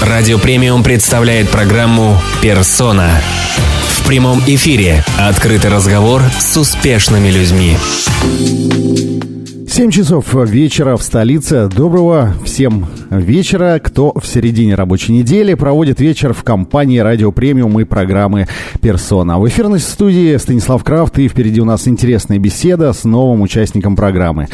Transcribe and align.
Радио 0.00 0.38
Премиум 0.38 0.82
представляет 0.82 1.50
программу 1.50 2.16
«Персона». 2.40 3.10
В 3.98 4.06
прямом 4.06 4.38
эфире 4.46 5.04
открытый 5.18 5.70
разговор 5.70 6.22
с 6.38 6.56
успешными 6.56 7.28
людьми. 7.28 7.76
7 9.68 9.90
часов 9.90 10.34
вечера 10.34 10.96
в 10.96 11.02
столице. 11.02 11.68
Доброго 11.68 12.34
всем 12.44 12.86
вечера. 13.10 13.78
Кто 13.78 14.12
в 14.18 14.26
середине 14.26 14.74
рабочей 14.74 15.12
недели 15.12 15.52
проводит 15.52 16.00
вечер 16.00 16.32
в 16.32 16.42
компании 16.44 16.98
«Радио 16.98 17.30
Премиум» 17.30 17.78
и 17.78 17.84
программы 17.84 18.48
«Персона». 18.80 19.38
В 19.38 19.46
эфирной 19.48 19.80
студии 19.80 20.36
Станислав 20.38 20.82
Крафт 20.82 21.18
и 21.18 21.28
впереди 21.28 21.60
у 21.60 21.66
нас 21.66 21.86
интересная 21.86 22.38
беседа 22.38 22.92
с 22.92 23.04
новым 23.04 23.42
участником 23.42 23.96
программы. 23.96 24.48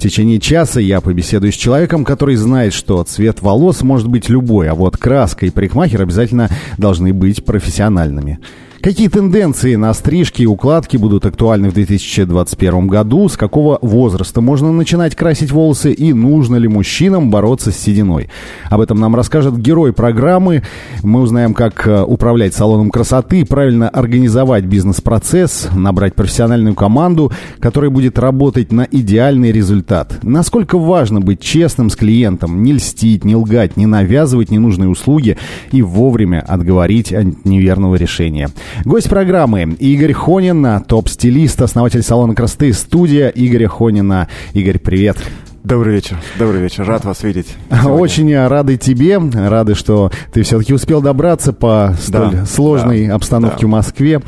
В 0.00 0.02
течение 0.02 0.40
часа 0.40 0.80
я 0.80 1.02
побеседую 1.02 1.52
с 1.52 1.56
человеком, 1.56 2.06
который 2.06 2.34
знает, 2.34 2.72
что 2.72 3.04
цвет 3.04 3.42
волос 3.42 3.82
может 3.82 4.08
быть 4.08 4.30
любой, 4.30 4.70
а 4.70 4.74
вот 4.74 4.96
краска 4.96 5.44
и 5.44 5.50
парикмахер 5.50 6.00
обязательно 6.00 6.48
должны 6.78 7.12
быть 7.12 7.44
профессиональными. 7.44 8.38
Какие 8.82 9.08
тенденции 9.08 9.74
на 9.74 9.92
стрижки 9.92 10.40
и 10.40 10.46
укладки 10.46 10.96
будут 10.96 11.26
актуальны 11.26 11.68
в 11.68 11.74
2021 11.74 12.86
году? 12.86 13.28
С 13.28 13.36
какого 13.36 13.78
возраста 13.82 14.40
можно 14.40 14.72
начинать 14.72 15.14
красить 15.14 15.52
волосы? 15.52 15.92
И 15.92 16.14
нужно 16.14 16.56
ли 16.56 16.66
мужчинам 16.66 17.30
бороться 17.30 17.72
с 17.72 17.76
сединой? 17.76 18.30
Об 18.70 18.80
этом 18.80 18.98
нам 18.98 19.14
расскажет 19.14 19.58
герой 19.58 19.92
программы. 19.92 20.62
Мы 21.02 21.20
узнаем, 21.20 21.52
как 21.52 21.86
э, 21.86 22.02
управлять 22.02 22.54
салоном 22.54 22.90
красоты, 22.90 23.44
правильно 23.44 23.86
организовать 23.90 24.64
бизнес-процесс, 24.64 25.68
набрать 25.74 26.14
профессиональную 26.14 26.74
команду, 26.74 27.30
которая 27.58 27.90
будет 27.90 28.18
работать 28.18 28.72
на 28.72 28.88
идеальный 28.90 29.52
результат. 29.52 30.20
Насколько 30.22 30.78
важно 30.78 31.20
быть 31.20 31.42
честным 31.42 31.90
с 31.90 31.96
клиентом, 31.96 32.62
не 32.62 32.72
льстить, 32.72 33.26
не 33.26 33.36
лгать, 33.36 33.76
не 33.76 33.84
навязывать 33.84 34.50
ненужные 34.50 34.88
услуги 34.88 35.36
и 35.70 35.82
вовремя 35.82 36.40
отговорить 36.40 37.12
от 37.12 37.44
неверного 37.44 37.96
решения. 37.96 38.48
Гость 38.84 39.08
программы 39.08 39.62
Игорь 39.78 40.12
Хонин, 40.12 40.82
топ-стилист, 40.84 41.60
основатель 41.62 42.02
салона 42.02 42.34
красоты 42.34 42.72
«Студия» 42.72 43.28
Игоря 43.28 43.68
Хонина. 43.68 44.28
Игорь, 44.52 44.78
привет. 44.78 45.18
Добрый 45.62 45.94
вечер, 45.94 46.16
добрый 46.38 46.62
вечер, 46.62 46.84
рад 46.86 47.04
вас 47.04 47.22
видеть. 47.22 47.48
Сегодня. 47.70 47.92
Очень 47.92 48.46
рады 48.48 48.78
тебе, 48.78 49.18
рады, 49.18 49.74
что 49.74 50.10
ты 50.32 50.42
все-таки 50.42 50.72
успел 50.72 51.02
добраться 51.02 51.52
по 51.52 51.94
столь 52.00 52.32
да, 52.32 52.46
сложной 52.46 53.08
да, 53.08 53.14
обстановке 53.16 53.62
да. 53.62 53.66
в 53.66 53.70
Москве 53.70 54.22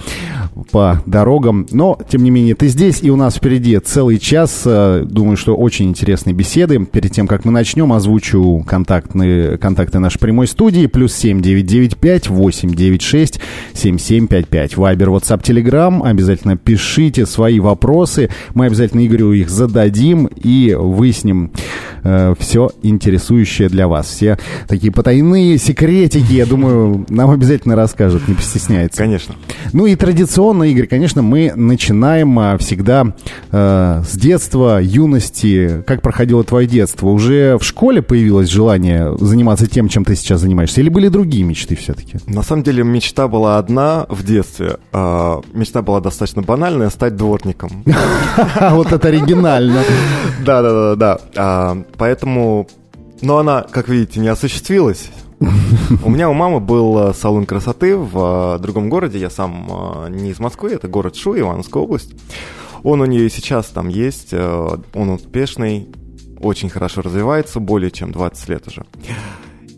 по 0.70 1.02
дорогам. 1.06 1.66
Но, 1.70 1.98
тем 2.08 2.22
не 2.22 2.30
менее, 2.30 2.54
ты 2.54 2.68
здесь, 2.68 3.02
и 3.02 3.10
у 3.10 3.16
нас 3.16 3.36
впереди 3.36 3.78
целый 3.78 4.18
час. 4.18 4.62
Э, 4.64 5.04
думаю, 5.08 5.36
что 5.36 5.54
очень 5.56 5.88
интересные 5.88 6.34
беседы. 6.34 6.84
Перед 6.84 7.12
тем, 7.12 7.26
как 7.26 7.44
мы 7.44 7.52
начнем, 7.52 7.92
озвучу 7.92 8.64
контактные, 8.66 9.58
контакты 9.58 9.98
нашей 9.98 10.18
прямой 10.18 10.46
студии. 10.46 10.86
Плюс 10.86 11.14
семь 11.14 11.40
девять 11.40 11.66
девять 11.66 11.96
пять 11.96 12.28
восемь 12.28 12.74
девять 12.74 13.02
шесть 13.02 13.40
семь 13.72 13.98
семь 13.98 14.26
пять 14.26 14.48
пять. 14.48 14.76
Вайбер, 14.76 15.08
WhatsApp, 15.10 15.42
Telegram. 15.42 16.02
Обязательно 16.06 16.56
пишите 16.56 17.26
свои 17.26 17.60
вопросы. 17.60 18.28
Мы 18.54 18.66
обязательно 18.66 19.06
Игорю 19.06 19.32
их 19.32 19.50
зададим 19.50 20.26
и 20.26 20.76
выясним 20.78 21.52
э, 22.04 22.34
все 22.38 22.70
интересующее 22.82 23.68
для 23.68 23.88
вас. 23.88 24.06
Все 24.06 24.38
такие 24.68 24.92
потайные 24.92 25.58
секретики, 25.58 26.32
я 26.32 26.46
думаю, 26.46 27.06
нам 27.08 27.30
обязательно 27.30 27.76
расскажут, 27.76 28.28
не 28.28 28.34
постесняется. 28.34 28.98
Конечно. 28.98 29.34
Ну 29.72 29.86
и 29.86 29.94
традиционно, 29.96 30.51
Игорь, 30.64 30.86
конечно, 30.86 31.22
мы 31.22 31.52
начинаем 31.54 32.38
а, 32.38 32.58
всегда 32.58 33.14
э, 33.50 34.02
с 34.06 34.16
детства, 34.16 34.80
юности. 34.82 35.82
Как 35.86 36.02
проходило 36.02 36.44
твое 36.44 36.66
детство? 36.66 37.08
Уже 37.08 37.56
в 37.58 37.64
школе 37.64 38.02
появилось 38.02 38.48
желание 38.48 39.16
заниматься 39.18 39.66
тем, 39.66 39.88
чем 39.88 40.04
ты 40.04 40.14
сейчас 40.16 40.40
занимаешься? 40.40 40.80
Или 40.80 40.88
были 40.88 41.08
другие 41.08 41.44
мечты 41.44 41.76
все-таки? 41.76 42.18
На 42.26 42.42
самом 42.42 42.62
деле 42.62 42.84
мечта 42.84 43.28
была 43.28 43.58
одна 43.58 44.06
в 44.08 44.24
детстве. 44.24 44.76
Э, 44.92 45.40
мечта 45.52 45.82
была 45.82 46.00
достаточно 46.00 46.42
банальная— 46.42 46.90
стать 46.90 47.16
дворником. 47.16 47.84
Вот 48.72 48.92
это 48.92 49.08
оригинально. 49.08 49.82
Да-да-да. 50.44 51.18
А, 51.36 51.82
поэтому... 51.96 52.66
Но 53.20 53.38
она, 53.38 53.62
как 53.62 53.88
видите, 53.88 54.18
не 54.18 54.28
осуществилась. 54.28 55.10
У 56.04 56.10
меня 56.10 56.28
у 56.30 56.34
мамы 56.34 56.60
был 56.60 57.10
э, 57.10 57.14
салон 57.14 57.46
красоты 57.46 57.96
в 57.96 58.56
э, 58.56 58.62
другом 58.62 58.88
городе. 58.88 59.18
Я 59.18 59.30
сам 59.30 59.68
э, 60.06 60.10
не 60.10 60.30
из 60.30 60.38
Москвы, 60.38 60.70
это 60.70 60.88
город 60.88 61.16
Шу, 61.16 61.38
Ивановская 61.38 61.82
область. 61.82 62.14
Он 62.84 63.00
у 63.00 63.04
нее 63.04 63.28
сейчас 63.30 63.66
там 63.68 63.88
есть, 63.88 64.34
он 64.34 65.10
успешный, 65.10 65.88
очень 66.40 66.68
хорошо 66.68 67.02
развивается, 67.02 67.60
более 67.60 67.92
чем 67.92 68.10
20 68.10 68.48
лет 68.48 68.66
уже. 68.66 68.84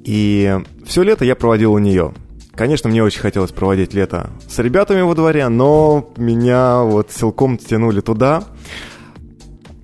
И 0.04 0.58
все 0.86 1.02
лето 1.02 1.24
я 1.26 1.34
проводил 1.34 1.74
у 1.74 1.78
нее. 1.78 2.14
Конечно, 2.54 2.88
мне 2.88 3.02
очень 3.02 3.20
хотелось 3.20 3.50
проводить 3.50 3.92
лето 3.92 4.30
с 4.48 4.58
ребятами 4.58 5.02
во 5.02 5.14
дворе, 5.14 5.48
но 5.48 6.12
меня 6.16 6.80
вот 6.82 7.10
силком 7.10 7.58
тянули 7.58 8.00
туда. 8.00 8.44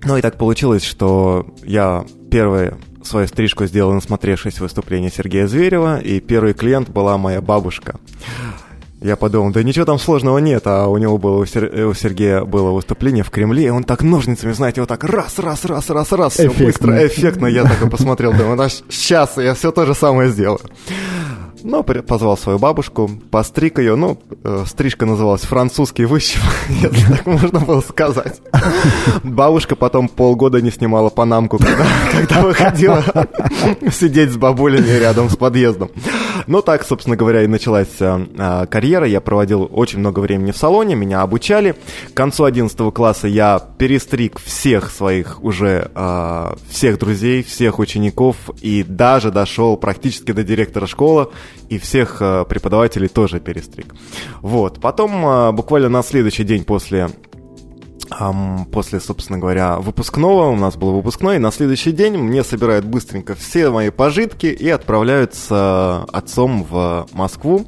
Ну 0.03 0.17
и 0.17 0.21
так 0.21 0.39
получилось, 0.39 0.83
что 0.83 1.45
я 1.63 2.03
первое 2.31 2.79
свою 3.07 3.27
стрижку 3.27 3.65
сделал, 3.65 3.93
насмотревшись 3.93 4.59
выступление 4.59 5.11
Сергея 5.11 5.47
Зверева, 5.47 5.99
и 5.99 6.19
первый 6.19 6.53
клиент 6.53 6.89
была 6.89 7.17
моя 7.17 7.41
бабушка. 7.41 7.95
Я 9.01 9.15
подумал, 9.15 9.51
да 9.51 9.63
ничего 9.63 9.85
там 9.85 9.97
сложного 9.97 10.37
нет, 10.37 10.61
а 10.65 10.85
у 10.85 10.95
него 10.97 11.17
было, 11.17 11.37
у, 11.37 11.45
Сер... 11.47 11.87
у 11.87 11.93
Сергея 11.95 12.43
было 12.43 12.69
выступление 12.69 13.23
в 13.23 13.31
Кремле, 13.31 13.65
и 13.65 13.69
он 13.69 13.83
так 13.83 14.03
ножницами, 14.03 14.51
знаете, 14.51 14.81
вот 14.81 14.89
так 14.89 15.03
раз, 15.03 15.39
раз, 15.39 15.65
раз, 15.65 15.89
раз, 15.89 16.11
раз, 16.11 16.33
все 16.33 16.51
быстро, 16.51 17.07
эффектно. 17.07 17.47
Я 17.47 17.63
так 17.63 17.81
и 17.81 17.89
посмотрел, 17.89 18.31
думаю, 18.31 18.57
ну 18.57 18.69
сейчас 18.89 19.37
я 19.37 19.55
все 19.55 19.71
то 19.71 19.87
же 19.87 19.95
самое 19.95 20.29
сделаю. 20.29 20.61
Ну, 21.63 21.83
позвал 21.83 22.37
свою 22.37 22.59
бабушку, 22.59 23.09
постриг 23.29 23.79
ее. 23.79 23.95
Ну, 23.95 24.17
э, 24.43 24.63
стрижка 24.67 25.05
называлась 25.05 25.41
«Французский 25.41 26.05
выщип», 26.05 26.41
если 26.69 27.05
так 27.05 27.25
можно 27.25 27.59
было 27.59 27.81
сказать. 27.81 28.41
Бабушка 29.23 29.75
потом 29.75 30.07
полгода 30.07 30.61
не 30.61 30.71
снимала 30.71 31.09
панамку, 31.09 31.57
когда, 31.57 31.85
когда 32.11 32.41
выходила 32.41 33.03
сидеть 33.91 34.31
с 34.31 34.37
бабулями 34.37 34.89
рядом 34.89 35.29
с 35.29 35.35
подъездом. 35.35 35.91
Ну, 36.47 36.61
так, 36.61 36.83
собственно 36.85 37.15
говоря, 37.15 37.43
и 37.43 37.47
началась 37.47 37.97
а, 37.99 38.65
карьера. 38.65 39.05
Я 39.05 39.21
проводил 39.21 39.69
очень 39.71 39.99
много 39.99 40.19
времени 40.19 40.51
в 40.51 40.57
салоне, 40.57 40.95
меня 40.95 41.21
обучали. 41.21 41.75
К 42.11 42.13
концу 42.13 42.43
11 42.43 42.93
класса 42.93 43.27
я 43.27 43.61
перестриг 43.77 44.39
всех 44.39 44.91
своих 44.91 45.43
уже, 45.43 45.91
а, 45.95 46.55
всех 46.69 46.99
друзей, 46.99 47.43
всех 47.43 47.79
учеников 47.79 48.35
и 48.61 48.83
даже 48.83 49.31
дошел 49.31 49.77
практически 49.77 50.31
до 50.31 50.43
директора 50.43 50.87
школы 50.87 51.29
и 51.69 51.77
всех 51.77 52.17
э, 52.21 52.45
преподавателей 52.47 53.07
тоже 53.07 53.39
перестриг. 53.39 53.95
Вот. 54.41 54.79
Потом 54.81 55.25
э, 55.25 55.51
буквально 55.51 55.89
на 55.89 56.03
следующий 56.03 56.43
день 56.43 56.63
после 56.63 57.09
после, 58.71 58.99
собственно 58.99 59.39
говоря, 59.39 59.77
выпускного, 59.77 60.49
у 60.49 60.55
нас 60.55 60.75
был 60.75 60.93
выпускной, 60.93 61.39
на 61.39 61.51
следующий 61.51 61.91
день 61.91 62.17
мне 62.17 62.43
собирают 62.43 62.85
быстренько 62.85 63.35
все 63.35 63.69
мои 63.69 63.89
пожитки 63.89 64.47
и 64.47 64.69
отправляются 64.69 66.03
отцом 66.11 66.63
в 66.63 67.07
Москву. 67.13 67.65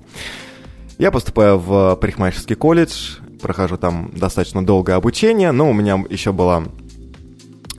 Я 0.98 1.12
поступаю 1.12 1.58
в 1.58 1.96
парикмахерский 1.96 2.56
колледж, 2.56 3.18
прохожу 3.42 3.78
там 3.78 4.12
достаточно 4.16 4.66
долгое 4.66 4.96
обучение, 4.96 5.52
но 5.52 5.70
у 5.70 5.74
меня 5.74 6.04
еще 6.10 6.32
была 6.32 6.64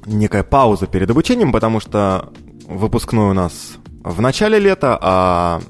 некая 0.06 0.42
пауза 0.42 0.86
перед 0.86 1.10
обучением, 1.10 1.52
потому 1.52 1.80
что 1.80 2.32
выпускной 2.66 3.30
у 3.30 3.34
нас 3.34 3.76
в 4.02 4.20
начале 4.20 4.58
лета, 4.58 4.98
а 5.00 5.60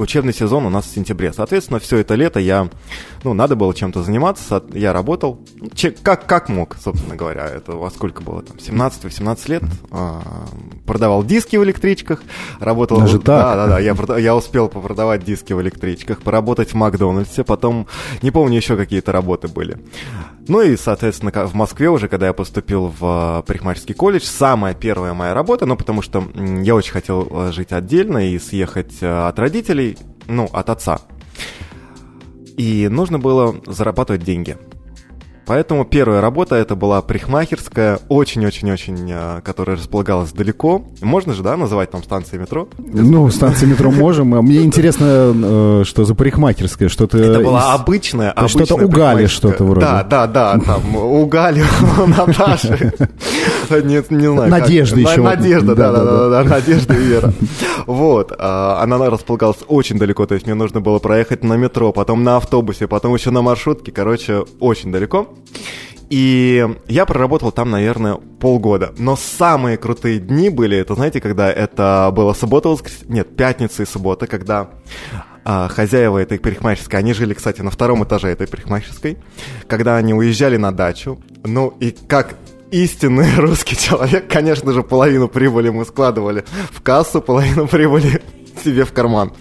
учебный 0.00 0.32
сезон 0.32 0.66
у 0.66 0.70
нас 0.70 0.86
в 0.86 0.94
сентябре. 0.94 1.32
Соответственно, 1.32 1.78
все 1.78 1.98
это 1.98 2.14
лето 2.14 2.40
я, 2.40 2.68
ну, 3.24 3.34
надо 3.34 3.56
было 3.56 3.74
чем-то 3.74 4.02
заниматься, 4.02 4.62
я 4.72 4.92
работал, 4.92 5.40
как, 6.02 6.26
как 6.26 6.48
мог, 6.48 6.76
собственно 6.82 7.16
говоря, 7.16 7.46
это 7.46 7.72
во 7.72 7.90
сколько 7.90 8.22
было, 8.22 8.42
там, 8.42 8.56
17-18 8.56 9.50
лет, 9.50 9.62
а, 9.90 10.22
продавал 10.86 11.24
диски 11.24 11.56
в 11.56 11.64
электричках, 11.64 12.22
работал... 12.58 12.98
Даже 13.00 13.18
так? 13.18 13.26
Да, 13.26 13.54
да, 13.54 13.66
да, 13.68 13.78
я, 13.78 13.94
я 14.18 14.36
успел 14.36 14.68
попродавать 14.68 15.24
диски 15.24 15.52
в 15.52 15.60
электричках, 15.60 16.22
поработать 16.22 16.70
в 16.70 16.74
Макдональдсе, 16.74 17.44
потом, 17.44 17.86
не 18.22 18.30
помню, 18.30 18.56
еще 18.56 18.76
какие-то 18.76 19.12
работы 19.12 19.48
были. 19.48 19.78
Ну 20.48 20.62
и, 20.62 20.76
соответственно, 20.76 21.30
в 21.46 21.54
Москве 21.54 21.90
уже, 21.90 22.08
когда 22.08 22.26
я 22.26 22.32
поступил 22.32 22.86
в 22.86 22.98
а, 23.02 23.42
парикмахерский 23.42 23.94
колледж, 23.94 24.24
самая 24.24 24.74
первая 24.74 25.14
моя 25.14 25.34
работа, 25.34 25.66
ну, 25.66 25.76
потому 25.76 26.02
что 26.02 26.24
я 26.34 26.74
очень 26.74 26.92
хотел 26.92 27.28
э, 27.30 27.52
жить 27.52 27.72
отдельно 27.72 28.30
и 28.30 28.38
съехать 28.38 28.94
э, 29.00 29.28
от 29.28 29.38
родителей, 29.38 29.96
ну, 30.26 30.48
от 30.52 30.70
отца. 30.70 31.00
И 32.56 32.88
нужно 32.88 33.18
было 33.18 33.54
зарабатывать 33.66 34.22
деньги. 34.22 34.56
Поэтому 35.46 35.84
первая 35.84 36.20
работа 36.20 36.54
это 36.56 36.76
была 36.76 37.02
парикмахерская, 37.02 37.98
очень-очень-очень, 38.08 39.10
э, 39.10 39.40
которая 39.44 39.76
располагалась 39.76 40.32
далеко. 40.32 40.82
Можно 41.00 41.32
же, 41.34 41.42
да, 41.42 41.56
называть 41.56 41.90
там 41.90 42.02
станции 42.04 42.38
метро? 42.38 42.68
Ну, 42.78 43.28
станции 43.30 43.66
метро 43.66 43.90
можем. 43.90 44.34
А 44.34 44.42
Мне 44.42 44.62
интересно, 44.62 45.04
э, 45.34 45.82
что 45.84 46.04
за 46.04 46.14
парикмахерская, 46.14 46.88
что-то... 46.88 47.18
Это 47.18 47.40
была 47.40 47.74
обычная, 47.74 48.34
есть 48.36 48.50
что-то 48.50 48.74
обычная 48.74 48.86
угали 48.86 49.26
что-то 49.26 49.64
вроде. 49.64 49.86
Да, 49.86 50.04
да, 50.04 50.26
да, 50.26 50.58
там 50.58 50.96
угали 50.96 51.64
Наташи. 52.06 52.92
Не, 53.70 54.02
не 54.14 54.32
знаю. 54.32 54.50
Надежда 54.50 54.96
На- 54.96 55.10
еще. 55.10 55.22
Надежда, 55.22 55.74
да, 55.74 55.92
да, 55.92 56.28
да, 56.28 56.44
Надежда 56.44 56.94
и 56.94 57.02
Вера. 57.02 57.32
Вот. 57.86 58.32
а, 58.38 58.80
Она 58.82 58.98
располагалась 59.10 59.58
очень 59.66 59.98
далеко, 59.98 60.26
то 60.26 60.34
есть 60.34 60.46
мне 60.46 60.54
нужно 60.54 60.80
было 60.80 60.98
проехать 60.98 61.42
на 61.44 61.54
метро, 61.54 61.92
потом 61.92 62.22
на 62.24 62.36
автобусе, 62.36 62.86
потом 62.86 63.14
еще 63.14 63.30
на 63.30 63.42
маршрутке, 63.42 63.92
короче, 63.92 64.44
очень 64.60 64.92
далеко. 64.92 65.28
И 66.10 66.66
я 66.88 67.06
проработал 67.06 67.52
там, 67.52 67.70
наверное, 67.70 68.16
полгода. 68.16 68.92
Но 68.98 69.16
самые 69.16 69.76
крутые 69.76 70.18
дни 70.18 70.50
были, 70.50 70.76
это 70.76 70.94
знаете, 70.94 71.20
когда 71.20 71.50
это 71.50 72.10
было 72.12 72.32
суббота, 72.32 72.76
нет, 73.08 73.36
пятница 73.36 73.84
и 73.84 73.86
суббота, 73.86 74.26
когда 74.26 74.70
а, 75.44 75.68
хозяева 75.68 76.18
этой 76.18 76.40
парикмахерской, 76.40 76.98
они 76.98 77.12
жили, 77.12 77.32
кстати, 77.34 77.60
на 77.62 77.70
втором 77.70 78.02
этаже 78.02 78.28
этой 78.28 78.48
парикмахерской, 78.48 79.18
когда 79.68 79.96
они 79.96 80.12
уезжали 80.12 80.56
на 80.56 80.72
дачу, 80.72 81.20
ну 81.44 81.68
и 81.80 81.92
как 81.92 82.34
истинный 82.70 83.34
русский 83.36 83.76
человек, 83.78 84.28
конечно 84.28 84.72
же, 84.72 84.82
половину 84.82 85.28
прибыли 85.28 85.70
мы 85.70 85.84
складывали 85.84 86.44
в 86.72 86.82
кассу, 86.82 87.20
половину 87.20 87.66
прибыли 87.68 88.20
себе 88.60 88.84
в 88.84 88.92
карман. 88.92 89.32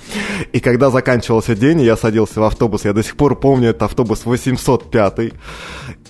И 0.52 0.60
когда 0.60 0.90
заканчивался 0.90 1.56
день, 1.56 1.82
я 1.82 1.96
садился 1.98 2.40
в 2.42 2.44
автобус, 2.44 2.86
я 2.86 2.94
до 2.94 3.04
сих 3.04 3.16
пор 3.16 3.40
помню 3.40 3.70
этот 3.70 3.84
автобус 3.84 4.26
805, 4.26 5.34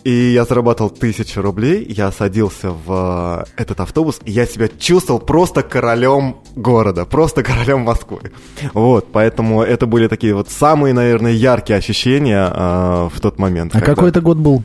и 0.03 0.11
я 0.33 0.45
зарабатывал 0.45 0.89
тысячу 0.89 1.41
рублей, 1.41 1.85
я 1.89 2.11
садился 2.11 2.71
в 2.71 3.45
э, 3.57 3.61
этот 3.61 3.79
автобус, 3.81 4.19
и 4.25 4.31
я 4.31 4.45
себя 4.45 4.67
чувствовал 4.67 5.19
просто 5.19 5.61
королем 5.61 6.37
города, 6.55 7.05
просто 7.05 7.43
королем 7.43 7.81
Москвы. 7.81 8.31
Вот, 8.73 9.07
поэтому 9.11 9.61
это 9.61 9.85
были 9.87 10.07
такие 10.07 10.33
вот 10.33 10.49
самые, 10.49 10.93
наверное, 10.93 11.31
яркие 11.33 11.77
ощущения 11.77 12.49
э, 12.53 13.09
в 13.13 13.19
тот 13.19 13.39
момент. 13.39 13.75
А 13.75 13.79
когда- 13.79 13.95
какой 13.95 14.09
это 14.09 14.21
год 14.21 14.37
был? 14.37 14.63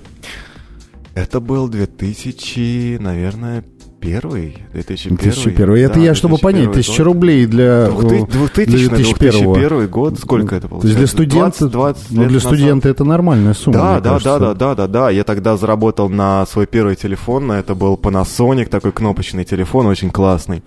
Это 1.15 1.39
был 1.41 1.69
2000, 1.69 2.99
наверное, 3.01 3.63
первый, 4.05 4.57
2001. 4.73 5.17
2001. 5.17 5.77
Это 5.87 5.95
Да, 5.95 6.01
я, 6.01 6.15
чтобы 6.15 6.37
2001 6.37 6.41
понять, 6.41 6.67
год. 6.67 6.75
тысяча 6.75 7.05
рублей 7.05 7.47
для... 7.47 7.87
Двухты- 7.89 8.25
э, 8.25 8.33
2000, 8.33 8.67
для 8.67 8.89
2001 8.89 9.53
2001. 9.53 9.89
год, 9.89 10.19
сколько 10.19 10.57
это 10.57 10.69
То 10.69 10.75
есть 10.75 10.83
для 10.97 11.07
получается? 11.07 11.17
студента, 11.17 11.69
20, 11.69 11.73
20 11.73 12.11
ну, 12.11 12.17
для 12.17 12.25
назад. 12.35 12.43
студента 12.43 12.89
это 12.89 13.05
нормальная 13.05 13.55
сумма. 13.55 13.79
Да, 13.79 14.01
да, 14.01 14.11
кажется. 14.11 14.39
да, 14.39 14.39
да, 14.39 14.55
да, 14.55 14.75
да, 14.75 14.87
да. 14.87 15.11
Я 15.11 15.25
тогда 15.25 15.57
заработал 15.57 16.09
на 16.09 16.47
свой 16.47 16.67
первый 16.67 16.97
телефон, 16.97 17.51
это 17.53 17.75
был 17.75 17.95
Panasonic, 17.97 18.67
такой 18.67 18.93
кнопочный 18.93 19.45
телефон, 19.45 19.87
очень 19.87 20.11
классный. 20.11 20.63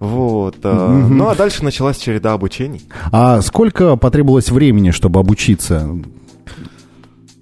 Вот. 0.00 0.56
Мгм. 0.64 1.16
Ну 1.16 1.28
а 1.28 1.36
дальше 1.36 1.62
началась 1.64 1.96
череда 1.96 2.32
обучений. 2.32 2.82
А 3.12 3.40
сколько 3.40 3.94
потребовалось 3.96 4.50
времени, 4.50 4.90
чтобы 4.90 5.20
обучиться? 5.20 5.88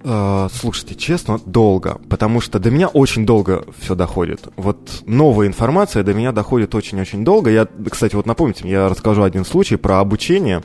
Э, 0.03 0.47
Слушайте, 0.51 0.95
честно, 0.95 1.39
долго, 1.45 1.99
потому 2.09 2.41
что 2.41 2.59
до 2.59 2.71
меня 2.71 2.87
очень 2.87 3.25
долго 3.25 3.63
все 3.79 3.95
доходит. 3.95 4.47
Вот 4.57 5.03
новая 5.05 5.47
информация 5.47 6.03
до 6.03 6.13
меня 6.13 6.31
доходит 6.31 6.73
очень-очень 6.75 7.23
долго. 7.23 7.49
Я, 7.51 7.67
кстати, 7.89 8.15
вот 8.15 8.25
напомните, 8.25 8.67
я 8.69 8.89
расскажу 8.89 9.23
один 9.23 9.45
случай 9.45 9.75
про 9.75 9.99
обучение, 9.99 10.61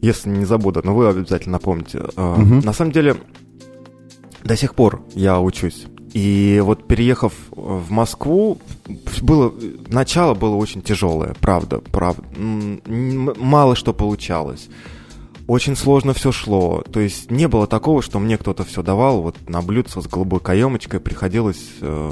если 0.00 0.30
не 0.30 0.44
забуду, 0.44 0.80
но 0.84 0.94
вы 0.94 1.08
обязательно 1.08 1.52
напомните. 1.54 2.02
Э, 2.16 2.34
Мгм. 2.38 2.60
На 2.60 2.72
самом 2.72 2.92
деле, 2.92 3.16
до 4.42 4.56
сих 4.56 4.74
пор 4.74 5.02
я 5.14 5.40
учусь. 5.40 5.86
И 6.12 6.60
вот 6.64 6.86
переехав 6.86 7.32
в 7.50 7.90
Москву, 7.90 8.58
было 9.20 9.52
начало 9.88 10.34
было 10.34 10.54
очень 10.54 10.80
тяжелое, 10.80 11.34
правда, 11.40 11.78
правда. 11.90 12.22
Мало 12.36 13.74
что 13.74 13.92
получалось. 13.92 14.68
Очень 15.46 15.76
сложно 15.76 16.14
все 16.14 16.32
шло. 16.32 16.82
То 16.90 17.00
есть 17.00 17.30
не 17.30 17.48
было 17.48 17.66
такого, 17.66 18.00
что 18.00 18.18
мне 18.18 18.38
кто-то 18.38 18.64
все 18.64 18.82
давал 18.82 19.20
вот 19.20 19.36
на 19.48 19.60
блюдце 19.60 20.00
с 20.00 20.06
голубой 20.06 20.40
каемочкой, 20.40 21.00
приходилось 21.00 21.62
э, 21.82 22.10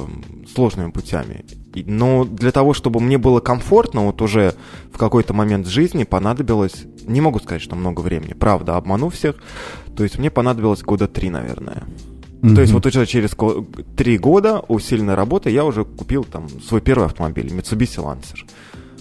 сложными 0.54 0.90
путями. 0.90 1.44
И- 1.74 1.82
но 1.84 2.24
для 2.26 2.52
того, 2.52 2.74
чтобы 2.74 3.00
мне 3.00 3.16
было 3.16 3.40
комфортно, 3.40 4.02
вот 4.04 4.20
уже 4.20 4.54
в 4.92 4.98
какой-то 4.98 5.32
момент 5.32 5.66
жизни 5.66 6.04
понадобилось, 6.04 6.84
не 7.06 7.22
могу 7.22 7.38
сказать, 7.38 7.62
что 7.62 7.74
много 7.74 8.00
времени, 8.02 8.34
правда, 8.34 8.76
обману 8.76 9.08
всех, 9.08 9.36
то 9.96 10.02
есть 10.04 10.18
мне 10.18 10.30
понадобилось 10.30 10.82
года 10.82 11.08
три, 11.08 11.30
наверное. 11.30 11.84
То 12.54 12.60
есть 12.60 12.72
вот 12.72 12.84
уже 12.86 13.06
через 13.06 13.36
три 13.96 14.18
года 14.18 14.62
усиленной 14.68 15.14
работы 15.14 15.48
я 15.48 15.64
уже 15.64 15.84
купил 15.84 16.24
там 16.24 16.48
свой 16.68 16.80
первый 16.80 17.06
автомобиль, 17.06 17.46
Mitsubishi 17.46 18.02
Lancer. 18.04 18.40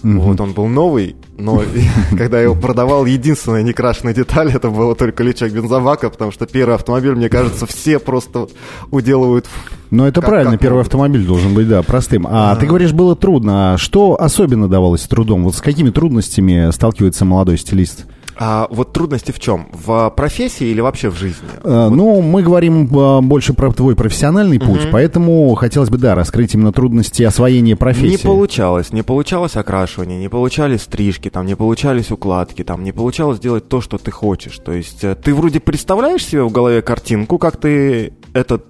Мгм. 0.02 0.20
Вот 0.20 0.40
он 0.40 0.52
был 0.52 0.66
новый, 0.66 1.14
но 1.38 1.62
когда 2.16 2.38
я 2.38 2.44
его 2.44 2.54
продавал, 2.54 3.06
единственная 3.06 3.62
некрашенная 3.62 4.14
деталь 4.14 4.50
это 4.52 4.68
было 4.70 4.94
только 4.94 5.22
лючок 5.22 5.50
бензобака, 5.52 6.10
потому 6.10 6.32
что 6.32 6.46
первый 6.46 6.74
автомобиль, 6.74 7.14
мне 7.14 7.28
кажется, 7.28 7.66
все 7.66 7.98
просто 7.98 8.48
уделывают. 8.90 9.46
Ну, 9.90 10.04
это 10.06 10.20
Как- 10.20 10.30
правильно, 10.30 10.52
как 10.52 10.60
первый 10.60 10.76
могут. 10.78 10.86
автомобиль 10.88 11.24
должен 11.26 11.54
быть, 11.54 11.68
да, 11.68 11.82
простым. 11.82 12.26
А 12.28 12.56
ты 12.56 12.66
говоришь, 12.66 12.92
было 12.92 13.14
трудно. 13.14 13.74
А 13.74 13.78
что 13.78 14.20
особенно 14.20 14.66
давалось 14.68 15.02
трудом? 15.02 15.44
Вот 15.44 15.54
с 15.54 15.60
какими 15.60 15.90
трудностями 15.90 16.70
сталкивается 16.72 17.24
молодой 17.24 17.58
стилист? 17.58 18.06
А 18.36 18.66
вот 18.70 18.92
трудности 18.92 19.30
в 19.30 19.38
чем? 19.38 19.68
В 19.72 20.10
профессии 20.16 20.66
или 20.66 20.80
вообще 20.80 21.10
в 21.10 21.16
жизни? 21.16 21.46
Э, 21.62 21.88
Ну, 21.90 22.20
мы 22.22 22.42
говорим 22.42 22.86
э, 22.86 23.20
больше 23.20 23.52
про 23.52 23.70
твой 23.72 23.94
профессиональный 23.94 24.58
путь, 24.58 24.82
Мгм. 24.84 24.90
поэтому 24.90 25.54
хотелось 25.54 25.90
бы, 25.90 25.98
да, 25.98 26.14
раскрыть 26.14 26.54
именно 26.54 26.72
трудности 26.72 27.22
освоения 27.22 27.76
профессии. 27.76 28.12
Не 28.12 28.18
получалось, 28.18 28.92
не 28.92 29.02
получалось 29.02 29.56
окрашивание, 29.56 30.18
не 30.18 30.28
получались 30.28 30.82
стрижки, 30.82 31.28
там 31.28 31.46
не 31.46 31.54
получались 31.56 32.10
укладки, 32.10 32.64
там 32.64 32.82
не 32.84 32.92
получалось 32.92 33.38
делать 33.38 33.68
то, 33.68 33.80
что 33.80 33.98
ты 33.98 34.10
хочешь. 34.10 34.58
То 34.64 34.72
есть 34.72 35.04
э, 35.04 35.14
ты 35.14 35.34
вроде 35.34 35.60
представляешь 35.60 36.24
себе 36.24 36.42
в 36.42 36.50
голове 36.50 36.80
картинку, 36.82 37.38
как 37.38 37.58
ты 37.58 38.14
это 38.32 38.60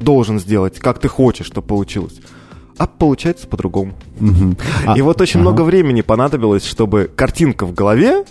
должен 0.00 0.38
сделать, 0.38 0.78
как 0.78 0.98
ты 0.98 1.08
хочешь, 1.08 1.46
чтобы 1.46 1.66
получилось. 1.66 2.14
А 2.78 2.86
получается 2.86 3.46
по-другому. 3.46 3.92
Мгм. 4.20 4.56
А, 4.86 4.96
И 4.96 5.02
вот 5.02 5.20
очень 5.20 5.40
ага. 5.40 5.50
много 5.50 5.62
времени 5.62 6.00
понадобилось, 6.00 6.64
чтобы 6.64 7.10
картинка 7.14 7.66
в 7.66 7.74
голове 7.74 8.24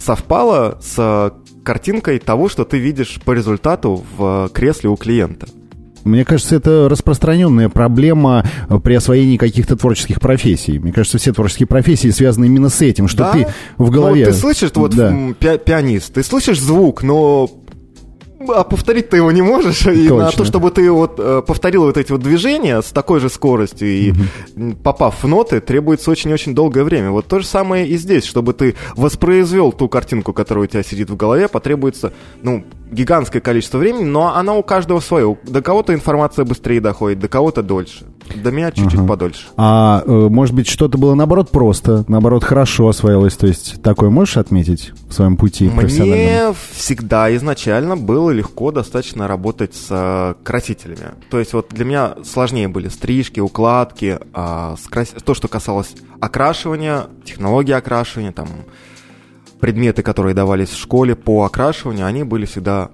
совпала 0.00 0.78
с 0.82 1.32
картинкой 1.64 2.18
того, 2.18 2.48
что 2.48 2.64
ты 2.64 2.78
видишь 2.78 3.20
по 3.24 3.32
результату 3.32 4.04
в 4.16 4.50
кресле 4.52 4.90
у 4.90 4.96
клиента. 4.96 5.46
Мне 6.02 6.24
кажется, 6.24 6.56
это 6.56 6.88
распространенная 6.88 7.68
проблема 7.68 8.42
э, 8.70 8.78
при 8.78 8.94
освоении 8.94 9.36
каких-то 9.36 9.76
творческих 9.76 10.18
профессий. 10.18 10.78
Мне 10.78 10.92
кажется, 10.92 11.18
все 11.18 11.30
творческие 11.34 11.66
профессии 11.66 12.08
связаны 12.08 12.46
именно 12.46 12.70
с 12.70 12.80
этим, 12.80 13.06
что 13.06 13.24
Да? 13.24 13.32
ты 13.32 13.46
в 13.76 13.90
голове... 13.90 14.24
Ну, 14.24 14.32
ты 14.32 14.36
слышишь, 14.38 14.70
вот 14.76 14.94
Да. 14.96 15.14
пи- 15.38 15.58
пианист, 15.58 16.14
ты 16.14 16.22
слышишь 16.22 16.58
звук, 16.58 17.02
но 17.02 17.50
а 18.48 18.64
повторить 18.64 19.10
ты 19.10 19.18
его 19.18 19.30
не 19.30 19.42
можешь. 19.42 19.86
И 19.86 20.08
на 20.08 20.26
Точно. 20.26 20.38
то, 20.38 20.44
чтобы 20.44 20.70
ты 20.70 20.90
вот 20.90 21.18
э, 21.18 21.42
повторил 21.46 21.84
вот 21.84 21.96
эти 21.96 22.12
вот 22.12 22.22
движения 22.22 22.80
с 22.80 22.86
такой 22.86 23.20
же 23.20 23.28
скоростью 23.28 23.88
и 23.88 24.12
м, 24.56 24.76
попав 24.76 25.22
в 25.22 25.28
ноты, 25.28 25.60
требуется 25.60 26.10
очень-очень 26.10 26.54
долгое 26.54 26.84
время. 26.84 27.10
Вот 27.10 27.26
то 27.26 27.40
же 27.40 27.46
самое 27.46 27.86
и 27.86 27.96
здесь, 27.96 28.24
чтобы 28.24 28.54
ты 28.54 28.76
воспроизвел 28.96 29.72
ту 29.72 29.88
картинку, 29.88 30.32
которая 30.32 30.64
у 30.64 30.66
тебя 30.66 30.82
сидит 30.82 31.10
в 31.10 31.16
голове, 31.16 31.48
потребуется, 31.48 32.12
ну, 32.42 32.64
гигантское 32.90 33.40
количество 33.42 33.78
времени, 33.78 34.04
но 34.04 34.34
она 34.34 34.54
у 34.54 34.62
каждого 34.62 35.00
свое. 35.00 35.36
До 35.44 35.62
кого-то 35.62 35.94
информация 35.94 36.44
быстрее 36.44 36.80
доходит, 36.80 37.18
до 37.20 37.28
кого-то 37.28 37.62
дольше. 37.62 38.06
До 38.34 38.50
меня 38.50 38.70
чуть-чуть 38.70 39.06
подольше. 39.06 39.46
А 39.56 40.02
э, 40.06 40.10
может 40.10 40.54
быть, 40.54 40.68
что-то 40.68 40.98
было 40.98 41.14
наоборот 41.14 41.50
просто, 41.50 42.04
наоборот 42.08 42.44
хорошо 42.44 42.88
освоилось. 42.88 43.36
То 43.36 43.46
есть 43.46 43.82
такое 43.82 44.10
можешь 44.10 44.36
отметить 44.36 44.92
в 45.08 45.12
своем 45.12 45.36
пути? 45.36 45.68
Мне 45.68 46.54
всегда 46.72 47.34
изначально 47.36 47.96
было 47.96 48.30
легко 48.30 48.72
достаточно 48.72 49.28
работать 49.28 49.74
с 49.74 49.86
э, 49.90 50.34
красителями. 50.44 51.14
То 51.30 51.38
есть 51.38 51.52
вот 51.52 51.68
для 51.70 51.84
меня 51.84 52.14
сложнее 52.24 52.68
были 52.68 52.88
стрижки, 52.88 53.40
укладки, 53.40 54.18
а, 54.32 54.76
крас- 54.90 55.14
то, 55.24 55.34
что 55.34 55.48
касалось 55.48 55.94
окрашивания, 56.20 57.06
технологии 57.24 57.72
окрашивания, 57.72 58.32
там 58.32 58.48
предметы, 59.60 60.02
которые 60.02 60.34
давались 60.34 60.70
в 60.70 60.78
школе 60.78 61.14
по 61.14 61.44
окрашиванию, 61.44 62.06
они 62.06 62.24
были 62.24 62.46
всегда 62.46 62.90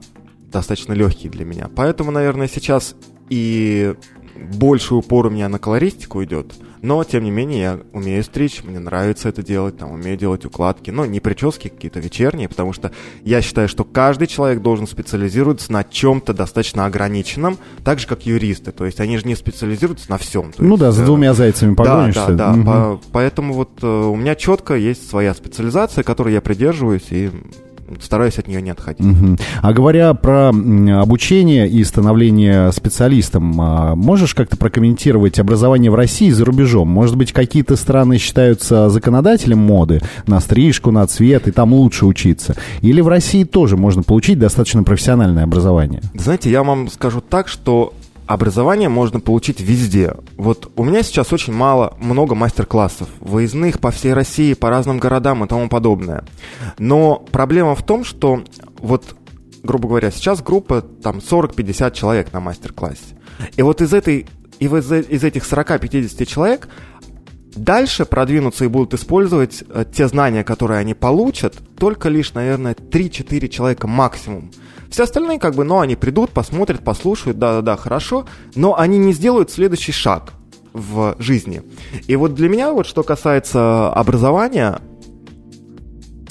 достаточно 0.53 0.93
легкие 0.93 1.31
для 1.31 1.45
меня. 1.45 1.69
Поэтому, 1.75 2.11
наверное, 2.11 2.49
сейчас 2.49 2.95
и 3.29 3.95
больше 4.37 4.95
упор 4.95 5.27
у 5.27 5.31
меня 5.31 5.49
на 5.49 5.59
колористику 5.59 6.23
идет. 6.25 6.53
Но, 6.83 7.03
тем 7.05 7.25
не 7.25 7.31
менее, 7.31 7.61
я 7.61 7.81
умею 7.93 8.23
стричь, 8.23 8.63
мне 8.63 8.79
нравится 8.79 9.29
это 9.29 9.43
делать, 9.43 9.79
там, 9.79 9.93
умею 9.93 10.17
делать 10.17 10.45
укладки. 10.45 10.91
Но 10.91 11.07
не 11.07 11.21
прически 11.21 11.69
какие-то 11.69 12.01
вечерние, 12.01 12.49
потому 12.49 12.73
что 12.73 12.93
я 13.25 13.43
считаю, 13.43 13.69
что 13.69 13.85
каждый 13.85 14.29
человек 14.29 14.63
должен 14.63 14.87
специализироваться 14.87 15.73
на 15.73 15.85
чем-то 15.85 16.33
достаточно 16.33 16.87
ограниченном, 16.87 17.59
так 17.83 17.99
же, 17.99 18.07
как 18.07 18.27
юристы. 18.27 18.73
То 18.73 18.85
есть 18.85 19.01
они 19.01 19.19
же 19.19 19.27
не 19.27 19.35
специализируются 19.35 20.11
на 20.11 20.19
всем. 20.19 20.53
Ну 20.59 20.71
есть, 20.71 20.81
да, 20.81 20.93
за 20.93 21.03
э, 21.03 21.07
двумя 21.07 21.35
зайцами 21.35 21.75
да, 21.75 21.85
погонишься. 21.85 22.29
да, 22.29 22.35
да. 22.35 22.53
Мгм. 22.53 22.65
По- 22.65 23.01
поэтому 23.13 23.55
вот 23.55 23.71
э, 23.83 23.87
у 23.87 24.15
меня 24.15 24.35
четко 24.35 24.75
есть 24.75 25.09
своя 25.09 25.35
специализация, 25.35 26.05
которой 26.05 26.35
я 26.35 26.41
придерживаюсь, 26.41 27.07
и 27.11 27.31
стараюсь 28.01 28.39
от 28.39 28.49
нее 28.49 28.63
не 28.63 28.71
отходить. 28.71 29.05
Мгм. 29.05 29.39
А 29.63 29.73
говоря 29.73 30.15
про 30.15 30.49
обучение 30.49 31.69
и 31.69 31.83
становление 31.85 32.73
специалистом, 32.73 33.61
а, 33.61 33.95
можешь 33.95 34.35
как-то 34.35 34.57
прокомментировать 34.57 35.39
образование 35.39 35.91
в 35.91 35.95
России 35.95 36.29
и 36.29 36.33
за 36.33 36.45
рубежом? 36.45 36.89
Может 36.89 37.17
быть, 37.17 37.33
какие-то 37.33 37.77
страны 37.77 38.19
считаются 38.19 38.89
законодателем 38.89 39.59
моды 39.59 40.01
на 40.27 40.41
стрижку, 40.41 40.91
на 40.91 41.07
цвет, 41.07 41.49
и 41.49 41.51
там 41.51 41.73
лучше 41.73 42.07
учиться? 42.07 42.57
Или 42.81 43.01
в 43.01 43.09
России 43.09 43.45
тоже 43.45 43.77
можно 43.77 44.03
получить 44.03 44.39
достаточно 44.39 44.83
профессиональное 44.83 45.45
образование? 45.45 46.03
Знаете, 46.15 46.51
я 46.51 46.63
вам 46.63 46.89
скажу 46.89 47.21
так, 47.21 47.49
что 47.49 47.93
образование 48.27 48.89
можно 48.89 49.21
получить 49.21 49.61
везде. 49.61 50.15
Вот 50.37 50.73
у 50.77 50.85
меня 50.85 51.03
сейчас 51.03 51.33
очень 51.33 51.53
мало, 51.53 51.97
много 51.99 52.35
мастер-классов, 52.35 53.09
выездных 53.21 53.81
по 53.81 53.91
всей 53.91 54.13
России, 54.13 54.55
по 54.55 54.71
разным 54.71 54.99
городам 54.99 55.45
и 55.45 55.49
тому 55.49 55.69
подобное. 55.69 56.25
Но 56.79 57.17
проблема 57.17 57.75
в 57.75 57.85
том, 57.85 58.05
что 58.05 58.43
вот, 58.79 59.17
грубо 59.63 59.89
говоря, 59.89 60.11
сейчас 60.11 60.43
группа 60.43 60.83
там 60.83 61.19
40-50 61.19 61.95
человек 61.95 62.33
на 62.33 62.41
мастер-классе. 62.41 63.17
И 63.57 63.63
вот 63.63 63.81
из 63.81 63.93
этой 63.93 64.27
и 64.59 64.65
из, 64.65 64.93
из 64.93 65.25
этих 65.25 65.45
40-50 65.45 66.25
человек 66.25 66.69
дальше 67.55 68.05
продвинутся 68.05 68.65
и 68.65 68.69
будут 68.69 68.95
использовать 68.95 69.65
э, 69.69 69.85
те 69.93 70.09
знания, 70.09 70.45
которые 70.45 70.79
они 70.81 70.95
получат, 70.95 71.57
только 71.79 72.09
лишь, 72.09 72.35
наверное, 72.35 72.75
3-4 72.75 73.49
человека 73.49 73.87
максимум. 73.87 74.51
Все 74.97 75.03
остальные, 75.03 75.39
как 75.39 75.55
бы, 75.55 75.63
ну, 75.65 75.79
они 75.81 75.95
придут, 75.95 76.31
посмотрят, 76.31 76.83
послушают, 76.83 77.39
да-да-да, 77.39 77.77
хорошо, 77.77 78.25
но 78.55 78.79
они 78.79 78.97
не 78.97 79.13
сделают 79.13 79.51
следующий 79.51 79.93
шаг 79.93 80.33
в 80.73 81.17
жизни. 81.19 81.61
И 82.07 82.17
вот 82.17 82.33
для 82.33 82.49
меня, 82.49 82.73
вот 82.73 82.87
что 82.87 83.03
касается 83.03 83.93
образования, 83.93 84.79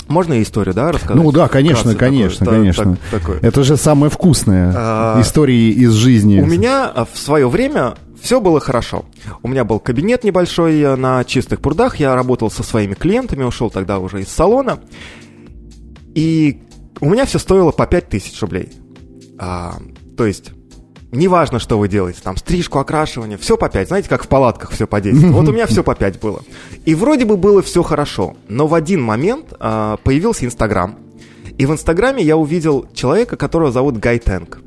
можно 0.08 0.42
историю, 0.42 0.74
да, 0.74 0.92
рассказать? 0.92 1.16
Ну 1.16 1.32
да, 1.32 1.48
конечно, 1.48 1.92
Вкратце 1.92 2.00
конечно, 2.00 2.40
такое, 2.40 2.60
конечно. 2.60 2.98
так- 3.12 3.22
такое. 3.22 3.40
Это 3.42 3.64
же 3.64 3.78
самое 3.78 4.10
вкусное. 4.10 4.74
А, 4.76 5.22
Истории 5.22 5.70
из 5.70 5.92
жизни. 5.92 6.42
У 6.42 6.48
меня 6.48 6.88
а, 6.88 7.06
в 7.06 7.20
свое 7.20 7.48
время 7.48 7.94
все 8.20 8.42
было 8.42 8.60
хорошо. 8.60 9.06
У 9.44 9.48
меня 9.48 9.64
был 9.64 9.80
кабинет 9.80 10.24
небольшой 10.24 10.80
э, 10.82 10.96
на 10.96 11.24
чистых 11.24 11.62
прудах, 11.62 11.98
я 11.98 12.16
работал 12.16 12.50
со 12.50 12.64
своими 12.64 12.96
клиентами, 12.96 13.44
ушел 13.44 13.70
тогда 13.70 14.00
уже 14.00 14.22
из 14.22 14.30
салона. 14.30 14.80
И 16.16 16.62
у 17.02 17.10
меня 17.10 17.26
все 17.26 17.40
стоило 17.40 17.72
по 17.72 17.86
5000 17.86 18.42
рублей. 18.42 18.72
А, 19.38 19.76
то 20.18 20.26
есть, 20.26 20.52
неважно, 21.12 21.60
что 21.60 21.78
вы 21.78 21.88
делаете, 21.88 22.20
там, 22.24 22.38
стрижку, 22.38 22.80
окрашивание, 22.80 23.38
все 23.38 23.58
по 23.58 23.70
5. 23.70 23.88
Знаете, 23.88 24.10
как 24.10 24.24
в 24.24 24.28
палатках 24.28 24.72
все 24.72 24.88
по 24.88 25.02
10. 25.02 25.30
Вот 25.32 25.48
у 25.48 25.52
меня 25.52 25.68
все 25.68 25.84
по 25.84 25.96
5 25.96 26.20
было. 26.20 26.42
И 26.86 26.96
вроде 26.96 27.26
бы 27.26 27.38
было 27.38 27.62
все 27.62 27.84
хорошо. 27.84 28.36
Но 28.48 28.68
в 28.68 28.74
один 28.74 29.02
момент 29.02 29.54
а, 29.60 29.98
появился 29.98 30.46
Инстаграм. 30.46 30.98
И 31.58 31.66
в 31.66 31.72
Инстаграме 31.72 32.24
я 32.24 32.38
увидел 32.38 32.86
человека, 32.94 33.38
которого 33.38 33.72
зовут 33.72 33.98
Гай 33.98 34.20
Тэнк. 34.20 34.60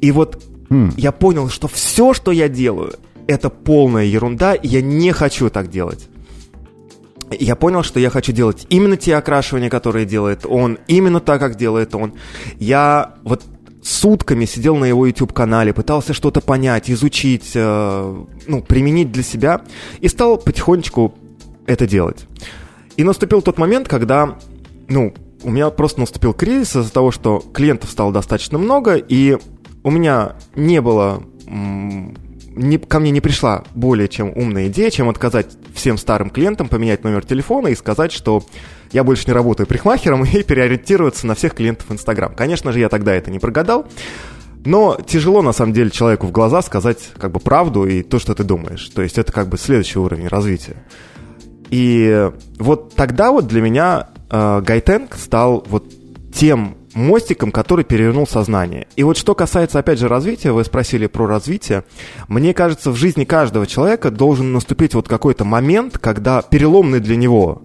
И 0.00 0.10
вот 0.10 0.42
Хм. 0.70 0.92
я 0.96 1.12
понял, 1.12 1.48
что 1.48 1.68
все, 1.68 2.14
что 2.14 2.30
я 2.30 2.48
делаю, 2.48 2.94
это 3.26 3.50
полная 3.50 4.04
ерунда, 4.04 4.54
и 4.54 4.68
я 4.68 4.82
не 4.82 5.12
хочу 5.12 5.50
так 5.50 5.70
делать. 5.70 6.08
Я 7.30 7.56
понял, 7.56 7.82
что 7.82 8.00
я 8.00 8.10
хочу 8.10 8.32
делать 8.32 8.66
именно 8.68 8.96
те 8.96 9.16
окрашивания, 9.16 9.70
которые 9.70 10.06
делает 10.06 10.44
он, 10.46 10.78
именно 10.88 11.20
так, 11.20 11.40
как 11.40 11.56
делает 11.56 11.94
он. 11.94 12.14
Я 12.58 13.14
вот 13.22 13.42
сутками 13.82 14.46
сидел 14.46 14.76
на 14.76 14.86
его 14.86 15.06
YouTube-канале, 15.06 15.72
пытался 15.72 16.14
что-то 16.14 16.40
понять, 16.40 16.90
изучить, 16.90 17.52
э, 17.54 18.24
ну, 18.46 18.62
применить 18.62 19.12
для 19.12 19.22
себя, 19.22 19.62
и 20.00 20.08
стал 20.08 20.38
потихонечку 20.38 21.14
это 21.66 21.86
делать. 21.86 22.26
И 22.96 23.04
наступил 23.04 23.42
тот 23.42 23.58
момент, 23.58 23.88
когда, 23.88 24.38
ну, 24.88 25.12
у 25.42 25.50
меня 25.50 25.68
просто 25.70 26.00
наступил 26.00 26.32
кризис 26.32 26.76
из-за 26.76 26.92
того, 26.92 27.10
что 27.10 27.40
клиентов 27.52 27.90
стало 27.90 28.12
достаточно 28.12 28.58
много, 28.58 28.96
и 28.96 29.36
у 29.82 29.90
меня 29.90 30.36
не 30.56 30.80
было... 30.80 31.22
не- 32.54 32.78
ко 32.78 32.98
мне 33.00 33.10
не 33.10 33.20
пришла 33.20 33.64
более 33.74 34.08
чем 34.08 34.32
умная 34.34 34.68
идея, 34.68 34.90
чем 34.90 35.08
отказать 35.08 35.48
всем 35.74 35.98
старым 35.98 36.30
клиентам, 36.30 36.68
поменять 36.68 37.04
номер 37.04 37.24
телефона 37.24 37.68
и 37.68 37.74
сказать, 37.74 38.12
что 38.12 38.44
я 38.92 39.04
больше 39.04 39.26
не 39.26 39.32
работаю 39.32 39.66
парикмахером 39.66 40.24
и 40.32 40.42
переориентироваться 40.42 41.26
на 41.26 41.34
всех 41.34 41.54
клиентов 41.54 41.90
Инстаграм. 41.90 42.34
Конечно 42.34 42.72
же, 42.72 42.78
я 42.78 42.88
тогда 42.88 43.14
это 43.14 43.30
не 43.30 43.38
прогадал, 43.38 43.86
но 44.64 44.98
тяжело, 45.06 45.42
на 45.42 45.52
самом 45.52 45.72
деле, 45.72 45.90
человеку 45.90 46.26
в 46.26 46.32
глаза 46.32 46.62
сказать 46.62 46.98
как 47.18 47.32
бы 47.32 47.40
правду 47.40 47.86
и 47.86 48.02
то, 48.02 48.18
что 48.18 48.34
ты 48.34 48.44
думаешь. 48.44 48.88
То 48.88 49.02
есть 49.02 49.18
это 49.18 49.32
как 49.32 49.48
бы 49.48 49.58
следующий 49.58 49.98
уровень 49.98 50.28
развития. 50.28 50.76
И 51.70 52.30
вот 52.58 52.94
тогда 52.94 53.32
вот 53.32 53.46
для 53.46 53.60
меня 53.60 54.08
э, 54.30 54.60
Гайтенг 54.64 55.14
стал 55.16 55.64
вот 55.68 55.84
тем 56.32 56.76
мостиком, 56.94 57.52
который 57.52 57.84
перевернул 57.84 58.26
сознание. 58.26 58.86
И 58.96 59.02
вот 59.02 59.16
что 59.16 59.34
касается, 59.34 59.78
опять 59.78 59.98
же, 59.98 60.08
развития, 60.08 60.52
вы 60.52 60.64
спросили 60.64 61.06
про 61.06 61.26
развитие, 61.26 61.84
мне 62.28 62.54
кажется, 62.54 62.90
в 62.90 62.96
жизни 62.96 63.24
каждого 63.24 63.66
человека 63.66 64.10
должен 64.10 64.52
наступить 64.52 64.94
вот 64.94 65.08
какой-то 65.08 65.44
момент, 65.44 65.98
когда 65.98 66.42
переломный 66.42 67.00
для 67.00 67.16
него, 67.16 67.62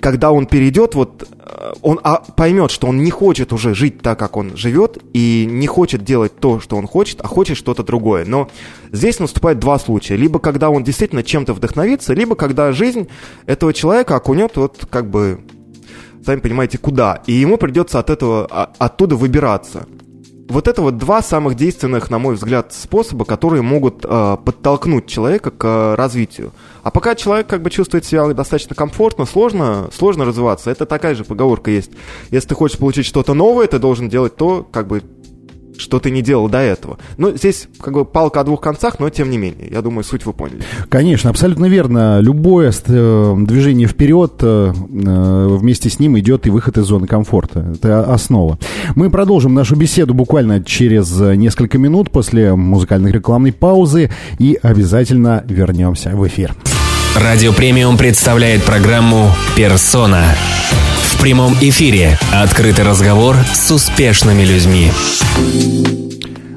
когда 0.00 0.30
он 0.32 0.46
перейдет, 0.46 0.94
вот 0.94 1.28
э, 1.28 1.72
он 1.82 2.00
а, 2.02 2.22
поймет, 2.36 2.70
что 2.70 2.86
он 2.86 3.02
не 3.02 3.10
хочет 3.10 3.52
уже 3.52 3.74
жить 3.74 4.00
так, 4.00 4.18
как 4.18 4.36
он 4.36 4.56
живет, 4.56 4.98
и 5.12 5.46
не 5.48 5.66
хочет 5.66 6.04
делать 6.04 6.36
то, 6.36 6.60
что 6.60 6.76
он 6.76 6.86
хочет, 6.86 7.20
а 7.20 7.26
хочет 7.26 7.56
что-то 7.56 7.82
другое. 7.82 8.24
Но 8.24 8.48
здесь 8.92 9.18
наступает 9.18 9.58
два 9.58 9.78
случая. 9.78 10.16
Либо 10.16 10.38
когда 10.38 10.70
он 10.70 10.84
действительно 10.84 11.22
чем-то 11.22 11.52
вдохновится, 11.52 12.14
либо 12.14 12.34
когда 12.34 12.72
жизнь 12.72 13.08
этого 13.46 13.74
человека 13.74 14.16
окунет 14.16 14.56
вот 14.56 14.86
как 14.88 15.10
бы, 15.10 15.40
сами 16.28 16.40
понимаете, 16.40 16.76
куда. 16.76 17.22
И 17.26 17.32
ему 17.32 17.56
придется 17.56 17.98
от 17.98 18.10
этого, 18.10 18.46
а- 18.50 18.70
оттуда 18.78 19.16
выбираться. 19.16 19.86
Вот 20.50 20.68
это 20.68 20.82
вот 20.82 20.98
два 20.98 21.22
самых 21.22 21.56
действенных, 21.56 22.10
на 22.10 22.18
мой 22.18 22.34
взгляд, 22.34 22.74
способа, 22.74 23.24
которые 23.24 23.62
могут 23.62 24.04
э, 24.04 24.36
подтолкнуть 24.44 25.06
человека 25.06 25.50
к 25.50 25.64
э, 25.64 25.94
развитию. 25.94 26.52
А 26.82 26.90
пока 26.90 27.14
человек 27.14 27.46
как 27.46 27.62
бы 27.62 27.70
чувствует 27.70 28.04
себя 28.04 28.26
достаточно 28.34 28.74
комфортно, 28.74 29.24
сложно, 29.24 29.88
сложно 29.94 30.26
развиваться. 30.26 30.70
Это 30.70 30.84
такая 30.84 31.14
же 31.14 31.24
поговорка 31.24 31.70
есть. 31.70 31.92
Если 32.30 32.48
ты 32.50 32.54
хочешь 32.54 32.78
получить 32.78 33.06
что-то 33.06 33.32
новое, 33.32 33.66
ты 33.66 33.78
должен 33.78 34.10
делать 34.10 34.36
то, 34.36 34.66
как 34.70 34.86
бы, 34.86 35.02
что 35.78 36.00
ты 36.00 36.10
не 36.10 36.22
делал 36.22 36.48
до 36.48 36.58
этого. 36.58 36.98
Ну, 37.16 37.34
здесь 37.36 37.68
как 37.80 37.94
бы 37.94 38.04
палка 38.04 38.40
о 38.40 38.44
двух 38.44 38.60
концах, 38.60 38.98
но 38.98 39.08
тем 39.10 39.30
не 39.30 39.38
менее. 39.38 39.68
Я 39.70 39.80
думаю, 39.80 40.04
суть 40.04 40.26
вы 40.26 40.32
поняли. 40.32 40.62
Конечно, 40.88 41.30
абсолютно 41.30 41.66
верно. 41.66 42.20
Любое 42.20 42.72
э, 42.72 43.34
движение 43.38 43.86
вперед, 43.86 44.34
э, 44.42 44.72
э, 44.72 45.46
вместе 45.58 45.88
с 45.88 45.98
ним 45.98 46.18
идет 46.18 46.46
и 46.46 46.50
выход 46.50 46.78
из 46.78 46.84
зоны 46.84 47.06
комфорта. 47.06 47.72
Это 47.74 48.12
основа. 48.12 48.58
Мы 48.94 49.08
продолжим 49.08 49.54
нашу 49.54 49.76
беседу 49.76 50.14
буквально 50.14 50.62
через 50.62 51.18
несколько 51.18 51.78
минут 51.78 52.10
после 52.10 52.54
музыкальной 52.54 53.12
рекламной 53.12 53.52
паузы 53.52 54.10
и 54.38 54.58
обязательно 54.60 55.44
вернемся 55.46 56.10
в 56.10 56.26
эфир. 56.26 56.54
Радио 57.16 57.52
Премиум 57.52 57.96
представляет 57.96 58.62
программу 58.64 59.30
«Персона». 59.56 60.24
В 61.18 61.20
прямом 61.20 61.52
эфире 61.60 62.16
открытый 62.32 62.84
разговор 62.84 63.34
с 63.52 63.72
успешными 63.72 64.44
людьми. 64.44 64.92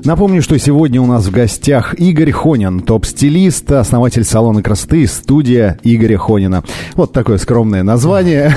Напомню, 0.06 0.44
что 0.44 0.60
сегодня 0.60 1.01
у 1.01 1.08
нас 1.08 1.25
в 1.25 1.32
гостях 1.32 2.00
Игорь 2.00 2.30
Хонин, 2.30 2.82
топ-стилист, 2.82 3.72
основатель 3.72 4.24
салона 4.24 4.62
красоты, 4.62 5.08
студия 5.08 5.80
Игоря 5.82 6.20
Хонина. 6.20 6.63
Вот 6.94 7.12
такое 7.12 7.39
скромное 7.39 7.82
название. 7.82 8.56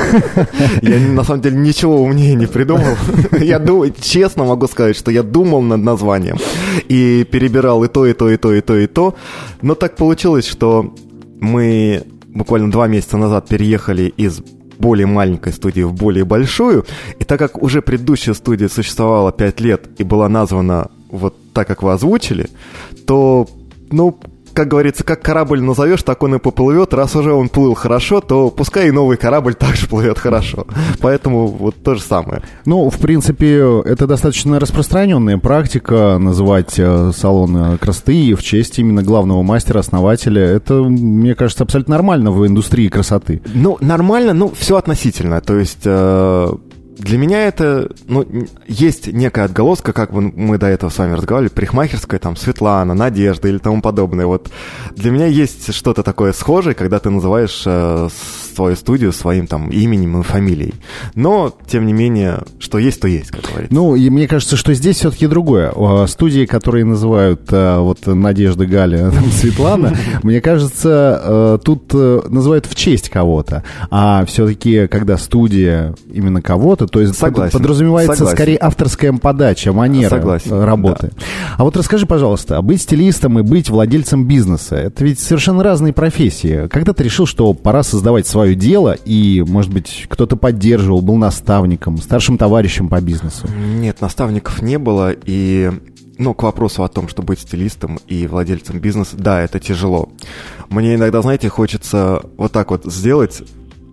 Я 0.82 0.99
на 0.99 1.25
самом 1.25 1.40
деле 1.40 1.56
ничего 1.56 2.02
умнее 2.02 2.34
не 2.34 2.46
придумал. 2.46 2.99
Я 3.40 3.64
честно 3.99 4.44
могу 4.44 4.66
сказать, 4.66 4.99
что 4.99 5.11
я 5.11 5.23
думал 5.23 5.62
над 5.62 5.82
названием 5.82 6.37
и 6.87 7.25
перебирал 7.25 7.82
и 7.82 7.88
то, 7.88 8.04
и 8.04 8.12
то, 8.12 8.28
и 8.28 8.37
то, 8.37 8.52
и 8.52 8.61
то, 8.61 8.76
и 8.76 8.87
то. 8.87 9.16
Но 9.62 9.75
так 9.75 9.96
получилось, 9.96 10.46
что 10.46 10.94
мы 11.40 12.02
буквально 12.26 12.70
два 12.70 12.88
месяца 12.88 13.16
назад 13.16 13.49
переехали 13.49 14.12
из 14.18 14.42
более 14.78 15.07
маленькой 15.07 15.52
студии 15.52 15.83
в 15.83 15.93
более 15.93 16.25
большую. 16.25 16.85
И 17.19 17.25
так 17.25 17.38
как 17.38 17.62
уже 17.62 17.83
предыдущая 17.83 18.35
студия 18.35 18.69
существовала 18.69 19.33
5 19.33 19.61
лет 19.61 19.88
и 19.99 20.04
была 20.04 20.28
названа 20.28 20.90
вот 21.11 21.37
так, 21.52 21.66
как 21.66 21.83
вы 21.83 21.93
озвучили, 21.93 22.49
то, 23.07 23.49
ну, 23.90 24.19
как 24.54 24.68
говорится, 24.68 25.04
как 25.04 25.20
корабль 25.20 25.61
назовешь, 25.61 26.02
так 26.02 26.23
он 26.23 26.37
и 26.37 26.38
поплывет. 26.38 26.94
Раз 26.94 27.14
уже 27.16 27.32
он 27.32 27.49
плыл 27.49 27.75
хорошо, 27.75 28.20
то 28.20 28.50
пускай 28.50 28.88
и 28.88 28.90
новый 28.90 29.16
корабль 29.16 29.54
также 29.58 29.87
плывет 29.87 30.18
хорошо. 30.18 30.66
Поэтому 31.00 31.46
вот 31.46 31.75
то 31.82 31.94
же 31.94 32.00
самое. 32.00 32.42
Ну, 32.64 32.88
в 32.88 32.99
принципе, 32.99 33.82
это 33.84 34.06
достаточно 34.06 34.58
распространенная 34.58 35.38
практика 35.38 36.18
называть 36.18 36.78
э, 36.78 37.11
салон 37.14 37.78
красоты 37.78 38.34
в 38.34 38.42
честь 38.42 38.78
именно 38.78 39.02
главного 39.02 39.42
мастера, 39.42 39.80
основателя. 39.80 40.42
Это, 40.42 40.75
мне 40.75 41.34
кажется, 41.34 41.64
абсолютно 41.64 41.94
нормально 41.96 42.30
в 42.30 42.46
индустрии 42.46 42.88
красоты. 42.88 43.42
Ну, 43.52 43.76
нормально, 43.80 44.32
ну, 44.32 44.52
все 44.56 44.76
относительно. 44.76 45.40
То 45.40 45.58
есть, 45.58 45.82
э, 45.84 46.54
для 46.98 47.18
меня 47.18 47.46
это, 47.46 47.90
ну, 48.06 48.24
есть 48.66 49.08
некая 49.08 49.46
отголоска, 49.46 49.92
как 49.92 50.12
мы 50.12 50.58
до 50.58 50.66
этого 50.66 50.90
с 50.90 50.98
вами 50.98 51.14
разговаривали, 51.14 51.52
парикмахерская, 51.52 52.20
там, 52.20 52.36
Светлана, 52.36 52.94
Надежда 52.94 53.48
или 53.48 53.58
тому 53.58 53.82
подобное. 53.82 54.26
Вот 54.26 54.50
для 54.94 55.10
меня 55.10 55.26
есть 55.26 55.74
что-то 55.74 56.02
такое 56.02 56.32
схожее, 56.32 56.74
когда 56.74 56.98
ты 57.00 57.10
называешь 57.10 57.62
э, 57.66 58.08
свою 58.54 58.76
студию 58.76 59.12
своим 59.12 59.46
там 59.46 59.70
именем 59.70 60.20
и 60.20 60.22
фамилией. 60.22 60.74
Но, 61.14 61.52
тем 61.66 61.86
не 61.86 61.92
менее, 61.92 62.42
что 62.58 62.78
есть, 62.78 63.00
то 63.00 63.08
есть, 63.08 63.30
как 63.30 63.42
говорится. 63.42 63.74
Ну, 63.74 63.96
и 63.96 64.08
мне 64.10 64.28
кажется, 64.28 64.56
что 64.56 64.72
здесь 64.74 64.96
все-таки 64.96 65.26
другое. 65.26 65.72
Студии, 66.06 66.46
которые 66.46 66.84
называют 66.84 67.42
э, 67.50 67.78
вот 67.78 68.06
Надежда, 68.06 68.66
Галя, 68.66 69.10
там, 69.14 69.30
Светлана, 69.30 69.96
мне 70.22 70.40
кажется, 70.40 71.20
э, 71.24 71.58
тут 71.64 71.90
э, 71.92 72.22
называют 72.28 72.66
в 72.66 72.74
честь 72.74 73.08
кого-то. 73.08 73.64
А 73.90 74.24
все-таки, 74.26 74.86
когда 74.86 75.18
студия 75.18 75.94
именно 76.12 76.40
кого-то, 76.40 76.84
то 76.87 77.00
есть 77.00 77.17
Согласен. 77.17 77.53
подразумевается 77.59 78.14
Согласен. 78.17 78.37
скорее 78.37 78.59
авторская 78.61 79.12
подача, 79.12 79.73
манера 79.73 80.11
Согласен, 80.11 80.62
работы. 80.62 81.12
А 81.57 81.64
вот 81.64 81.76
расскажи, 81.76 82.07
пожалуйста, 82.07 82.61
быть 82.62 82.83
стилистом 82.83 83.38
и 83.38 83.43
быть 83.43 83.71
владельцем 83.71 84.26
бизнеса, 84.26 84.76
это 84.76 85.05
ведь 85.05 85.21
совершенно 85.21 85.62
разные 85.62 85.93
профессии. 85.93 86.69
Когда 86.69 86.93
ты 86.93 87.05
решил, 87.05 87.26
что 87.26 87.53
пора 87.55 87.83
создавать 87.83 88.26
свое 88.26 88.55
дело, 88.55 88.97
и, 89.05 89.45
может 89.47 89.73
быть, 89.73 90.07
кто-то 90.09 90.37
поддерживал, 90.37 91.00
был 91.00 91.17
наставником, 91.17 91.99
старшим 91.99 92.38
товарищем 92.38 92.88
по 92.88 93.00
бизнесу? 93.00 93.49
Нет, 93.79 94.00
наставников 94.00 94.62
не 94.62 94.79
было, 94.79 95.12
и 95.12 95.71
ну, 96.19 96.35
к 96.35 96.43
вопросу 96.43 96.85
о 96.85 96.88
том, 96.88 97.09
что 97.09 97.23
быть 97.23 97.41
стилистом 97.41 97.99
и 98.07 98.26
владельцем 98.26 98.79
бизнеса, 98.79 99.17
да, 99.17 99.43
это 99.43 99.61
тяжело. 99.61 100.09
Мне 100.69 100.95
иногда, 100.95 101.23
знаете, 101.23 101.49
хочется 101.49 102.23
вот 102.37 102.53
так 102.53 102.71
вот 102.71 102.85
сделать 102.85 103.43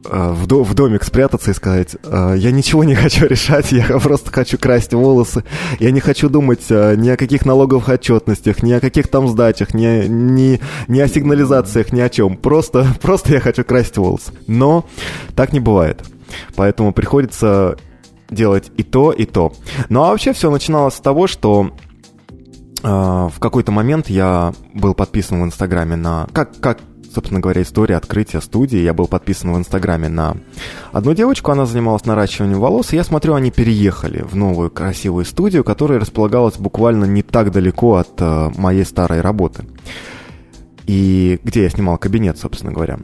в, 0.03 0.47
до, 0.47 0.63
в 0.63 0.73
домик 0.73 1.03
спрятаться 1.03 1.51
и 1.51 1.53
сказать, 1.53 1.95
э, 2.03 2.35
я 2.37 2.51
ничего 2.51 2.83
не 2.83 2.95
хочу 2.95 3.27
решать, 3.27 3.71
я 3.71 3.85
просто 3.99 4.31
хочу 4.31 4.57
красть 4.57 4.93
волосы, 4.93 5.43
я 5.79 5.91
не 5.91 5.99
хочу 5.99 6.29
думать 6.29 6.65
э, 6.69 6.95
ни 6.95 7.09
о 7.09 7.17
каких 7.17 7.45
налоговых 7.45 7.89
отчетностях, 7.89 8.63
ни 8.63 8.71
о 8.73 8.79
каких 8.79 9.07
там 9.07 9.27
сдачах, 9.27 9.73
ни, 9.73 10.07
ни, 10.07 10.59
ни 10.87 10.99
о 10.99 11.07
сигнализациях, 11.07 11.91
ни 11.93 11.99
о 11.99 12.09
чем. 12.09 12.37
Просто, 12.37 12.87
просто 13.01 13.33
я 13.33 13.39
хочу 13.39 13.63
красить 13.63 13.97
волосы. 13.97 14.33
Но 14.47 14.85
так 15.35 15.53
не 15.53 15.59
бывает. 15.59 16.01
Поэтому 16.55 16.93
приходится 16.93 17.77
делать 18.29 18.71
и 18.77 18.83
то, 18.83 19.11
и 19.11 19.25
то. 19.25 19.53
Ну 19.89 20.03
а 20.03 20.09
вообще 20.09 20.33
все 20.33 20.49
начиналось 20.49 20.95
с 20.95 20.99
того, 20.99 21.27
что 21.27 21.71
э, 22.81 22.87
в 22.87 23.39
какой-то 23.39 23.71
момент 23.71 24.09
я 24.09 24.53
был 24.73 24.93
подписан 24.93 25.41
в 25.41 25.45
Инстаграме 25.45 25.95
на... 25.95 26.27
Как, 26.33 26.59
как 26.59 26.79
собственно 27.13 27.39
говоря, 27.39 27.61
история 27.61 27.97
открытия 27.97 28.41
студии. 28.41 28.79
Я 28.79 28.93
был 28.93 29.07
подписан 29.07 29.53
в 29.53 29.57
Инстаграме 29.57 30.09
на 30.09 30.37
одну 30.91 31.13
девочку, 31.13 31.51
она 31.51 31.65
занималась 31.65 32.05
наращиванием 32.05 32.59
волос, 32.59 32.93
и 32.93 32.95
я 32.95 33.03
смотрю, 33.03 33.33
они 33.33 33.51
переехали 33.51 34.23
в 34.23 34.35
новую 34.35 34.71
красивую 34.71 35.25
студию, 35.25 35.63
которая 35.63 35.99
располагалась 35.99 36.57
буквально 36.57 37.05
не 37.05 37.21
так 37.21 37.51
далеко 37.51 37.95
от 37.95 38.19
э, 38.19 38.49
моей 38.57 38.85
старой 38.85 39.21
работы. 39.21 39.65
И 40.87 41.39
где 41.43 41.63
я 41.63 41.69
снимал 41.69 41.97
кабинет, 41.97 42.37
собственно 42.37 42.71
говоря. 42.71 42.99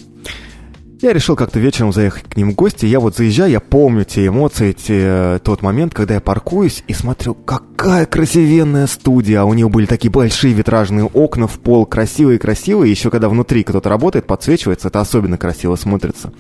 Я 1.00 1.14
решил 1.14 1.36
как-то 1.36 1.60
вечером 1.60 1.94
заехать 1.94 2.24
к 2.24 2.38
ним 2.38 2.52
в 2.52 2.56
гости. 2.56 2.88
Я 2.88 3.00
вот 3.00 3.16
заезжаю, 3.16 3.52
я 3.52 3.60
помню 3.60 4.04
те 4.04 4.28
эмоции, 4.28 4.72
те, 4.72 5.40
тот 5.44 5.62
момент, 5.62 5.94
когда 5.94 6.16
я 6.16 6.22
паркуюсь 6.22 6.84
и 6.88 6.94
смотрю, 6.94 7.36
какая 7.36 8.08
красивенная 8.08 8.88
студия. 8.88 9.42
А 9.42 9.46
у 9.46 9.54
нее 9.54 9.70
были 9.70 9.86
такие 9.86 10.10
большие 10.10 10.56
витражные 10.56 11.06
окна 11.06 11.46
в 11.46 11.60
пол, 11.60 11.86
красивые-красивые. 11.86 12.90
Еще 12.90 13.12
когда 13.12 13.30
внутри 13.30 13.64
кто-то 13.64 13.90
работает, 13.90 14.26
подсвечивается, 14.26 14.88
это 14.88 15.00
особенно 15.00 15.38
красиво 15.38 15.76
смотрится. 15.76 16.34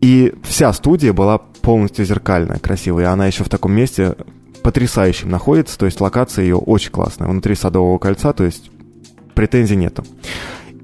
И 0.00 0.32
вся 0.44 0.72
студия 0.72 1.12
была 1.12 1.36
полностью 1.36 2.06
зеркальная, 2.06 2.58
красивая. 2.58 3.10
Она 3.10 3.26
еще 3.26 3.44
в 3.44 3.50
таком 3.50 3.72
месте 3.72 4.16
потрясающем 4.62 5.28
находится. 5.28 5.78
То 5.78 5.84
есть 5.84 6.00
локация 6.00 6.44
ее 6.44 6.56
очень 6.56 6.90
классная. 6.90 7.28
Внутри 7.28 7.54
Садового 7.54 7.98
кольца, 7.98 8.32
то 8.32 8.44
есть 8.44 8.70
претензий 9.34 9.76
нету. 9.76 10.06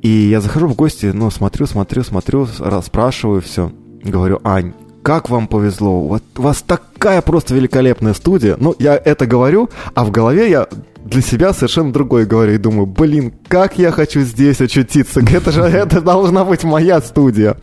И 0.03 0.09
я 0.09 0.41
захожу 0.41 0.69
в 0.69 0.77
гости, 0.77 1.11
ну, 1.13 1.31
смотрю, 1.31 1.67
смотрю, 1.67 2.05
смотрю, 2.05 2.49
расспрашиваю 2.61 3.41
все. 3.41 3.71
Говорю, 4.05 4.41
Ань, 4.45 4.75
как 5.09 5.31
вам 5.31 5.49
повезло, 5.49 6.01
вот 6.03 6.23
у 6.37 6.43
вас 6.43 6.61
такая 6.61 7.23
просто 7.23 7.55
великолепная 7.55 8.13
студия. 8.13 8.57
Ну, 8.61 8.75
я 8.79 8.95
это 8.95 9.25
говорю, 9.25 9.71
а 9.95 10.05
в 10.05 10.11
голове 10.11 10.51
я 10.51 10.69
для 11.03 11.23
себя 11.23 11.55
совершенно 11.55 11.95
другое 11.95 12.27
говорю 12.27 12.53
и 12.53 12.59
думаю, 12.59 12.85
блин, 12.85 13.33
как 13.49 13.79
я 13.79 13.91
хочу 13.91 14.21
здесь 14.21 14.61
очутиться, 14.61 15.21
это 15.33 15.51
же 15.51 15.63
это 15.63 16.03
должна 16.03 16.45
быть 16.45 16.63
моя 16.63 17.01
студия. 17.01 17.57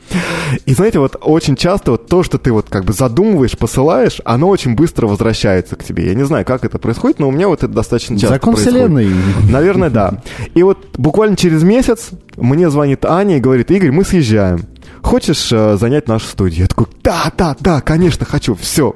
И 0.65 0.73
знаете, 0.73 0.97
вот 0.97 1.17
очень 1.21 1.55
часто 1.55 1.91
вот 1.91 2.07
то, 2.07 2.23
что 2.23 2.39
ты 2.39 2.51
вот 2.51 2.65
как 2.67 2.83
бы 2.83 2.93
задумываешь, 2.93 3.55
посылаешь, 3.55 4.21
оно 4.25 4.49
очень 4.49 4.73
быстро 4.73 5.05
возвращается 5.05 5.75
к 5.75 5.83
тебе. 5.83 6.07
Я 6.07 6.15
не 6.15 6.25
знаю, 6.25 6.45
как 6.45 6.65
это 6.65 6.79
происходит, 6.79 7.19
но 7.19 7.27
у 7.27 7.31
меня 7.31 7.47
вот 7.47 7.61
это 7.61 7.71
достаточно 7.71 8.15
часто 8.15 8.37
Закон 8.37 8.55
происходит. 8.55 8.79
вселенной. 8.79 9.11
Наверное, 9.51 9.91
да. 9.91 10.23
И 10.55 10.63
вот 10.63 10.79
буквально 10.97 11.35
через 11.37 11.61
месяц 11.61 12.09
мне 12.37 12.71
звонит 12.71 13.05
Аня 13.05 13.37
и 13.37 13.39
говорит, 13.39 13.69
Игорь, 13.69 13.91
мы 13.91 14.03
съезжаем. 14.03 14.61
Хочешь 15.05 15.51
э, 15.51 15.77
занять 15.77 16.07
нашу 16.07 16.25
студию? 16.25 16.61
Я 16.61 16.67
такой, 16.67 16.87
да, 17.03 17.31
да, 17.37 17.55
да, 17.59 17.81
конечно, 17.81 18.25
хочу, 18.25 18.55
все. 18.55 18.95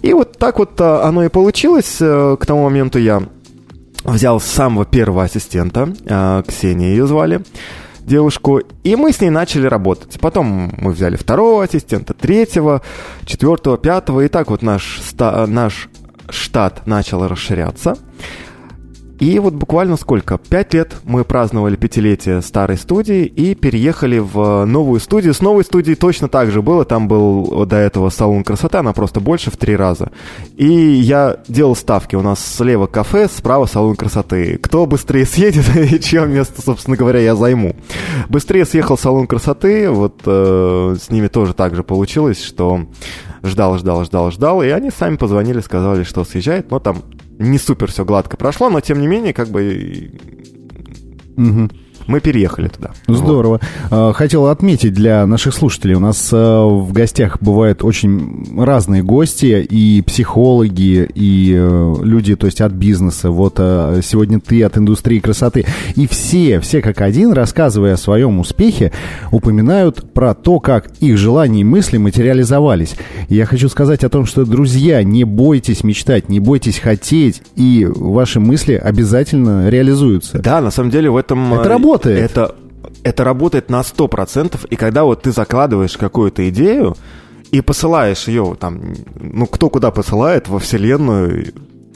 И 0.00 0.12
вот 0.12 0.38
так 0.38 0.60
вот 0.60 0.80
э, 0.80 0.84
оно 0.84 1.24
и 1.24 1.28
получилось. 1.28 1.96
Э, 1.98 2.36
к 2.38 2.46
тому 2.46 2.62
моменту 2.62 3.00
я 3.00 3.24
взял 4.04 4.40
самого 4.40 4.84
первого 4.84 5.24
ассистента, 5.24 5.92
э, 6.06 6.42
Ксения 6.46 6.90
ее 6.90 7.08
звали, 7.08 7.42
девушку, 8.02 8.60
и 8.84 8.94
мы 8.94 9.12
с 9.12 9.20
ней 9.20 9.30
начали 9.30 9.66
работать. 9.66 10.20
Потом 10.20 10.74
мы 10.78 10.92
взяли 10.92 11.16
второго 11.16 11.64
ассистента, 11.64 12.14
третьего, 12.14 12.80
четвертого, 13.24 13.78
пятого, 13.78 14.20
и 14.20 14.28
так 14.28 14.48
вот 14.48 14.62
наш, 14.62 15.02
наш 15.18 15.88
штат 16.30 16.86
начал 16.86 17.26
расширяться. 17.26 17.96
И 19.22 19.38
вот 19.38 19.54
буквально 19.54 19.96
сколько? 19.96 20.36
Пять 20.36 20.74
лет 20.74 20.96
мы 21.04 21.22
праздновали 21.22 21.76
пятилетие 21.76 22.42
старой 22.42 22.76
студии 22.76 23.24
и 23.24 23.54
переехали 23.54 24.18
в 24.18 24.64
новую 24.64 24.98
студию. 24.98 25.32
С 25.32 25.40
новой 25.40 25.62
студией 25.62 25.94
точно 25.94 26.26
так 26.26 26.50
же 26.50 26.60
было. 26.60 26.84
Там 26.84 27.06
был 27.06 27.64
до 27.64 27.76
этого 27.76 28.10
салон 28.10 28.42
красоты, 28.42 28.78
она 28.78 28.92
просто 28.92 29.20
больше 29.20 29.52
в 29.52 29.56
три 29.56 29.76
раза. 29.76 30.10
И 30.56 30.66
я 30.66 31.36
делал 31.46 31.76
ставки. 31.76 32.16
У 32.16 32.20
нас 32.20 32.44
слева 32.44 32.88
кафе, 32.88 33.28
справа 33.32 33.66
салон 33.66 33.94
красоты. 33.94 34.58
Кто 34.60 34.86
быстрее 34.86 35.24
съедет 35.24 35.66
и 35.92 36.00
чье 36.00 36.26
место, 36.26 36.60
собственно 36.60 36.96
говоря, 36.96 37.20
я 37.20 37.36
займу. 37.36 37.76
Быстрее 38.28 38.64
съехал 38.64 38.98
салон 38.98 39.28
красоты. 39.28 39.88
Вот 39.88 40.22
э, 40.26 40.96
с 41.00 41.10
ними 41.10 41.28
тоже 41.28 41.54
так 41.54 41.76
же 41.76 41.84
получилось, 41.84 42.42
что 42.42 42.86
ждал, 43.44 43.78
ждал, 43.78 44.04
ждал, 44.04 44.32
ждал. 44.32 44.64
И 44.64 44.68
они 44.70 44.90
сами 44.90 45.14
позвонили, 45.14 45.60
сказали, 45.60 46.02
что 46.02 46.24
съезжает. 46.24 46.72
Но 46.72 46.80
там 46.80 47.04
не 47.38 47.58
супер 47.58 47.90
все 47.90 48.04
гладко 48.04 48.36
прошло, 48.36 48.70
но 48.70 48.80
тем 48.80 49.00
не 49.00 49.06
менее, 49.06 49.32
как 49.32 49.48
бы 49.48 50.10
Мгм. 51.36 51.70
Мы 52.06 52.20
переехали 52.20 52.68
туда. 52.68 52.90
Здорово. 53.06 53.60
А, 53.90 54.12
Хотел 54.12 54.46
отметить 54.46 54.94
для 54.94 55.26
наших 55.26 55.54
слушателей, 55.54 55.94
у 55.94 56.00
нас 56.00 56.30
а, 56.32 56.66
в 56.66 56.92
гостях 56.92 57.38
бывают 57.40 57.82
очень 57.82 58.56
разные 58.56 59.02
гости, 59.02 59.66
и 59.68 60.02
психологи, 60.02 61.08
и 61.14 61.54
э, 61.54 61.94
люди, 62.02 62.36
то 62.36 62.46
есть 62.46 62.60
от 62.60 62.72
бизнеса. 62.72 63.30
Вот 63.30 63.54
а, 63.58 64.00
сегодня 64.02 64.40
ты 64.40 64.62
от 64.62 64.76
индустрии 64.78 65.20
красоты. 65.20 65.64
И 65.96 66.06
все, 66.06 66.60
все 66.60 66.80
как 66.82 67.00
один, 67.00 67.32
рассказывая 67.32 67.94
о 67.94 67.96
своем 67.96 68.38
успехе, 68.38 68.92
упоминают 69.30 70.12
про 70.12 70.34
то, 70.34 70.60
как 70.60 70.90
их 71.00 71.16
желания 71.16 71.60
и 71.60 71.64
мысли 71.64 71.96
материализовались. 71.98 72.94
И 73.28 73.34
я 73.34 73.46
хочу 73.46 73.68
сказать 73.68 74.04
о 74.04 74.08
том, 74.08 74.26
что, 74.26 74.44
друзья, 74.44 75.02
не 75.02 75.24
бойтесь 75.24 75.84
мечтать, 75.84 76.28
не 76.28 76.40
бойтесь 76.40 76.78
хотеть, 76.78 77.42
и 77.56 77.86
ваши 77.88 78.40
мысли 78.40 78.74
обязательно 78.74 79.68
реализуются. 79.68 80.38
Да, 80.38 80.60
на 80.60 80.70
самом 80.70 80.90
деле 80.90 81.10
в 81.10 81.16
этом... 81.16 81.54
Это 81.54 81.64
э, 81.64 81.72
работает. 81.92 82.30
Это, 82.30 82.54
это 83.02 83.24
работает 83.24 83.70
на 83.70 83.80
100%, 83.80 84.66
и 84.68 84.76
когда 84.76 85.04
вот 85.04 85.22
ты 85.22 85.32
закладываешь 85.32 85.96
какую-то 85.96 86.48
идею 86.48 86.96
и 87.50 87.60
посылаешь 87.60 88.28
ее 88.28 88.56
там, 88.58 88.94
ну, 89.20 89.46
кто 89.46 89.68
куда 89.68 89.90
посылает, 89.90 90.48
во 90.48 90.58
Вселенную... 90.58 91.52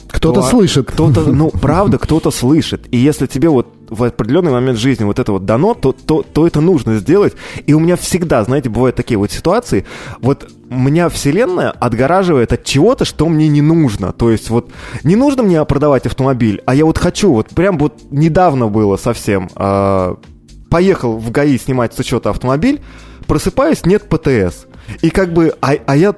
Кто-то 0.08 0.40
то- 0.40 0.46
слышит. 0.46 0.86
Кто-то, 0.86 1.32
ну, 1.32 1.50
правда, 1.50 1.98
кто-то 1.98 2.30
слышит. 2.30 2.86
И 2.90 2.96
если 2.96 3.26
тебе 3.26 3.48
вот 3.48 3.75
в 3.88 4.04
определенный 4.04 4.50
момент 4.50 4.78
жизни 4.78 5.04
вот 5.04 5.18
это 5.18 5.32
вот 5.32 5.44
дано, 5.44 5.74
то, 5.74 5.92
то, 5.92 6.22
то 6.22 6.46
это 6.46 6.60
нужно 6.60 6.96
сделать. 6.96 7.34
И 7.66 7.74
у 7.74 7.80
меня 7.80 7.96
всегда, 7.96 8.44
знаете, 8.44 8.68
бывают 8.68 8.96
такие 8.96 9.18
вот 9.18 9.30
ситуации, 9.30 9.84
вот 10.20 10.48
меня 10.68 11.08
вселенная 11.08 11.70
отгораживает 11.70 12.52
от 12.52 12.64
чего-то, 12.64 13.04
что 13.04 13.28
мне 13.28 13.48
не 13.48 13.62
нужно. 13.62 14.12
То 14.12 14.30
есть 14.30 14.50
вот 14.50 14.72
не 15.04 15.16
нужно 15.16 15.42
мне 15.42 15.64
продавать 15.64 16.06
автомобиль, 16.06 16.62
а 16.66 16.74
я 16.74 16.84
вот 16.84 16.98
хочу, 16.98 17.32
вот 17.32 17.50
прям 17.50 17.78
вот 17.78 17.94
недавно 18.10 18.68
было 18.68 18.96
совсем, 18.96 19.48
а, 19.54 20.16
поехал 20.70 21.16
в 21.16 21.30
ГАИ 21.30 21.58
снимать 21.58 21.94
с 21.94 21.98
учета 21.98 22.30
автомобиль, 22.30 22.80
просыпаюсь, 23.26 23.84
нет 23.84 24.08
ПТС. 24.08 24.66
И 25.02 25.10
как 25.10 25.32
бы, 25.32 25.54
а, 25.60 25.74
а 25.86 25.96
я 25.96 26.14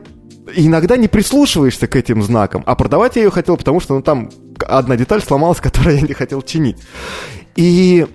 иногда 0.54 0.96
не 0.96 1.08
прислушиваешься 1.08 1.86
к 1.86 1.96
этим 1.96 2.22
знакам, 2.22 2.62
а 2.66 2.74
продавать 2.74 3.16
я 3.16 3.22
ее 3.22 3.30
хотел, 3.30 3.56
потому 3.56 3.80
что 3.80 3.94
ну, 3.94 4.02
там 4.02 4.30
одна 4.66 4.96
деталь 4.96 5.22
сломалась, 5.22 5.58
которую 5.60 5.96
я 5.96 6.02
не 6.02 6.14
хотел 6.14 6.42
чинить. 6.42 6.78
И 7.58 8.06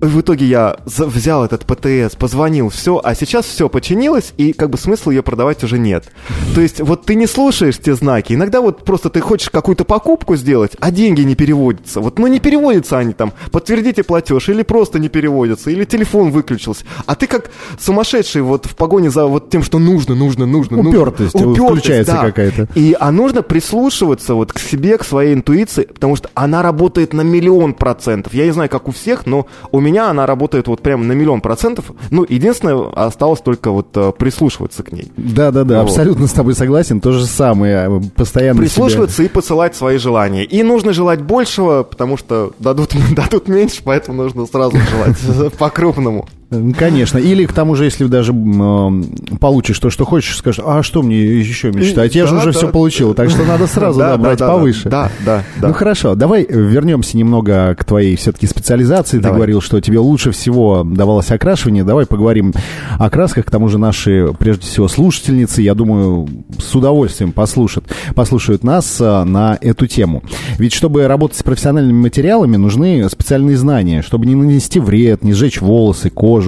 в 0.00 0.20
итоге 0.20 0.46
я 0.46 0.76
взял 0.84 1.44
этот 1.44 1.66
ПТС, 1.66 2.16
позвонил, 2.16 2.70
все, 2.70 3.00
а 3.02 3.14
сейчас 3.14 3.46
все 3.46 3.68
починилось, 3.68 4.32
и 4.36 4.52
как 4.52 4.70
бы 4.70 4.78
смысла 4.78 5.10
ее 5.10 5.22
продавать 5.22 5.62
уже 5.64 5.78
нет. 5.78 6.10
То 6.54 6.60
есть 6.60 6.80
вот 6.80 7.04
ты 7.04 7.14
не 7.14 7.26
слушаешь 7.26 7.78
те 7.78 7.94
знаки, 7.94 8.32
иногда 8.32 8.60
вот 8.60 8.84
просто 8.84 9.10
ты 9.10 9.20
хочешь 9.20 9.50
какую-то 9.50 9.84
покупку 9.84 10.36
сделать, 10.36 10.72
а 10.80 10.90
деньги 10.90 11.22
не 11.22 11.34
переводятся. 11.34 12.00
Вот, 12.00 12.18
ну 12.18 12.26
не 12.26 12.40
переводятся 12.40 12.98
они 12.98 13.12
там, 13.12 13.32
подтвердите 13.50 14.02
платеж, 14.02 14.48
или 14.48 14.62
просто 14.62 14.98
не 14.98 15.08
переводятся, 15.08 15.70
или 15.70 15.84
телефон 15.84 16.30
выключился. 16.30 16.84
А 17.06 17.14
ты 17.14 17.26
как 17.26 17.50
сумасшедший 17.78 18.42
вот 18.42 18.66
в 18.66 18.76
погоне 18.76 19.10
за 19.10 19.26
вот 19.26 19.50
тем, 19.50 19.62
что 19.62 19.78
нужно, 19.78 20.14
нужно, 20.14 20.46
нужно. 20.46 20.76
нужно. 20.78 20.90
Упертость, 20.90 21.36
включается 21.36 22.16
какая-то. 22.16 22.68
И 22.74 22.96
а 22.98 23.10
нужно 23.10 23.42
прислушиваться 23.42 24.34
вот 24.34 24.52
к 24.52 24.58
себе, 24.58 24.96
к 24.98 25.04
своей 25.04 25.34
интуиции, 25.34 25.84
потому 25.84 26.16
что 26.16 26.30
она 26.34 26.62
работает 26.62 27.12
на 27.12 27.22
миллион 27.22 27.74
процентов. 27.74 28.32
Я 28.34 28.46
не 28.46 28.52
знаю, 28.52 28.70
как 28.70 28.88
у 28.88 28.92
всех, 28.92 29.26
но 29.26 29.46
у 29.72 29.80
меня 29.80 29.89
она 29.98 30.26
работает 30.26 30.68
вот 30.68 30.80
прям 30.82 31.06
на 31.08 31.12
миллион 31.12 31.40
процентов. 31.40 31.86
Ну, 32.10 32.24
единственное, 32.28 32.90
осталось 32.92 33.40
только 33.40 33.70
вот 33.70 33.88
э, 33.96 34.12
прислушиваться 34.16 34.82
к 34.82 34.92
ней. 34.92 35.10
Да-да-да, 35.16 35.78
Вот. 35.82 35.88
абсолютно 35.90 36.26
с 36.26 36.32
тобой 36.32 36.54
согласен. 36.54 37.00
То 37.00 37.12
же 37.12 37.26
самое. 37.26 37.88
э, 37.88 38.00
Постоянно 38.14 38.60
Прислушиваться 38.60 39.22
и 39.22 39.28
посылать 39.28 39.74
свои 39.76 39.98
желания. 39.98 40.44
И 40.44 40.62
нужно 40.62 40.92
желать 40.92 41.20
большего, 41.22 41.82
потому 41.82 42.16
что 42.16 42.52
дадут, 42.58 42.94
дадут 43.14 43.48
меньше, 43.48 43.82
поэтому 43.84 44.22
нужно 44.22 44.46
сразу 44.46 44.76
желать 44.76 45.52
по-крупному. 45.58 46.28
Конечно. 46.76 47.18
Или 47.18 47.46
к 47.46 47.52
тому 47.52 47.76
же, 47.76 47.84
если 47.84 48.06
даже 48.06 48.32
э, 48.32 49.02
получишь 49.38 49.78
то, 49.78 49.88
что 49.88 50.04
хочешь, 50.04 50.36
скажешь, 50.36 50.60
а 50.64 50.82
что 50.82 51.02
мне 51.02 51.16
еще 51.20 51.70
мечтать? 51.70 52.16
Я 52.16 52.26
же 52.26 52.32
Да, 52.34 52.38
уже 52.38 52.52
да. 52.52 52.58
все 52.58 52.68
получил, 52.68 53.14
так 53.14 53.30
что 53.30 53.44
надо 53.44 53.68
сразу 53.68 54.00
да, 54.00 54.16
брать 54.16 54.40
повыше. 54.40 54.88
Да, 54.88 55.10
да, 55.24 55.44
да. 55.60 55.68
Ну 55.68 55.74
хорошо, 55.74 56.16
давай 56.16 56.44
вернемся 56.44 57.16
немного 57.16 57.76
к 57.78 57.84
твоей 57.84 58.16
все-таки 58.16 58.48
специализации. 58.48 59.18
Ты 59.18 59.22
Давай. 59.22 59.36
говорил, 59.36 59.60
что 59.60 59.80
тебе 59.80 60.00
лучше 60.00 60.32
всего 60.32 60.82
давалось 60.84 61.30
окрашивание. 61.30 61.84
Давай 61.84 62.06
поговорим 62.06 62.52
о 62.98 63.08
красках. 63.10 63.46
К 63.46 63.50
тому 63.50 63.68
же 63.68 63.78
наши, 63.78 64.32
прежде 64.38 64.66
всего, 64.66 64.88
слушательницы, 64.88 65.62
я 65.62 65.74
думаю, 65.74 66.28
с 66.58 66.74
удовольствием 66.74 67.30
послушают, 67.32 67.86
послушают 68.16 68.64
нас 68.64 68.98
а, 69.00 69.24
на 69.24 69.56
эту 69.60 69.86
тему. 69.86 70.22
Ведь 70.58 70.72
чтобы 70.72 71.06
работать 71.06 71.38
с 71.38 71.42
профессиональными 71.44 71.96
материалами, 72.02 72.56
нужны 72.56 73.08
специальные 73.08 73.56
знания, 73.56 74.02
чтобы 74.02 74.26
не 74.26 74.34
нанести 74.34 74.80
вред, 74.80 75.22
не 75.22 75.32
сжечь 75.32 75.60
волосы, 75.60 76.10
кожу, 76.10 76.39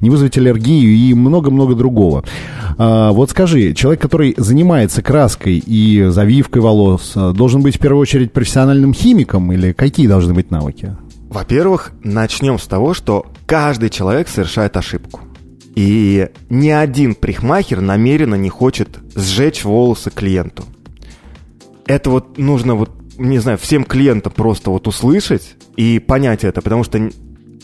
не 0.00 0.10
вызвать 0.10 0.36
аллергию 0.38 0.90
и 0.90 1.14
много-много 1.14 1.74
другого. 1.74 2.24
А, 2.76 3.12
вот 3.12 3.30
скажи, 3.30 3.74
человек, 3.74 4.00
который 4.00 4.34
занимается 4.36 5.02
краской 5.02 5.62
и 5.64 6.06
завивкой 6.08 6.62
волос, 6.62 7.12
а, 7.16 7.32
должен 7.32 7.62
быть 7.62 7.76
в 7.76 7.80
первую 7.80 8.00
очередь 8.00 8.32
профессиональным 8.32 8.94
химиком 8.94 9.52
или 9.52 9.72
какие 9.72 10.06
должны 10.06 10.34
быть 10.34 10.50
навыки? 10.50 10.96
Во-первых, 11.28 11.92
начнем 12.02 12.58
с 12.58 12.66
того, 12.66 12.94
что 12.94 13.26
каждый 13.46 13.90
человек 13.90 14.28
совершает 14.28 14.76
ошибку. 14.76 15.20
И 15.74 16.28
ни 16.48 16.70
один 16.70 17.14
парикмахер 17.14 17.80
намеренно 17.80 18.34
не 18.34 18.48
хочет 18.48 18.98
сжечь 19.14 19.64
волосы 19.64 20.10
клиенту. 20.10 20.64
Это 21.86 22.10
вот 22.10 22.38
нужно 22.38 22.74
вот, 22.74 22.90
не 23.16 23.38
знаю, 23.38 23.58
всем 23.58 23.84
клиентам 23.84 24.32
просто 24.32 24.70
вот 24.70 24.88
услышать 24.88 25.54
и 25.76 25.98
понять 26.00 26.44
это, 26.44 26.62
потому 26.62 26.82
что 26.82 27.10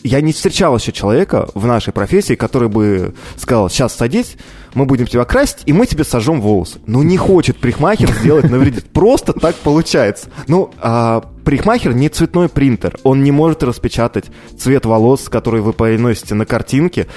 я 0.05 0.21
не 0.21 0.33
встречал 0.33 0.77
еще 0.77 0.91
человека 0.91 1.49
в 1.53 1.65
нашей 1.65 1.91
профессии, 1.91 2.35
который 2.35 2.69
бы 2.69 3.15
сказал, 3.37 3.69
сейчас 3.69 3.95
садись, 3.95 4.35
мы 4.75 4.85
будем 4.85 5.07
тебя 5.07 5.25
красить, 5.25 5.59
и 5.65 5.73
мы 5.73 5.87
тебе 5.87 6.03
сожжем 6.03 6.41
волосы. 6.41 6.79
Ну, 6.85 7.01
не 7.01 7.17
хочет 7.17 7.57
парикмахер 7.57 8.11
сделать 8.11 8.49
навредить. 8.49 8.85
Просто 8.85 9.33
так 9.33 9.55
получается. 9.55 10.29
Ну, 10.47 10.71
а 10.79 11.21
парикмахер 11.43 11.93
не 11.93 12.09
цветной 12.09 12.49
принтер. 12.49 12.97
Он 13.03 13.23
не 13.23 13.31
может 13.31 13.63
распечатать 13.63 14.25
цвет 14.57 14.85
волос, 14.85 15.29
который 15.29 15.61
вы 15.61 15.73
переносите 15.73 16.35
на 16.35 16.45
картинке, 16.45 17.07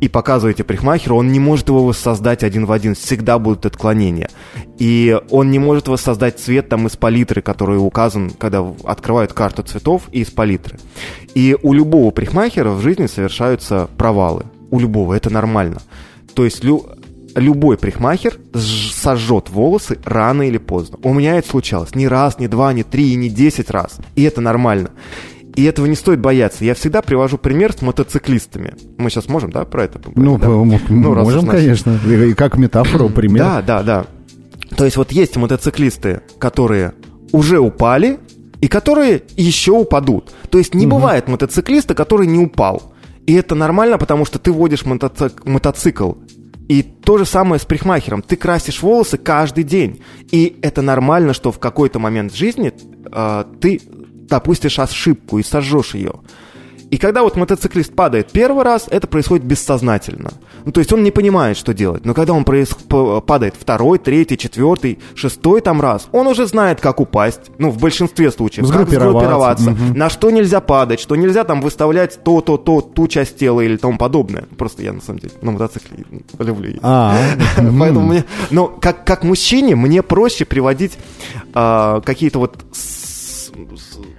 и 0.00 0.08
показываете 0.08 0.64
парикмахеру, 0.64 1.16
он 1.16 1.32
не 1.32 1.40
может 1.40 1.68
его 1.68 1.84
воссоздать 1.84 2.42
один 2.42 2.66
в 2.66 2.72
один, 2.72 2.94
всегда 2.94 3.38
будут 3.38 3.66
отклонения. 3.66 4.28
И 4.78 5.18
он 5.30 5.50
не 5.50 5.58
может 5.58 5.88
воссоздать 5.88 6.38
цвет 6.38 6.68
там 6.68 6.86
из 6.86 6.96
палитры, 6.96 7.40
который 7.42 7.76
указан, 7.76 8.30
когда 8.30 8.66
открывают 8.84 9.32
карту 9.32 9.62
цветов 9.62 10.02
и 10.12 10.20
из 10.20 10.30
палитры. 10.30 10.78
И 11.34 11.56
у 11.62 11.72
любого 11.72 12.10
парикмахера 12.10 12.70
в 12.70 12.80
жизни 12.80 13.06
совершаются 13.06 13.88
провалы. 13.96 14.44
У 14.70 14.78
любого, 14.80 15.14
это 15.14 15.30
нормально. 15.30 15.80
То 16.34 16.44
есть 16.44 16.62
лю- 16.62 16.84
любой 17.34 17.78
парикмахер 17.78 18.38
сж- 18.52 18.92
сожжет 18.92 19.48
волосы 19.48 19.98
рано 20.04 20.42
или 20.42 20.58
поздно. 20.58 20.98
У 21.02 21.14
меня 21.14 21.36
это 21.36 21.48
случалось 21.48 21.94
не 21.94 22.08
раз, 22.08 22.38
не 22.38 22.48
два, 22.48 22.72
не 22.72 22.82
три, 22.82 23.14
не 23.14 23.28
десять 23.28 23.70
раз. 23.70 23.98
И 24.14 24.22
это 24.22 24.40
нормально. 24.40 24.90
И 25.56 25.64
этого 25.64 25.86
не 25.86 25.94
стоит 25.96 26.20
бояться. 26.20 26.64
Я 26.64 26.74
всегда 26.74 27.00
привожу 27.02 27.38
пример 27.38 27.72
с 27.72 27.80
мотоциклистами. 27.82 28.74
Мы 28.98 29.08
сейчас 29.10 29.28
можем, 29.28 29.50
да, 29.50 29.64
про 29.64 29.84
это 29.84 29.98
поговорить? 29.98 30.24
Ну, 30.24 30.38
Да. 30.38 30.46
м- 30.48 31.02
Ну, 31.02 31.14
можем, 31.14 31.46
конечно. 31.46 31.98
И 32.06 32.34
как 32.34 32.58
метафору, 32.58 33.08
пример. 33.14 33.38
Да, 33.42 33.62
да, 33.62 33.82
да. 33.82 34.06
То 34.76 34.84
есть 34.84 34.96
вот 34.98 35.12
есть 35.12 35.36
мотоциклисты, 35.36 36.20
которые 36.38 36.92
уже 37.32 37.58
упали 37.58 38.18
и 38.60 38.68
которые 38.68 39.22
еще 39.36 39.72
упадут. 39.72 40.32
То 40.50 40.58
есть 40.58 40.74
не 40.74 40.86
бывает 40.86 41.28
мотоциклиста, 41.28 41.94
который 41.94 42.26
не 42.26 42.38
упал. 42.38 42.92
И 43.26 43.32
это 43.32 43.54
нормально, 43.54 43.96
потому 43.98 44.24
что 44.26 44.38
ты 44.38 44.52
водишь 44.52 44.82
мотоцик- 44.84 45.40
мотоцикл. 45.48 46.12
И 46.68 46.82
то 46.82 47.16
же 47.16 47.24
самое 47.24 47.60
с 47.60 47.64
парикмахером. 47.64 48.22
Ты 48.22 48.36
красишь 48.36 48.82
волосы 48.82 49.16
каждый 49.18 49.64
день. 49.64 50.02
И 50.32 50.58
это 50.62 50.82
нормально, 50.82 51.32
что 51.32 51.50
в 51.52 51.58
какой-то 51.58 51.98
момент 51.98 52.34
жизни 52.34 52.72
э, 53.10 53.44
ты 53.60 53.80
допустишь 54.28 54.78
ошибку 54.78 55.38
и 55.38 55.42
сожжешь 55.42 55.94
ее. 55.94 56.14
И 56.88 56.98
когда 56.98 57.22
вот 57.24 57.36
мотоциклист 57.36 57.92
падает 57.92 58.30
первый 58.30 58.62
раз, 58.62 58.86
это 58.88 59.08
происходит 59.08 59.44
бессознательно. 59.44 60.30
Ну, 60.64 60.70
то 60.70 60.78
есть 60.78 60.92
он 60.92 61.02
не 61.02 61.10
понимает, 61.10 61.56
что 61.56 61.74
делать. 61.74 62.04
Но 62.04 62.14
когда 62.14 62.32
он 62.32 62.44
проис- 62.44 63.20
падает 63.22 63.54
второй, 63.58 63.98
третий, 63.98 64.38
четвертый, 64.38 65.00
шестой 65.16 65.62
там 65.62 65.80
раз, 65.80 66.06
он 66.12 66.28
уже 66.28 66.46
знает, 66.46 66.80
как 66.80 67.00
упасть. 67.00 67.50
Ну, 67.58 67.70
в 67.70 67.78
большинстве 67.78 68.30
случаев. 68.30 68.68
Как 68.68 68.88
Сгруппироваться. 68.88 69.62
сгруппироваться. 69.64 69.94
На 69.96 70.08
что 70.08 70.30
нельзя 70.30 70.60
падать, 70.60 71.00
что 71.00 71.16
нельзя 71.16 71.42
там 71.42 71.60
выставлять 71.60 72.22
то, 72.22 72.40
то, 72.40 72.56
то, 72.56 72.80
ту 72.80 73.08
часть 73.08 73.36
тела 73.36 73.62
или 73.62 73.76
тому 73.76 73.98
подобное. 73.98 74.44
Просто 74.56 74.84
я, 74.84 74.92
на 74.92 75.00
самом 75.00 75.18
деле, 75.18 75.32
на 75.42 75.50
мотоцикле 75.50 76.04
люблю 76.38 76.66
ездить. 76.66 76.80
А, 76.84 77.18
Поэтому 77.56 78.06
мне, 78.06 78.24
но 78.50 78.68
как, 78.68 79.04
как 79.04 79.24
мужчине 79.24 79.74
мне 79.74 80.04
проще 80.04 80.44
приводить 80.44 80.98
а, 81.52 82.00
какие-то 82.02 82.38
вот 82.38 82.56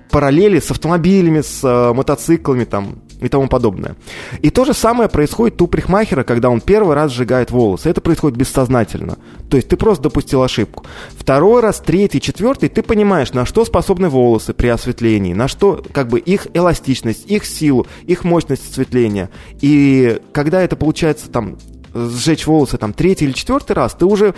параллели 0.10 0.60
с 0.60 0.72
автомобилями, 0.72 1.42
с 1.42 1.62
а, 1.64 1.94
мотоциклами 1.94 2.64
там 2.64 3.00
и 3.20 3.30
тому 3.30 3.48
подобное. 3.48 3.96
И 4.42 4.50
то 4.50 4.66
же 4.66 4.74
самое 4.74 5.10
происходит 5.10 5.62
у 5.62 5.68
парикмахера, 5.68 6.24
когда 6.24 6.50
он 6.50 6.62
первый 6.62 6.96
раз 6.96 7.12
сжигает 7.12 7.52
волосы. 7.52 7.90
Это 7.90 8.02
происходит 8.02 8.38
бессознательно. 8.38 9.18
То 9.50 9.58
есть 9.58 9.70
ты 9.70 9.78
просто 9.78 10.04
допустил 10.04 10.44
ошибку. 10.44 10.86
Второй 11.18 11.62
раз, 11.62 11.80
третий, 11.80 12.22
четвертый, 12.22 12.70
ты 12.70 12.84
понимаешь, 12.84 13.34
на 13.34 13.46
что 13.46 13.66
способны 13.66 14.10
волосы 14.10 14.54
при 14.54 14.68
осветлении, 14.68 15.34
на 15.34 15.48
что 15.48 15.84
как 15.94 16.10
бы 16.10 16.20
их 16.20 16.48
эластичность, 16.54 17.26
их 17.30 17.46
силу, 17.46 17.88
их 18.06 18.24
мощность 18.24 18.70
осветления. 18.70 19.30
И 19.62 20.22
когда 20.32 20.62
это 20.62 20.76
получается 20.76 21.30
там 21.30 21.58
сжечь 21.94 22.46
волосы 22.46 22.78
там 22.78 22.94
третий 22.94 23.26
или 23.26 23.32
четвертый 23.32 23.74
раз, 23.74 23.94
ты 23.94 24.06
уже 24.06 24.36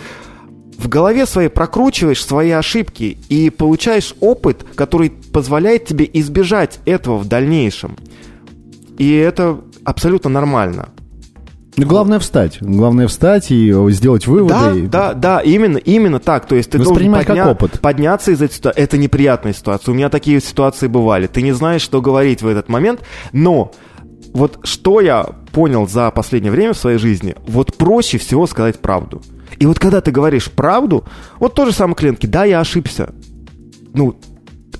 в 0.80 0.88
голове 0.88 1.26
своей 1.26 1.48
прокручиваешь 1.48 2.24
свои 2.24 2.50
ошибки 2.50 3.18
и 3.28 3.50
получаешь 3.50 4.14
опыт, 4.20 4.64
который 4.74 5.10
позволяет 5.10 5.84
тебе 5.84 6.08
избежать 6.14 6.80
этого 6.86 7.18
в 7.18 7.28
дальнейшем. 7.28 7.96
И 8.98 9.14
это 9.14 9.60
абсолютно 9.84 10.30
нормально. 10.30 10.88
Ну, 11.76 11.86
главное 11.86 12.18
встать. 12.18 12.58
Главное 12.60 13.08
встать 13.08 13.50
и 13.50 13.72
сделать 13.90 14.26
выводы. 14.26 14.54
Да, 14.54 14.72
и- 14.74 14.86
да, 14.86 15.14
да, 15.14 15.40
именно, 15.40 15.76
именно 15.78 16.18
так. 16.18 16.46
То 16.46 16.54
есть 16.56 16.70
ты 16.70 16.78
должен 16.78 16.94
Воспринимать 16.94 17.26
как 17.26 17.46
опыт. 17.46 17.80
подняться 17.80 18.32
из 18.32 18.40
этой 18.42 18.54
ситуации. 18.54 18.80
Это 18.82 18.98
неприятная 18.98 19.52
ситуация. 19.52 19.92
У 19.92 19.94
меня 19.94 20.08
такие 20.08 20.40
ситуации 20.40 20.88
бывали. 20.88 21.26
Ты 21.26 21.42
не 21.42 21.52
знаешь, 21.52 21.82
что 21.82 22.00
говорить 22.00 22.42
в 22.42 22.46
этот 22.46 22.68
момент, 22.68 23.00
но 23.32 23.70
вот 24.32 24.58
что 24.64 25.00
я 25.00 25.24
понял 25.52 25.86
за 25.86 26.10
последнее 26.10 26.52
время 26.52 26.72
в 26.72 26.78
своей 26.78 26.98
жизни, 26.98 27.34
вот 27.46 27.76
проще 27.76 28.18
всего 28.18 28.46
сказать 28.46 28.78
правду. 28.80 29.22
И 29.58 29.66
вот 29.66 29.78
когда 29.78 30.00
ты 30.00 30.10
говоришь 30.10 30.50
правду, 30.50 31.04
вот 31.38 31.54
то 31.54 31.66
же 31.66 31.72
самое 31.72 31.96
клиентки, 31.96 32.26
да, 32.26 32.44
я 32.44 32.60
ошибся. 32.60 33.12
Ну, 33.92 34.16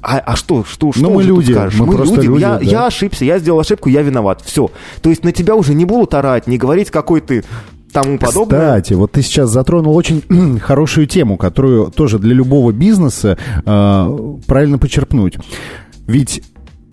а, 0.02 0.18
а 0.18 0.36
что, 0.36 0.64
что, 0.64 0.92
что 0.92 1.02
Ну, 1.02 1.14
мы 1.14 1.22
люди, 1.22 1.52
скажешь? 1.52 1.78
мы 1.78 1.94
просто 1.94 2.20
люди, 2.22 2.40
я, 2.40 2.58
да. 2.58 2.60
я 2.60 2.86
ошибся, 2.86 3.24
я 3.24 3.38
сделал 3.38 3.60
ошибку, 3.60 3.88
я 3.88 4.02
виноват. 4.02 4.42
Все. 4.42 4.70
То 5.02 5.10
есть 5.10 5.24
на 5.24 5.32
тебя 5.32 5.54
уже 5.54 5.74
не 5.74 5.84
будут 5.84 6.14
орать, 6.14 6.46
не 6.46 6.56
говорить, 6.56 6.90
какой 6.90 7.20
ты 7.20 7.44
тому 7.92 8.18
подобное. 8.18 8.60
Кстати, 8.60 8.94
вот 8.94 9.12
ты 9.12 9.22
сейчас 9.22 9.50
затронул 9.50 9.94
очень 9.94 10.22
хорошую 10.60 11.06
тему, 11.06 11.36
которую 11.36 11.90
тоже 11.90 12.18
для 12.18 12.34
любого 12.34 12.72
бизнеса 12.72 13.36
э, 13.64 14.36
правильно 14.46 14.78
почерпнуть. 14.78 15.36
Ведь 16.06 16.42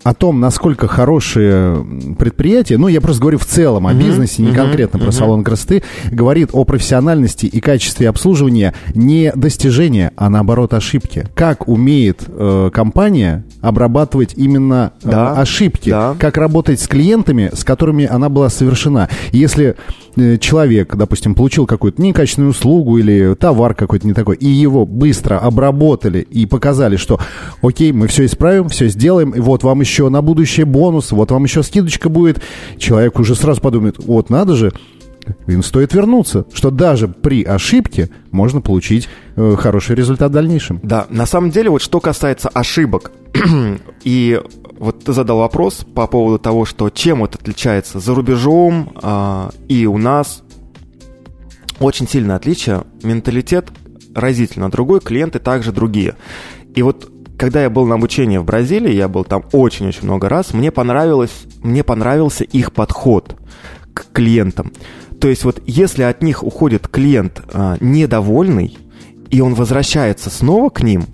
о 0.04 0.14
том, 0.14 0.40
насколько 0.40 0.86
хорошие 0.86 1.84
предприятия, 2.18 2.78
ну, 2.78 2.88
я 2.88 3.00
просто 3.00 3.20
говорю 3.20 3.38
в 3.38 3.44
целом 3.46 3.86
о 3.86 3.94
бизнесе, 3.94 4.42
не 4.42 4.52
конкретно 4.52 4.98
про 4.98 5.10
салон 5.12 5.44
красоты, 5.44 5.82
говорит 6.10 6.50
о 6.52 6.64
профессиональности 6.64 7.46
и 7.46 7.60
качестве 7.60 8.08
обслуживания 8.08 8.74
не 8.94 9.32
достижения, 9.34 10.12
а 10.16 10.30
наоборот 10.30 10.74
ошибки. 10.74 11.26
Как 11.34 11.68
умеет 11.68 12.22
э, 12.26 12.70
компания 12.72 13.44
обрабатывать 13.60 14.34
именно 14.36 14.92
э, 15.02 15.10
Да, 15.10 15.32
ошибки, 15.32 15.90
да. 15.90 16.14
как 16.18 16.36
работать 16.36 16.80
с 16.80 16.86
клиентами, 16.86 17.50
с 17.52 17.64
которыми 17.64 18.06
она 18.06 18.28
была 18.28 18.48
совершена. 18.48 19.08
Если 19.32 19.76
э, 20.16 20.38
человек, 20.38 20.94
допустим, 20.94 21.34
получил 21.34 21.66
какую-то 21.66 22.00
некачественную 22.00 22.50
услугу 22.50 22.98
или 22.98 23.34
товар 23.34 23.74
какой-то 23.74 24.06
не 24.06 24.14
такой, 24.14 24.36
и 24.36 24.46
его 24.48 24.86
быстро 24.86 25.38
обработали 25.38 26.20
и 26.20 26.46
показали, 26.46 26.96
что 26.96 27.18
окей, 27.62 27.92
мы 27.92 28.06
все 28.06 28.24
исправим, 28.26 28.68
все 28.68 28.88
сделаем, 28.88 29.30
и 29.30 29.40
вот 29.40 29.64
вам 29.64 29.80
еще 29.80 29.97
на 30.06 30.22
будущее 30.22 30.66
бонус, 30.66 31.12
вот 31.12 31.30
вам 31.30 31.44
еще 31.44 31.62
скидочка 31.62 32.08
будет, 32.08 32.42
человек 32.78 33.18
уже 33.18 33.34
сразу 33.34 33.60
подумает, 33.60 33.96
вот 33.98 34.30
надо 34.30 34.54
же, 34.54 34.72
им 35.46 35.62
стоит 35.62 35.92
вернуться, 35.92 36.46
что 36.52 36.70
даже 36.70 37.08
при 37.08 37.42
ошибке 37.42 38.10
можно 38.30 38.60
получить 38.60 39.08
э, 39.36 39.56
хороший 39.58 39.96
результат 39.96 40.30
в 40.30 40.34
дальнейшем. 40.34 40.80
Да, 40.82 41.06
на 41.10 41.26
самом 41.26 41.50
деле, 41.50 41.70
вот 41.70 41.82
что 41.82 42.00
касается 42.00 42.48
ошибок, 42.48 43.12
и 44.04 44.40
вот 44.78 45.04
ты 45.04 45.12
задал 45.12 45.38
вопрос 45.38 45.84
по 45.94 46.06
поводу 46.06 46.38
того, 46.38 46.64
что 46.64 46.90
чем 46.90 47.24
это 47.24 47.38
отличается 47.38 47.98
за 47.98 48.14
рубежом 48.14 48.92
а, 49.02 49.50
и 49.68 49.86
у 49.86 49.98
нас. 49.98 50.42
Очень 51.80 52.08
сильное 52.08 52.36
отличие, 52.36 52.84
менталитет 53.04 53.68
разительно 54.14 54.68
другой, 54.70 55.00
клиенты 55.00 55.38
также 55.38 55.70
другие. 55.70 56.16
И 56.74 56.82
вот 56.82 57.08
когда 57.38 57.62
я 57.62 57.70
был 57.70 57.86
на 57.86 57.94
обучении 57.94 58.36
в 58.36 58.44
Бразилии, 58.44 58.92
я 58.92 59.08
был 59.08 59.24
там 59.24 59.44
очень-очень 59.52 60.04
много 60.04 60.28
раз, 60.28 60.52
мне 60.52 60.70
понравилось, 60.70 61.30
мне 61.62 61.84
понравился 61.84 62.44
их 62.44 62.72
подход 62.72 63.36
к 63.94 64.06
клиентам. 64.12 64.72
То 65.20 65.28
есть 65.28 65.44
вот 65.44 65.62
если 65.64 66.02
от 66.02 66.20
них 66.22 66.42
уходит 66.42 66.88
клиент 66.88 67.42
а, 67.52 67.76
недовольный, 67.80 68.76
и 69.30 69.40
он 69.40 69.54
возвращается 69.54 70.30
снова 70.30 70.68
к 70.68 70.82
ним, 70.82 71.06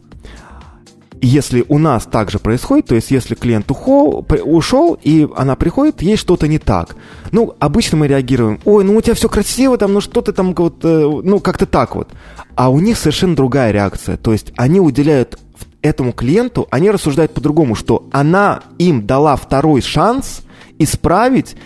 если 1.20 1.64
у 1.68 1.78
нас 1.78 2.04
так 2.04 2.30
же 2.30 2.38
происходит, 2.38 2.86
то 2.86 2.94
есть 2.94 3.10
если 3.10 3.34
клиент 3.34 3.70
ухо- 3.70 4.22
при- 4.22 4.40
ушел, 4.40 4.98
и 5.02 5.26
она 5.36 5.56
приходит, 5.56 6.02
ей 6.02 6.16
что-то 6.16 6.48
не 6.48 6.58
так. 6.58 6.96
Ну, 7.32 7.54
обычно 7.58 7.96
мы 7.96 8.08
реагируем, 8.08 8.60
ой, 8.64 8.84
ну 8.84 8.96
у 8.96 9.00
тебя 9.00 9.14
все 9.14 9.28
красиво, 9.28 9.78
там, 9.78 9.94
ну 9.94 10.00
что 10.00 10.20
ты 10.20 10.32
там, 10.32 10.54
вот, 10.54 10.84
э, 10.84 11.20
ну 11.22 11.40
как-то 11.40 11.64
так 11.64 11.96
вот. 11.96 12.08
А 12.56 12.68
у 12.68 12.78
них 12.78 12.98
совершенно 12.98 13.34
другая 13.34 13.72
реакция. 13.72 14.16
То 14.18 14.32
есть 14.32 14.52
они 14.56 14.80
уделяют 14.80 15.38
этому 15.84 16.12
клиенту, 16.12 16.66
они 16.70 16.90
рассуждают 16.90 17.34
по-другому, 17.34 17.74
что 17.74 18.08
она 18.10 18.62
им 18.78 19.06
дала 19.06 19.36
второй 19.36 19.82
шанс 19.82 20.40
исправить 20.78 21.56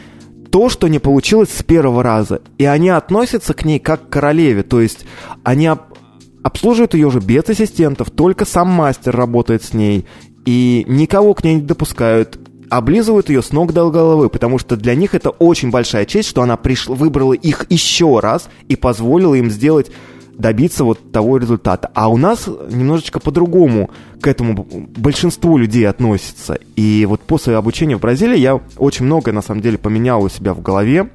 то, 0.51 0.69
что 0.69 0.89
не 0.89 0.99
получилось 0.99 1.51
с 1.57 1.63
первого 1.63 2.03
раза. 2.03 2.43
И 2.59 2.65
они 2.65 2.89
относятся 2.89 3.55
к 3.55 3.65
ней 3.65 3.79
как 3.79 4.09
к 4.09 4.13
королеве. 4.13 4.65
То 4.65 4.81
есть 4.81 5.07
они 5.45 5.67
об- 5.67 5.95
обслуживают 6.43 6.95
ее 6.95 7.07
уже 7.07 7.21
без 7.21 7.49
ассистентов, 7.49 8.11
только 8.11 8.45
сам 8.45 8.69
мастер 8.69 9.15
работает 9.15 9.63
с 9.63 9.73
ней. 9.73 10.05
И 10.45 10.85
никого 10.89 11.35
к 11.35 11.45
ней 11.45 11.55
не 11.55 11.63
допускают. 11.63 12.41
Облизывают 12.71 13.29
ее 13.29 13.41
с 13.41 13.53
ног 13.53 13.73
до 13.73 13.89
головы, 13.89 14.29
потому 14.29 14.59
что 14.59 14.77
для 14.77 14.95
них 14.97 15.15
это 15.15 15.31
очень 15.31 15.71
большая 15.71 16.07
честь, 16.07 16.29
что 16.29 16.43
она 16.43 16.57
пришла, 16.57 16.97
выбрала 16.97 17.35
их 17.35 17.67
еще 17.71 18.19
раз 18.19 18.49
и 18.67 18.75
позволила 18.75 19.37
им 19.37 19.49
сделать 19.49 19.91
добиться 20.39 20.85
вот 20.85 21.13
того 21.13 21.37
результата. 21.37 21.91
А 21.95 22.09
у 22.09 22.17
нас 22.17 22.47
немножечко 22.47 23.21
по-другому 23.21 23.91
к 24.21 24.27
этому 24.27 24.67
большинству 24.97 25.59
людей 25.59 25.87
относится. 25.87 26.59
И 26.77 27.05
вот 27.07 27.21
после 27.21 27.57
обучения 27.57 27.97
в 27.97 28.01
Бразилии 28.01 28.39
я 28.39 28.61
очень 28.79 29.05
многое, 29.05 29.33
на 29.33 29.43
самом 29.43 29.61
деле, 29.61 29.77
поменял 29.77 30.23
у 30.23 30.29
себя 30.29 30.55
в 30.55 30.63
голове 30.63 31.11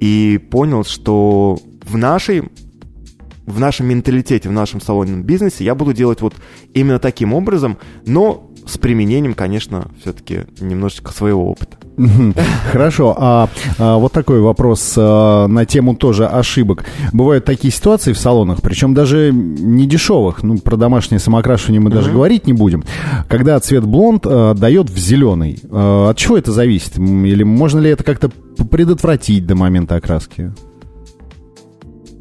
и 0.00 0.38
понял, 0.50 0.84
что 0.84 1.58
в 1.84 1.96
нашей 1.96 2.42
в 3.46 3.60
нашем 3.60 3.86
менталитете, 3.88 4.48
в 4.48 4.52
нашем 4.52 4.80
салонном 4.80 5.22
бизнесе 5.22 5.64
я 5.64 5.74
буду 5.74 5.92
делать 5.92 6.22
вот 6.22 6.34
именно 6.72 6.98
таким 6.98 7.34
образом, 7.34 7.76
но 8.06 8.50
с 8.66 8.78
применением, 8.78 9.34
конечно, 9.34 9.88
все-таки 10.00 10.42
немножечко 10.60 11.12
своего 11.12 11.50
опыта. 11.50 11.76
Хорошо, 12.72 13.14
а, 13.16 13.48
а, 13.78 13.96
вот 13.98 14.12
такой 14.12 14.40
вопрос 14.40 14.94
а, 14.96 15.46
на 15.46 15.64
тему 15.64 15.94
тоже 15.94 16.26
ошибок. 16.26 16.84
Бывают 17.12 17.44
такие 17.44 17.72
ситуации 17.72 18.12
в 18.12 18.18
салонах, 18.18 18.62
причем 18.62 18.94
даже 18.94 19.32
не 19.32 19.86
дешевых, 19.86 20.42
ну, 20.42 20.58
про 20.58 20.76
домашнее 20.76 21.18
самокрашивание 21.20 21.80
мы 21.80 21.90
даже 21.90 22.10
говорить 22.10 22.46
не 22.46 22.52
будем, 22.52 22.84
когда 23.28 23.58
цвет 23.60 23.84
блонд 23.84 24.26
а, 24.26 24.54
дает 24.54 24.90
в 24.90 24.98
зеленый. 24.98 25.60
А, 25.70 26.10
от 26.10 26.16
чего 26.16 26.36
это 26.36 26.52
зависит? 26.52 26.98
Или 26.98 27.42
можно 27.42 27.78
ли 27.78 27.90
это 27.90 28.02
как-то 28.02 28.30
предотвратить 28.70 29.46
до 29.46 29.54
момента 29.54 29.96
окраски? 29.96 30.52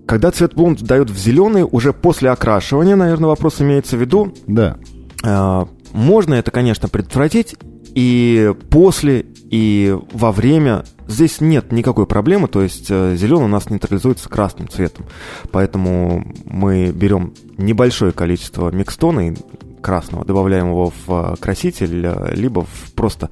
Когда 0.05 0.31
цвет 0.31 0.53
блонд 0.53 0.83
дают 0.83 1.09
в 1.09 1.17
зеленый, 1.17 1.65
уже 1.69 1.93
после 1.93 2.29
окрашивания, 2.29 2.95
наверное, 2.95 3.29
вопрос 3.29 3.61
имеется 3.61 3.97
в 3.97 4.01
виду, 4.01 4.33
Да. 4.45 4.77
А, 5.25 5.67
Можно 5.93 6.33
это, 6.35 6.51
конечно, 6.51 6.89
предотвратить 6.89 7.55
и 7.95 8.53
после, 8.69 9.25
и 9.49 9.95
во 10.11 10.31
время. 10.31 10.83
Здесь 11.07 11.41
нет 11.41 11.71
никакой 11.71 12.05
проблемы, 12.07 12.47
то 12.47 12.61
есть 12.61 12.87
зеленый 12.87 13.45
у 13.45 13.49
нас 13.49 13.69
нейтрализуется 13.69 14.29
красным 14.29 14.67
цветом. 14.69 15.05
Поэтому 15.51 16.25
мы 16.45 16.91
берем 16.91 17.33
небольшое 17.57 18.11
количество 18.13 18.69
микстона 18.71 19.29
и 19.29 19.35
красного, 19.81 20.25
добавляем 20.25 20.67
его 20.69 20.91
в 21.05 21.33
э, 21.33 21.35
краситель, 21.39 22.05
э, 22.05 22.33
либо 22.35 22.61
в 22.61 22.93
просто 22.95 23.29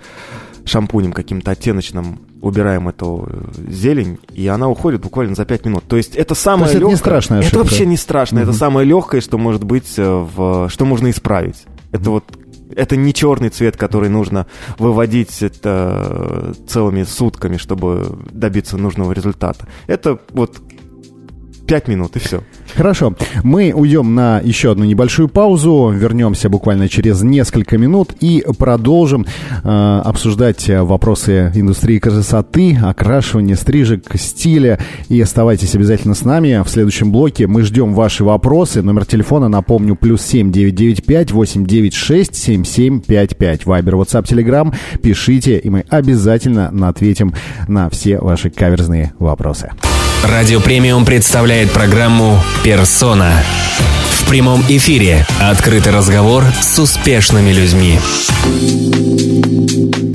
шампунем 0.66 1.14
каким-то 1.14 1.52
оттеночным 1.52 2.20
убираем 2.42 2.90
эту 2.90 3.26
э, 3.28 3.72
зелень, 3.72 4.20
и 4.34 4.46
она 4.48 4.68
уходит 4.68 5.02
буквально 5.02 5.34
за 5.34 5.46
5 5.46 5.66
минут. 5.66 5.86
То 5.88 5.96
есть 5.96 6.16
это 6.16 6.36
самое 6.36 6.66
есть 6.66 6.76
это 6.76 6.86
не 6.86 6.92
легкое- 6.92 6.98
страшная 7.00 7.42
Это 7.42 7.58
вообще 7.58 7.86
не 7.86 7.98
страшно, 7.98 8.40
это 8.40 8.52
самое 8.54 8.86
легкое, 8.86 9.22
что 9.22 9.38
может 9.38 9.64
быть, 9.64 9.94
э, 9.98 10.04
в, 10.36 10.68
что 10.70 10.86
можно 10.86 11.10
исправить. 11.10 11.64
Это 11.94 12.10
вот 12.12 12.26
это 12.76 12.96
не 12.96 13.14
черный 13.14 13.50
цвет, 13.50 13.78
который 13.78 14.10
нужно 14.10 14.48
выводить 14.78 15.42
это 15.42 16.54
целыми 16.68 17.04
сутками, 17.04 17.58
чтобы 17.58 18.18
добиться 18.32 18.78
нужного 18.78 19.12
результата. 19.12 19.68
Это 19.88 20.20
вот 20.30 20.62
5 21.72 21.88
минут 21.88 22.18
и 22.18 22.20
все. 22.20 22.44
Хорошо, 22.76 23.16
мы 23.44 23.72
уйдем 23.74 24.14
на 24.14 24.42
еще 24.44 24.72
одну 24.72 24.84
небольшую 24.84 25.30
паузу, 25.30 25.90
вернемся 25.96 26.50
буквально 26.50 26.90
через 26.90 27.22
несколько 27.22 27.78
минут 27.78 28.12
и 28.20 28.44
продолжим 28.58 29.26
э, 29.64 30.02
обсуждать 30.04 30.68
э, 30.68 30.82
вопросы 30.82 31.50
индустрии 31.56 32.00
красоты, 32.00 32.78
окрашивания, 32.78 33.56
стрижек, 33.56 34.04
стиля. 34.16 34.80
И 35.08 35.22
оставайтесь 35.22 35.74
обязательно 35.74 36.14
с 36.14 36.26
нами. 36.26 36.62
В 36.62 36.70
следующем 36.70 37.14
блоке 37.14 37.48
мы 37.48 37.62
ждем 37.62 37.94
ваши 37.94 38.26
вопросы. 38.26 38.82
Номер 38.82 39.06
телефона, 39.06 39.48
напомню, 39.48 39.96
плюс 39.96 40.24
семь 40.24 40.52
девять 40.52 40.76
девять 40.76 41.06
пять 41.06 41.32
восемь 41.32 41.66
девять 41.66 41.94
шесть 41.94 42.36
семь 42.36 42.66
семь 42.66 43.00
пять 43.00 43.38
пять. 43.38 43.66
Вайбер, 43.66 43.96
WhatsApp, 43.96 44.26
Telegram. 44.26 44.76
Пишите, 45.02 45.58
и 45.58 45.70
мы 45.70 45.86
обязательно 45.88 46.68
ответим 46.90 47.34
на 47.70 47.90
все 47.90 48.20
ваши 48.20 48.50
каверзные 48.50 49.14
вопросы. 49.20 49.72
Радио 50.24 50.60
Премиум 50.60 51.04
представляет 51.04 51.72
программу 51.72 52.40
«Персона». 52.64 53.44
В 54.12 54.30
прямом 54.30 54.62
эфире 54.70 55.26
открытый 55.40 55.92
разговор 55.92 56.46
с 56.62 56.78
успешными 56.78 57.52
людьми. 57.52 58.00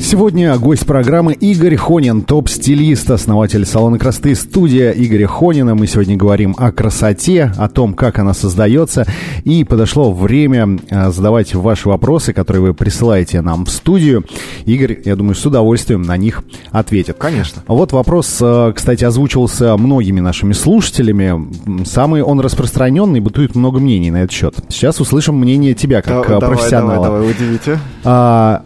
Сегодня 0.06 0.56
гость 0.56 0.86
программы 0.86 1.32
Игорь 1.32 1.74
Хонин, 1.74 2.22
топ-стилист, 2.22 3.10
основатель 3.10 3.66
салона 3.66 3.98
красоты 3.98 4.36
студия 4.36 4.92
Игоря 4.92 5.26
Хонина. 5.26 5.74
Мы 5.74 5.88
сегодня 5.88 6.16
говорим 6.16 6.54
о 6.58 6.70
красоте, 6.70 7.50
о 7.58 7.68
том, 7.68 7.92
как 7.92 8.20
она 8.20 8.32
создается. 8.32 9.04
И 9.42 9.64
подошло 9.64 10.12
время 10.12 10.78
а, 10.92 11.10
задавать 11.10 11.56
ваши 11.56 11.88
вопросы, 11.88 12.32
которые 12.32 12.62
вы 12.62 12.72
присылаете 12.72 13.40
нам 13.40 13.64
в 13.64 13.70
студию. 13.70 14.24
Игорь, 14.64 15.00
я 15.04 15.16
думаю, 15.16 15.34
с 15.34 15.44
удовольствием 15.44 16.02
на 16.02 16.16
них 16.16 16.44
ответит. 16.70 17.16
Конечно. 17.18 17.64
Вот 17.66 17.90
вопрос, 17.90 18.38
э, 18.40 18.72
кстати, 18.76 19.02
озвучивался 19.02 19.76
многими 19.76 20.20
нашими 20.20 20.52
слушателями. 20.52 21.84
Самый 21.84 22.22
он 22.22 22.38
распространенный, 22.38 23.18
бытует 23.18 23.56
много 23.56 23.80
мнений 23.80 24.12
на 24.12 24.18
этот 24.18 24.30
счет. 24.30 24.54
Сейчас 24.68 25.00
услышим 25.00 25.34
мнение 25.34 25.74
тебя, 25.74 26.00
как 26.00 26.28
Да- 26.28 26.36
э, 26.36 26.38
давай, 26.38 26.56
профессионала. 26.56 27.04
давай, 27.06 27.20
давай, 27.22 27.30
удивите. 27.32 27.80
А, 28.04 28.62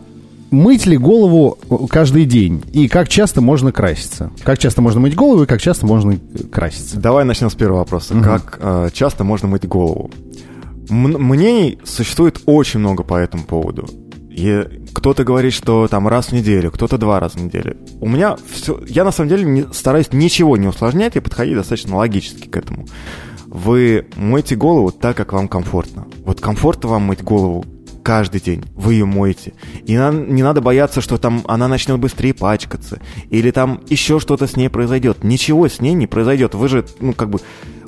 мыть 0.50 0.86
ли 0.86 0.96
голову 0.96 1.58
каждый 1.88 2.24
день? 2.24 2.62
И 2.72 2.88
как 2.88 3.08
часто 3.08 3.40
можно 3.40 3.72
краситься? 3.72 4.30
Как 4.42 4.58
часто 4.58 4.82
можно 4.82 5.00
мыть 5.00 5.14
голову 5.14 5.44
и 5.44 5.46
как 5.46 5.60
часто 5.60 5.86
можно 5.86 6.18
краситься? 6.50 6.98
Давай 6.98 7.24
начнем 7.24 7.50
с 7.50 7.54
первого 7.54 7.78
вопроса. 7.78 8.14
Как 8.20 8.58
э, 8.60 8.88
часто 8.92 9.24
можно 9.24 9.48
мыть 9.48 9.66
голову? 9.66 10.10
М- 10.88 11.22
мнений 11.22 11.78
существует 11.84 12.40
очень 12.46 12.80
много 12.80 13.02
по 13.02 13.14
этому 13.14 13.44
поводу. 13.44 13.88
И 14.30 14.64
кто-то 14.92 15.24
говорит, 15.24 15.52
что 15.52 15.88
там 15.88 16.08
раз 16.08 16.26
в 16.26 16.32
неделю, 16.32 16.70
кто-то 16.70 16.98
два 16.98 17.20
раза 17.20 17.38
в 17.38 17.42
неделю. 17.42 17.76
У 18.00 18.08
меня 18.08 18.36
все... 18.50 18.80
Я 18.88 19.04
на 19.04 19.12
самом 19.12 19.28
деле 19.28 19.44
не, 19.44 19.66
стараюсь 19.72 20.12
ничего 20.12 20.56
не 20.56 20.68
усложнять 20.68 21.16
и 21.16 21.20
подходить 21.20 21.56
достаточно 21.56 21.96
логически 21.96 22.48
к 22.48 22.56
этому. 22.56 22.86
Вы 23.46 24.06
моете 24.16 24.54
голову 24.54 24.92
так, 24.92 25.16
как 25.16 25.32
вам 25.32 25.48
комфортно. 25.48 26.06
Вот 26.24 26.40
комфортно 26.40 26.88
вам 26.90 27.02
мыть 27.02 27.22
голову 27.22 27.64
каждый 28.11 28.40
день. 28.40 28.64
Вы 28.75 28.94
ее 28.94 29.05
моете. 29.05 29.53
И 29.85 29.92
не 29.92 30.42
надо 30.42 30.61
бояться, 30.61 31.01
что 31.01 31.16
там 31.16 31.44
она 31.46 31.68
начнет 31.68 32.01
быстрее 32.01 32.35
пачкаться. 32.35 33.01
Или 33.31 33.53
там 33.53 33.83
еще 33.88 34.18
что-то 34.18 34.49
с 34.49 34.57
ней 34.57 34.68
произойдет. 34.68 35.23
Ничего 35.23 35.68
с 35.68 35.81
ней 35.81 35.92
не 35.92 36.09
произойдет. 36.09 36.57
Вы 36.57 36.68
же, 36.68 36.85
ну, 36.99 37.12
как 37.12 37.31
бы, 37.31 37.38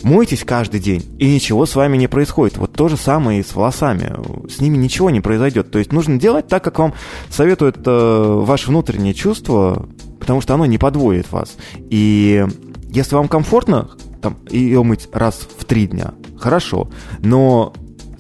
моетесь 0.05 0.45
каждый 0.45 0.79
день, 0.79 1.05
и 1.19 1.35
ничего 1.35 1.67
с 1.67 1.75
вами 1.75 1.97
не 1.97 2.07
происходит. 2.07 2.57
Вот 2.57 2.73
то 2.73 2.87
же 2.87 2.97
самое 2.97 3.41
и 3.41 3.43
с 3.43 3.53
волосами. 3.57 4.15
С 4.49 4.61
ними 4.61 4.77
ничего 4.77 5.11
не 5.11 5.21
произойдет. 5.21 5.73
То 5.73 5.81
есть 5.81 5.93
нужно 5.93 6.21
делать 6.21 6.47
так, 6.47 6.63
как 6.63 6.79
вам 6.79 6.95
советует 7.29 7.79
э, 7.85 8.43
ваше 8.45 8.69
внутреннее 8.69 9.15
чувство, 9.15 9.89
потому 10.21 10.41
что 10.41 10.55
оно 10.55 10.67
не 10.67 10.79
подводит 10.79 11.33
вас. 11.33 11.57
И 11.91 12.47
если 12.91 13.17
вам 13.17 13.27
комфортно 13.27 13.91
там, 14.21 14.37
ее 14.49 14.85
мыть 14.85 15.09
раз 15.13 15.49
в 15.59 15.65
три 15.65 15.89
дня, 15.89 16.15
хорошо. 16.39 16.89
Но 17.19 17.73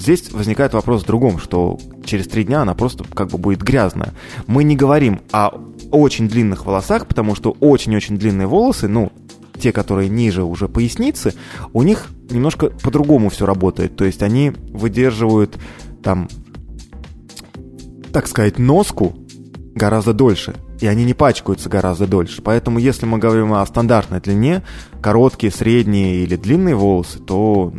Здесь 0.03 0.33
возникает 0.33 0.75
вопрос 0.75 1.05
в 1.05 1.07
другом, 1.07 1.39
что 1.39 1.79
через 2.05 2.27
три 2.29 2.45
дня 2.45 2.63
она 2.63 2.75
просто 2.75 3.05
как 3.05 3.29
бы 3.29 3.39
будет 3.39 3.63
грязная. 3.63 4.13
Мы 4.47 4.65
не 4.65 4.77
говорим 4.77 5.21
о 5.33 5.53
очень 5.91 6.29
длинных 6.29 6.67
волосах, 6.67 7.07
потому 7.07 7.35
что 7.35 7.57
очень-очень 7.61 8.19
длинные 8.19 8.47
волосы, 8.47 8.89
ну, 8.89 9.13
те, 9.59 9.73
которые 9.73 10.09
ниже 10.09 10.43
уже 10.43 10.69
поясницы, 10.69 11.35
у 11.73 11.83
них 11.83 12.09
немножко 12.31 12.71
по-другому 12.71 13.31
все 13.31 13.47
работает. 13.47 13.97
То 13.97 14.05
есть 14.05 14.23
они 14.23 14.51
выдерживают 14.71 15.57
там, 16.03 16.29
так 18.13 18.27
сказать, 18.27 18.59
носку 18.59 19.15
гораздо 19.75 20.13
дольше, 20.13 20.55
и 20.81 20.87
они 20.87 21.05
не 21.05 21.15
пачкаются 21.15 21.69
гораздо 21.69 22.07
дольше. 22.07 22.43
Поэтому 22.43 22.79
если 22.79 23.07
мы 23.07 23.19
говорим 23.19 23.53
о 23.53 23.65
стандартной 23.65 24.21
длине, 24.21 24.63
короткие, 25.01 25.53
средние 25.53 26.25
или 26.25 26.37
длинные 26.37 26.75
волосы, 26.75 27.21
то 27.21 27.73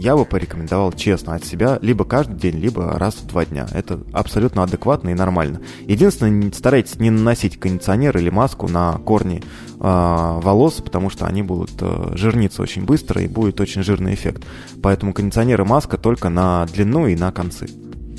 я 0.00 0.16
бы 0.16 0.24
порекомендовал 0.24 0.92
честно 0.92 1.34
от 1.34 1.44
себя 1.44 1.78
либо 1.82 2.04
каждый 2.04 2.38
день, 2.38 2.58
либо 2.58 2.98
раз 2.98 3.16
в 3.16 3.26
два 3.26 3.44
дня. 3.44 3.66
Это 3.72 4.00
абсолютно 4.12 4.62
адекватно 4.62 5.10
и 5.10 5.14
нормально. 5.14 5.60
Единственное, 5.86 6.50
старайтесь 6.52 6.98
не 6.98 7.10
наносить 7.10 7.60
кондиционер 7.60 8.16
или 8.16 8.30
маску 8.30 8.66
на 8.66 8.94
корни 9.04 9.42
э, 9.42 9.78
волос, 9.78 10.80
потому 10.82 11.10
что 11.10 11.26
они 11.26 11.42
будут 11.42 11.72
э, 11.80 12.12
жирниться 12.14 12.62
очень 12.62 12.84
быстро 12.84 13.20
и 13.22 13.28
будет 13.28 13.60
очень 13.60 13.82
жирный 13.82 14.14
эффект. 14.14 14.44
Поэтому 14.82 15.12
кондиционер 15.12 15.60
и 15.60 15.64
маска 15.64 15.98
только 15.98 16.30
на 16.30 16.66
длину 16.66 17.06
и 17.06 17.14
на 17.14 17.30
концы. 17.30 17.68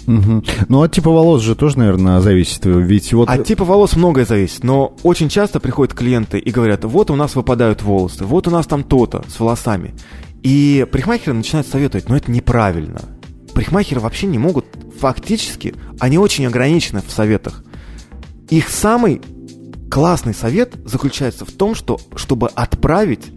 Угу. 0.07 0.43
Ну, 0.69 0.81
от 0.81 0.91
типа 0.91 1.09
волос 1.09 1.41
же 1.41 1.55
тоже, 1.55 1.79
наверное, 1.79 2.21
зависит. 2.21 2.61
Ведь 2.65 3.13
вот... 3.13 3.29
От 3.29 3.45
типа 3.45 3.65
волос 3.65 3.95
многое 3.95 4.25
зависит, 4.25 4.63
но 4.63 4.93
очень 5.03 5.29
часто 5.29 5.59
приходят 5.59 5.93
клиенты 5.93 6.37
и 6.39 6.51
говорят, 6.51 6.85
вот 6.85 7.11
у 7.11 7.15
нас 7.15 7.35
выпадают 7.35 7.81
волосы, 7.81 8.25
вот 8.25 8.47
у 8.47 8.51
нас 8.51 8.67
там 8.67 8.83
то-то 8.83 9.23
с 9.27 9.39
волосами. 9.39 9.93
И 10.43 10.87
парикмахеры 10.91 11.33
начинают 11.33 11.67
советовать, 11.67 12.09
но 12.09 12.17
это 12.17 12.31
неправильно. 12.31 13.01
Парикмахеры 13.53 14.01
вообще 14.01 14.27
не 14.27 14.39
могут, 14.39 14.65
фактически, 14.99 15.75
они 15.99 16.17
очень 16.17 16.45
ограничены 16.45 17.01
в 17.05 17.11
советах. 17.11 17.63
Их 18.49 18.69
самый 18.69 19.21
классный 19.89 20.33
совет 20.33 20.75
заключается 20.85 21.45
в 21.45 21.51
том, 21.51 21.75
что 21.75 21.99
чтобы 22.15 22.47
отправить 22.47 23.31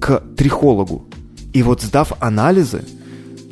к 0.00 0.22
трихологу, 0.36 1.06
и 1.52 1.62
вот 1.62 1.82
сдав 1.82 2.12
анализы, 2.20 2.84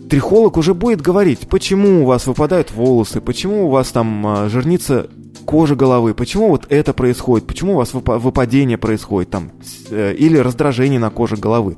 трихолог 0.08 0.56
уже 0.56 0.74
будет 0.74 1.00
говорить, 1.00 1.48
почему 1.48 2.02
у 2.02 2.06
вас 2.06 2.26
выпадают 2.26 2.70
волосы, 2.70 3.20
почему 3.20 3.66
у 3.66 3.70
вас 3.70 3.88
там 3.88 4.26
а, 4.26 4.48
жирнится 4.48 5.08
кожа 5.44 5.74
головы, 5.74 6.14
почему 6.14 6.48
вот 6.48 6.66
это 6.68 6.92
происходит, 6.92 7.46
почему 7.46 7.74
у 7.74 7.76
вас 7.76 7.92
выпадение 7.92 8.78
происходит 8.78 9.30
там, 9.30 9.52
э, 9.90 10.14
или 10.14 10.36
раздражение 10.36 11.00
на 11.00 11.10
коже 11.10 11.36
головы 11.36 11.76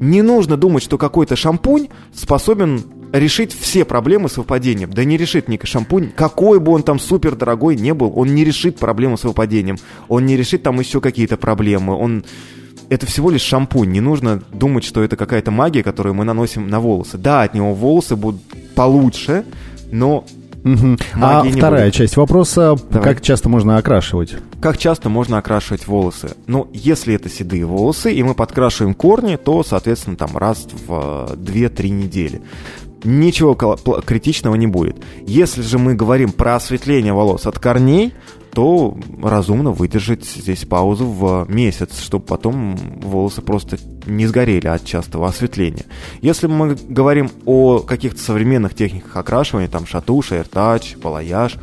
не 0.00 0.22
нужно 0.22 0.56
думать, 0.56 0.82
что 0.82 0.98
какой-то 0.98 1.36
шампунь 1.36 1.88
способен 2.14 2.82
решить 3.12 3.52
все 3.52 3.84
проблемы 3.84 4.30
с 4.30 4.38
выпадением. 4.38 4.90
Да 4.90 5.04
не 5.04 5.18
решит 5.18 5.46
Ника 5.46 5.66
шампунь, 5.66 6.10
какой 6.16 6.58
бы 6.58 6.72
он 6.72 6.82
там 6.82 6.98
супер 6.98 7.36
дорогой 7.36 7.76
не 7.76 7.92
был, 7.92 8.10
он 8.16 8.34
не 8.34 8.42
решит 8.42 8.78
проблему 8.78 9.18
с 9.18 9.24
выпадением. 9.24 9.76
Он 10.08 10.24
не 10.24 10.38
решит 10.38 10.62
там 10.62 10.80
еще 10.80 11.02
какие-то 11.02 11.36
проблемы. 11.36 11.94
Он 11.94 12.24
это 12.88 13.04
всего 13.06 13.30
лишь 13.30 13.42
шампунь. 13.42 13.90
Не 13.90 14.00
нужно 14.00 14.42
думать, 14.52 14.84
что 14.84 15.02
это 15.02 15.16
какая-то 15.16 15.50
магия, 15.50 15.82
которую 15.82 16.14
мы 16.14 16.24
наносим 16.24 16.68
на 16.68 16.80
волосы. 16.80 17.18
Да, 17.18 17.42
от 17.42 17.52
него 17.52 17.74
волосы 17.74 18.16
будут 18.16 18.40
получше, 18.74 19.44
но 19.92 20.24
Угу. 20.64 20.96
А 21.16 21.44
вторая 21.44 21.84
будет. 21.86 21.94
часть 21.94 22.16
вопроса, 22.16 22.76
Давай. 22.90 23.08
как 23.14 23.22
часто 23.22 23.48
можно 23.48 23.76
окрашивать? 23.78 24.36
Как 24.60 24.78
часто 24.78 25.08
можно 25.08 25.38
окрашивать 25.38 25.86
волосы? 25.86 26.36
Ну, 26.46 26.68
если 26.72 27.14
это 27.14 27.28
седые 27.28 27.64
волосы, 27.64 28.12
и 28.12 28.22
мы 28.22 28.34
подкрашиваем 28.34 28.94
корни, 28.94 29.36
то, 29.36 29.62
соответственно, 29.62 30.16
там 30.16 30.36
раз 30.36 30.66
в 30.86 31.34
2-3 31.34 31.88
недели 31.88 32.42
ничего 33.04 33.54
критичного 33.54 34.54
не 34.56 34.66
будет. 34.66 34.96
Если 35.26 35.62
же 35.62 35.78
мы 35.78 35.94
говорим 35.94 36.32
про 36.32 36.56
осветление 36.56 37.12
волос 37.12 37.46
от 37.46 37.58
корней, 37.58 38.12
то 38.52 38.96
разумно 39.22 39.70
выдержать 39.70 40.24
здесь 40.24 40.64
паузу 40.64 41.06
в 41.06 41.46
месяц, 41.48 42.00
чтобы 42.00 42.24
потом 42.26 42.76
волосы 43.00 43.42
просто 43.42 43.78
не 44.10 44.26
сгорели 44.26 44.66
от 44.66 44.84
частого 44.84 45.28
осветления. 45.28 45.86
Если 46.20 46.46
мы 46.46 46.76
говорим 46.88 47.30
о 47.46 47.80
каких-то 47.80 48.20
современных 48.20 48.74
техниках 48.74 49.16
окрашивания, 49.16 49.68
там 49.68 49.86
шатуш, 49.86 50.32
AirTouch, 50.32 50.98
балаяж, 51.00 51.56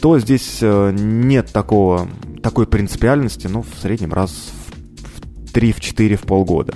то 0.00 0.18
здесь 0.18 0.58
э, 0.60 0.92
нет 0.92 1.50
такого, 1.52 2.08
такой 2.42 2.66
принципиальности, 2.66 3.46
ну, 3.46 3.62
в 3.62 3.80
среднем 3.80 4.12
раз 4.12 4.50
в 5.46 5.52
3-4 5.52 6.16
в 6.16 6.22
полгода. 6.22 6.74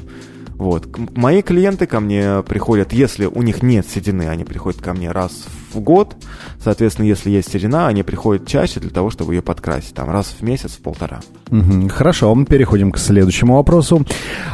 Вот. 0.54 0.86
Мои 1.16 1.42
клиенты 1.42 1.86
ко 1.86 2.00
мне 2.00 2.42
приходят, 2.42 2.92
если 2.92 3.26
у 3.26 3.42
них 3.42 3.62
нет 3.62 3.86
седины, 3.88 4.28
они 4.28 4.44
приходят 4.44 4.80
ко 4.80 4.94
мне 4.94 5.10
раз 5.10 5.44
в 5.72 5.80
год. 5.80 6.16
Соответственно, 6.62 7.06
если 7.06 7.30
есть 7.30 7.50
седина, 7.50 7.88
они 7.88 8.02
приходят 8.02 8.46
чаще 8.46 8.80
для 8.80 8.90
того, 8.90 9.10
чтобы 9.10 9.34
ее 9.34 9.42
подкрасить. 9.42 9.94
Там 9.94 10.10
раз 10.10 10.34
в 10.38 10.42
месяц, 10.42 10.72
в 10.72 10.80
полтора. 10.80 11.20
Угу. 11.50 11.88
Хорошо, 11.88 12.34
мы 12.34 12.44
переходим 12.46 12.92
к 12.92 12.98
следующему 12.98 13.56
вопросу. 13.56 14.06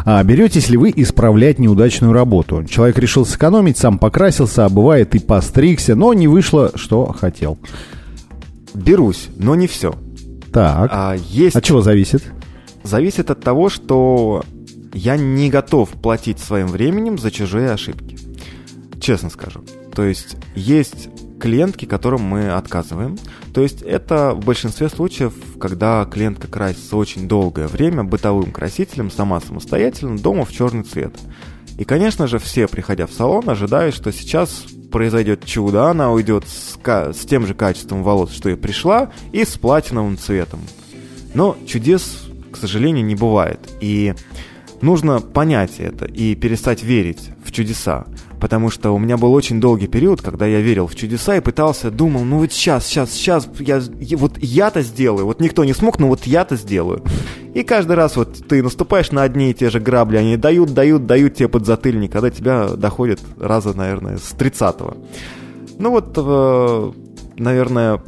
А, 0.05 0.23
беретесь 0.25 0.71
ли 0.71 0.77
вы 0.77 0.93
исправлять 0.97 1.59
неудачную 1.59 2.13
работу? 2.13 2.65
Человек 2.65 2.99
решил 2.99 3.27
сэкономить, 3.27 3.77
сам 3.77 3.99
покрасился, 3.99 4.65
а 4.65 4.69
бывает 4.69 5.15
и 5.15 5.19
постригся, 5.19 5.95
но 5.95 6.15
не 6.15 6.29
вышло, 6.29 6.73
что 6.75 7.13
хотел. 7.13 7.59
Берусь, 8.73 9.29
но 9.37 9.55
не 9.55 9.67
все. 9.67 9.95
Так. 10.53 10.91
А, 10.93 11.15
есть... 11.15 11.57
От 11.57 11.65
чего 11.65 11.83
зависит? 11.83 12.23
Зависит 12.83 13.31
от 13.31 13.41
того, 13.41 13.69
что 13.69 14.45
я 14.93 15.17
не 15.17 15.51
готов 15.51 15.91
платить 15.91 16.39
своим 16.39 16.69
временем 16.69 17.19
за 17.19 17.31
чужие 17.31 17.71
ошибки. 17.71 18.19
Честно 19.01 19.31
скажу. 19.31 19.65
То 19.95 20.05
есть 20.05 20.37
есть 20.55 21.09
клиентки, 21.41 21.87
которым 21.87 22.23
мы 22.23 22.51
отказываем. 22.51 23.19
То 23.55 23.63
есть 23.63 23.83
это 23.83 24.35
в 24.35 24.45
большинстве 24.45 24.89
случаев, 24.89 25.33
когда 25.59 26.05
клиентка 26.05 26.47
красится 26.47 26.97
очень 26.97 27.27
долгое 27.27 27.67
время 27.67 28.05
бытовым 28.05 28.53
красителем, 28.53 29.11
сама 29.11 29.41
самостоятельно, 29.41 30.19
дома 30.19 30.45
в 30.45 30.53
черный 30.53 30.85
цвет. 30.85 31.15
И, 31.79 31.85
конечно 31.85 32.27
же, 32.27 32.39
все, 32.39 32.69
приходя 32.69 33.07
в 33.07 33.13
салон, 33.13 33.49
ожидают, 33.49 33.95
что 33.95 34.13
сейчас 34.13 34.67
произойдет 34.93 35.45
чудо, 35.45 35.89
она 35.89 36.13
уйдет 36.13 36.45
с, 36.47 36.79
с 36.85 37.27
тем 37.27 37.47
же 37.47 37.55
качеством 37.55 38.03
волос, 38.03 38.33
что 38.33 38.51
и 38.51 38.55
пришла, 38.55 39.11
и 39.33 39.45
с 39.45 39.57
платиновым 39.57 40.19
цветом. 40.19 40.61
Но 41.33 41.57
чудес, 41.67 42.29
к 42.53 42.57
сожалению, 42.57 43.05
не 43.07 43.15
бывает. 43.15 43.61
И 43.81 44.15
нужно 44.83 45.21
понять 45.21 45.79
это 45.79 46.07
и 46.07 46.35
перестать 46.35 46.83
верить 46.83 47.31
в 47.45 47.53
чудеса. 47.53 48.07
Потому 48.41 48.71
что 48.71 48.95
у 48.95 48.99
меня 48.99 49.19
был 49.19 49.35
очень 49.35 49.61
долгий 49.61 49.87
период, 49.87 50.23
когда 50.23 50.47
я 50.47 50.61
верил 50.61 50.87
в 50.87 50.95
чудеса 50.95 51.37
и 51.37 51.41
пытался, 51.41 51.91
думал, 51.91 52.25
ну 52.25 52.39
вот 52.39 52.53
сейчас, 52.53 52.87
сейчас, 52.87 53.11
сейчас, 53.11 53.51
я, 53.59 53.81
вот 54.17 54.39
я-то 54.39 54.81
сделаю. 54.81 55.27
Вот 55.27 55.41
никто 55.41 55.65
не 55.65 55.75
смог, 55.75 55.99
но 55.99 56.09
вот 56.09 56.25
я-то 56.25 56.57
сделаю. 56.57 57.05
И 57.53 57.63
каждый 57.63 57.97
раз 57.97 58.17
вот 58.17 58.47
ты 58.49 58.63
наступаешь 58.63 59.11
на 59.11 59.23
одни 59.23 59.51
и 59.51 59.55
те 59.55 59.69
же 59.69 59.79
грабли, 59.79 60.17
они 60.17 60.37
дают, 60.37 60.73
дают, 60.73 61.05
дают 61.07 61.35
тебе 61.35 61.49
подзатыльник, 61.49 62.13
когда 62.13 62.31
тебя 62.31 62.69
доходит 62.69 63.21
раза, 63.39 63.77
наверное, 63.77 64.17
с 64.17 64.35
30-го. 64.39 64.97
Ну 65.79 65.91
вот, 65.91 66.15
э, 66.17 66.93
наверное, 67.37 68.03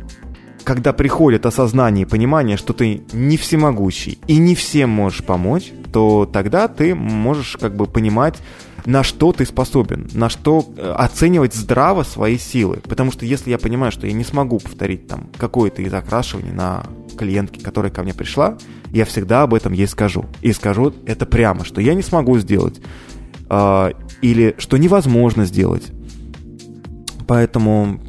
когда 0.64 0.92
приходит 0.92 1.46
осознание 1.46 2.04
и 2.04 2.08
понимание, 2.08 2.56
что 2.56 2.72
ты 2.72 3.02
не 3.12 3.36
всемогущий 3.36 4.18
и 4.26 4.38
не 4.38 4.54
всем 4.54 4.90
можешь 4.90 5.24
помочь, 5.24 5.72
то 5.92 6.28
тогда 6.30 6.68
ты 6.68 6.94
можешь 6.94 7.56
как 7.60 7.76
бы 7.76 7.86
понимать, 7.86 8.36
на 8.84 9.02
что 9.02 9.32
ты 9.32 9.46
способен, 9.46 10.08
на 10.12 10.28
что 10.28 10.66
э, 10.76 10.92
оценивать 10.92 11.54
здраво 11.54 12.02
свои 12.02 12.38
силы. 12.38 12.78
Потому 12.88 13.12
что 13.12 13.24
если 13.24 13.50
я 13.50 13.58
понимаю, 13.58 13.92
что 13.92 14.06
я 14.06 14.12
не 14.12 14.24
смогу 14.24 14.58
повторить 14.58 15.06
там 15.06 15.28
какое-то 15.36 15.82
из 15.82 15.92
окрашиваний 15.94 16.52
на 16.52 16.84
клиентке, 17.16 17.62
которая 17.62 17.92
ко 17.92 18.02
мне 18.02 18.14
пришла, 18.14 18.58
я 18.90 19.04
всегда 19.04 19.42
об 19.42 19.54
этом 19.54 19.72
ей 19.72 19.86
скажу. 19.86 20.26
И 20.40 20.52
скажу 20.52 20.92
это 21.06 21.26
прямо, 21.26 21.64
что 21.64 21.80
я 21.80 21.94
не 21.94 22.02
смогу 22.02 22.38
сделать. 22.38 22.80
Э, 23.48 23.92
или 24.20 24.54
что 24.58 24.76
невозможно 24.78 25.44
сделать. 25.44 25.92
Поэтому 27.26 28.00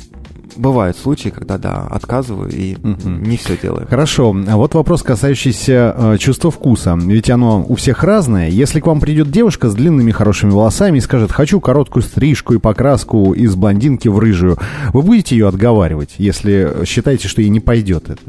бывают 0.55 0.97
случаи, 0.97 1.29
когда, 1.29 1.57
да, 1.57 1.87
отказываю 1.89 2.49
и 2.51 2.75
не 3.03 3.37
все 3.37 3.57
делаю. 3.57 3.87
Хорошо. 3.89 4.35
А 4.47 4.57
вот 4.57 4.73
вопрос, 4.73 5.03
касающийся 5.03 5.95
э, 5.95 6.17
чувства 6.17 6.51
вкуса. 6.51 6.97
Ведь 6.99 7.29
оно 7.29 7.65
у 7.67 7.75
всех 7.75 8.03
разное. 8.03 8.49
Если 8.49 8.79
к 8.79 8.87
вам 8.87 8.99
придет 8.99 9.31
девушка 9.31 9.69
с 9.69 9.75
длинными 9.75 10.11
хорошими 10.11 10.51
волосами 10.51 10.97
и 10.97 11.01
скажет, 11.01 11.31
хочу 11.31 11.59
короткую 11.59 12.03
стрижку 12.03 12.53
и 12.53 12.59
покраску 12.59 13.33
из 13.33 13.55
блондинки 13.55 14.07
в 14.07 14.19
рыжую, 14.19 14.57
вы 14.93 15.01
будете 15.01 15.35
ее 15.35 15.47
отговаривать, 15.47 16.15
если 16.17 16.85
считаете, 16.85 17.27
что 17.27 17.41
ей 17.41 17.49
не 17.49 17.59
пойдет 17.59 18.09
это? 18.09 18.21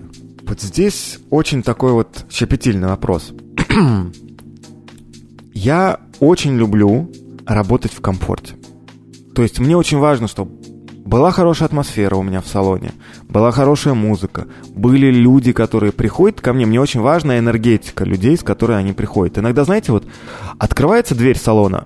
Вот 0.46 0.60
здесь 0.60 1.18
очень 1.30 1.62
такой 1.62 1.92
вот 1.92 2.26
щепетильный 2.30 2.88
вопрос. 2.88 3.32
Я 5.54 6.00
очень 6.20 6.56
люблю 6.56 7.10
работать 7.46 7.92
в 7.92 8.00
комфорте. 8.00 8.54
То 9.34 9.42
есть 9.42 9.58
мне 9.58 9.76
очень 9.76 9.98
важно, 9.98 10.28
чтобы 10.28 10.52
была 11.04 11.30
хорошая 11.30 11.68
атмосфера 11.68 12.16
у 12.16 12.22
меня 12.22 12.40
в 12.40 12.46
салоне, 12.46 12.92
была 13.28 13.50
хорошая 13.50 13.94
музыка, 13.94 14.46
были 14.68 15.10
люди, 15.10 15.52
которые 15.52 15.92
приходят 15.92 16.40
ко 16.40 16.52
мне. 16.52 16.66
Мне 16.66 16.80
очень 16.80 17.00
важна 17.00 17.38
энергетика 17.38 18.04
людей, 18.04 18.36
с 18.36 18.42
которой 18.42 18.78
они 18.78 18.92
приходят. 18.92 19.38
Иногда, 19.38 19.64
знаете, 19.64 19.92
вот 19.92 20.06
открывается 20.58 21.14
дверь 21.14 21.38
салона, 21.38 21.84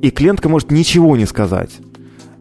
и 0.00 0.10
клиентка 0.10 0.48
может 0.48 0.70
ничего 0.70 1.16
не 1.16 1.26
сказать. 1.26 1.78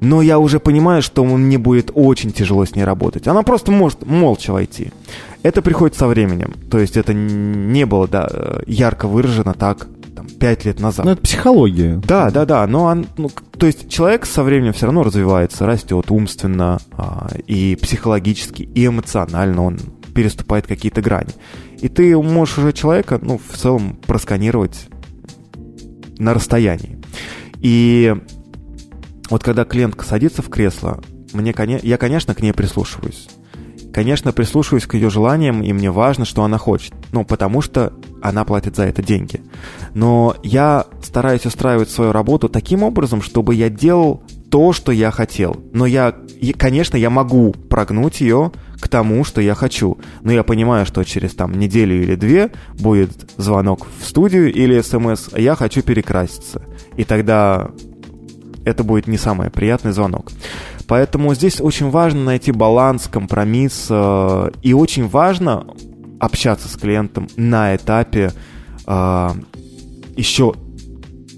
Но 0.02 0.22
я 0.22 0.40
уже 0.40 0.60
понимаю, 0.60 1.02
что 1.02 1.26
мне 1.26 1.58
будет 1.58 1.92
очень 1.94 2.32
тяжело 2.32 2.66
с 2.66 2.74
ней 2.74 2.84
работать. 2.84 3.28
Она 3.28 3.44
просто 3.44 3.72
может 3.72 4.06
молча 4.06 4.52
войти. 4.52 4.92
Это 5.44 5.62
приходит 5.62 5.98
со 5.98 6.08
временем. 6.08 6.54
То 6.72 6.80
есть 6.80 6.96
это 6.96 7.14
не 7.14 7.86
было 7.86 8.08
да, 8.08 8.30
ярко 8.66 9.08
выражено 9.08 9.54
так 9.54 9.88
5 10.40 10.66
лет 10.66 10.80
назад. 10.80 11.06
Ну, 11.06 11.12
это 11.12 11.22
психология. 11.22 12.02
Да, 12.06 12.30
да, 12.32 12.46
да. 12.46 12.66
Но 12.68 12.86
он, 12.86 13.08
ну, 13.18 13.30
то 13.58 13.66
есть 13.66 13.90
человек 13.90 14.26
со 14.26 14.44
временем 14.44 14.74
все 14.74 14.86
равно 14.86 15.04
развивается, 15.04 15.66
растет 15.66 16.12
умственно 16.12 16.80
а, 16.92 17.30
и 17.48 17.76
психологически, 17.76 18.64
и 18.64 18.86
эмоционально 18.88 19.64
он 19.64 19.80
переступает 20.14 20.68
какие-то 20.68 21.02
грани. 21.02 21.34
И 21.80 21.88
ты 21.88 22.18
можешь 22.18 22.58
уже 22.58 22.74
человека, 22.74 23.20
ну, 23.22 23.38
в 23.40 23.58
целом 23.58 23.98
просканировать 24.06 24.88
на 26.18 26.34
расстоянии. 26.34 27.00
И 27.60 28.16
вот 29.30 29.44
когда 29.44 29.66
клиентка 29.66 30.06
садится 30.06 30.42
в 30.42 30.50
кресло, 30.50 31.02
мне, 31.34 31.54
я, 31.84 31.98
конечно, 31.98 32.34
к 32.34 32.42
ней 32.42 32.54
прислушиваюсь. 32.54 33.30
Конечно, 33.94 34.32
прислушиваюсь 34.32 34.86
к 34.86 34.94
ее 34.94 35.10
желаниям, 35.10 35.64
и 35.64 35.74
мне 35.74 35.92
важно, 35.92 36.26
что 36.26 36.44
она 36.44 36.58
хочет. 36.58 36.94
Ну, 37.12 37.26
потому 37.26 37.62
что 37.62 37.94
она 38.22 38.44
платит 38.44 38.76
за 38.76 38.84
это 38.84 39.02
деньги. 39.02 39.42
Но 39.94 40.36
я 40.44 40.86
стараюсь 41.02 41.46
устраивать 41.46 41.90
свою 41.90 42.12
работу 42.12 42.50
таким 42.50 42.84
образом, 42.84 43.22
чтобы 43.22 43.56
я 43.56 43.70
делал 43.70 44.24
то, 44.50 44.74
что 44.74 44.92
я 44.92 45.12
хотел. 45.12 45.58
Но 45.74 45.86
я, 45.86 46.16
конечно, 46.58 46.98
я 46.98 47.10
могу 47.10 47.52
прогнуть 47.52 48.22
ее 48.22 48.52
к 48.80 48.88
тому, 48.88 49.24
что 49.24 49.42
я 49.42 49.54
хочу. 49.54 49.98
Но 50.22 50.32
я 50.32 50.44
понимаю, 50.44 50.86
что 50.86 51.04
через 51.04 51.34
там 51.36 51.54
неделю 51.54 52.02
или 52.02 52.16
две 52.16 52.52
будет 52.80 53.30
звонок 53.38 53.88
в 54.00 54.06
студию 54.06 54.52
или 54.52 54.82
смс, 54.82 55.30
я 55.36 55.56
хочу 55.56 55.82
перекраситься. 55.82 56.64
И 56.98 57.04
тогда 57.04 57.72
это 58.66 58.84
будет 58.84 59.08
не 59.08 59.18
самый 59.18 59.50
приятный 59.50 59.92
звонок. 59.92 60.32
Поэтому 60.88 61.36
здесь 61.36 61.62
очень 61.62 61.90
важно 61.92 62.24
найти 62.24 62.52
баланс, 62.52 63.08
компромисс, 63.08 63.88
э, 63.90 64.52
и 64.64 64.74
очень 64.74 65.08
важно 65.08 65.68
общаться 66.20 66.68
с 66.68 66.76
клиентом 66.76 67.28
на 67.36 67.76
этапе 67.76 68.32
э, 68.86 69.30
еще 70.16 70.54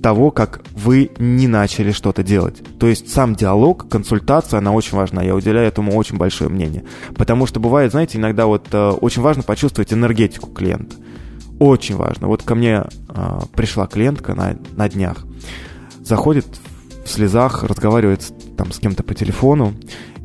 того, 0.02 0.32
как 0.32 0.62
вы 0.74 1.12
не 1.20 1.48
начали 1.48 1.92
что-то 1.92 2.24
делать. 2.24 2.62
То 2.80 2.88
есть 2.88 3.14
сам 3.14 3.36
диалог, 3.36 3.88
консультация, 3.88 4.58
она 4.58 4.72
очень 4.72 4.98
важна. 4.98 5.22
Я 5.22 5.36
уделяю 5.36 5.68
этому 5.68 5.96
очень 5.96 6.18
большое 6.18 6.50
мнение. 6.50 6.84
Потому 7.16 7.46
что 7.46 7.60
бывает, 7.60 7.92
знаете, 7.92 8.18
иногда 8.18 8.48
вот 8.48 8.68
э, 8.72 8.90
очень 8.90 9.22
важно 9.22 9.44
почувствовать 9.44 9.94
энергетику 9.94 10.50
клиента. 10.50 10.96
Очень 11.60 11.96
важно. 11.96 12.28
Вот 12.28 12.42
ко 12.42 12.56
мне 12.56 12.84
э, 13.10 13.40
пришла 13.56 13.86
клиентка 13.86 14.34
на, 14.34 14.58
на 14.76 14.90
днях. 14.90 15.26
Заходит 16.00 16.48
в 17.06 17.10
слезах, 17.10 17.64
разговаривает 17.64 18.34
там 18.58 18.72
с 18.72 18.80
кем-то 18.80 19.04
по 19.04 19.14
телефону. 19.14 19.74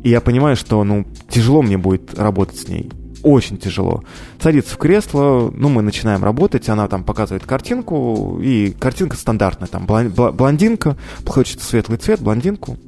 И 0.03 0.09
я 0.09 0.23
понимаю, 0.23 0.57
что, 0.57 0.83
ну, 0.85 1.07
тяжело 1.29 1.61
мне 1.61 1.77
будет 1.77 2.19
работать 2.19 2.57
с 2.59 2.69
ней 2.69 2.91
очень 3.27 3.59
тяжело. 3.59 4.05
Садится 4.41 4.73
в 4.73 4.79
кресло, 4.79 5.53
ну, 5.53 5.69
мы 5.69 5.83
начинаем 5.83 6.23
работать, 6.23 6.69
она 6.69 6.87
там 6.87 7.03
показывает 7.03 7.45
картинку, 7.45 8.39
и 8.41 8.71
картинка 8.71 9.17
стандартная, 9.17 9.67
там, 9.67 9.85
блондинка, 9.85 10.97
хочется 11.27 11.67
светлый 11.67 11.99
цвет, 11.99 12.21
блондинку. 12.21 12.79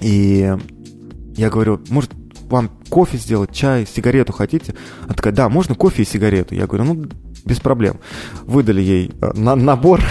И 0.00 0.52
я 1.36 1.48
говорю, 1.48 1.80
может, 1.90 2.10
вам 2.48 2.70
кофе 2.88 3.18
сделать, 3.18 3.52
чай, 3.52 3.86
сигарету 3.86 4.32
хотите? 4.32 4.74
Она 5.04 5.14
такая, 5.14 5.32
да, 5.32 5.48
можно 5.48 5.76
кофе 5.76 6.02
и 6.02 6.06
сигарету. 6.06 6.56
Я 6.56 6.66
говорю, 6.66 6.84
ну, 6.84 7.04
без 7.44 7.60
проблем. 7.60 8.00
Выдали 8.46 8.80
ей 8.80 9.12
э, 9.20 9.32
на 9.34 9.54
набор. 9.54 10.02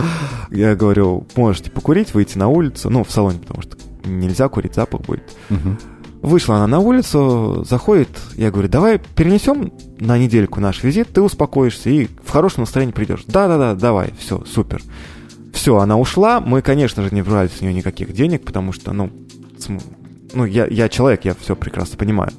Я 0.50 0.74
говорю, 0.74 1.28
можете 1.36 1.70
покурить, 1.70 2.12
выйти 2.12 2.36
на 2.36 2.48
улицу, 2.48 2.90
ну, 2.90 3.04
в 3.04 3.10
салоне, 3.12 3.38
потому 3.38 3.62
что 3.62 3.76
нельзя 4.04 4.48
курить, 4.48 4.74
запах 4.74 5.02
будет. 5.02 5.22
Угу. 5.48 5.76
Вышла 6.22 6.56
она 6.56 6.66
на 6.66 6.80
улицу, 6.80 7.64
заходит, 7.66 8.08
я 8.36 8.50
говорю, 8.50 8.68
давай 8.68 8.98
перенесем 8.98 9.72
на 9.98 10.18
недельку 10.18 10.60
наш 10.60 10.82
визит, 10.82 11.08
ты 11.08 11.22
успокоишься 11.22 11.88
и 11.88 12.08
в 12.22 12.30
хорошем 12.30 12.62
настроении 12.62 12.92
придешь. 12.92 13.24
Да-да-да, 13.26 13.74
давай, 13.74 14.12
все, 14.18 14.44
супер. 14.44 14.82
Все, 15.54 15.78
она 15.78 15.98
ушла, 15.98 16.40
мы, 16.40 16.60
конечно 16.60 17.02
же, 17.02 17.08
не 17.14 17.22
брали 17.22 17.48
с 17.48 17.62
нее 17.62 17.72
никаких 17.72 18.12
денег, 18.12 18.44
потому 18.44 18.72
что, 18.72 18.92
ну, 18.92 19.10
ну 20.34 20.44
я, 20.44 20.66
я 20.66 20.90
человек, 20.90 21.24
я 21.24 21.34
все 21.34 21.56
прекрасно 21.56 21.96
понимаю. 21.96 22.32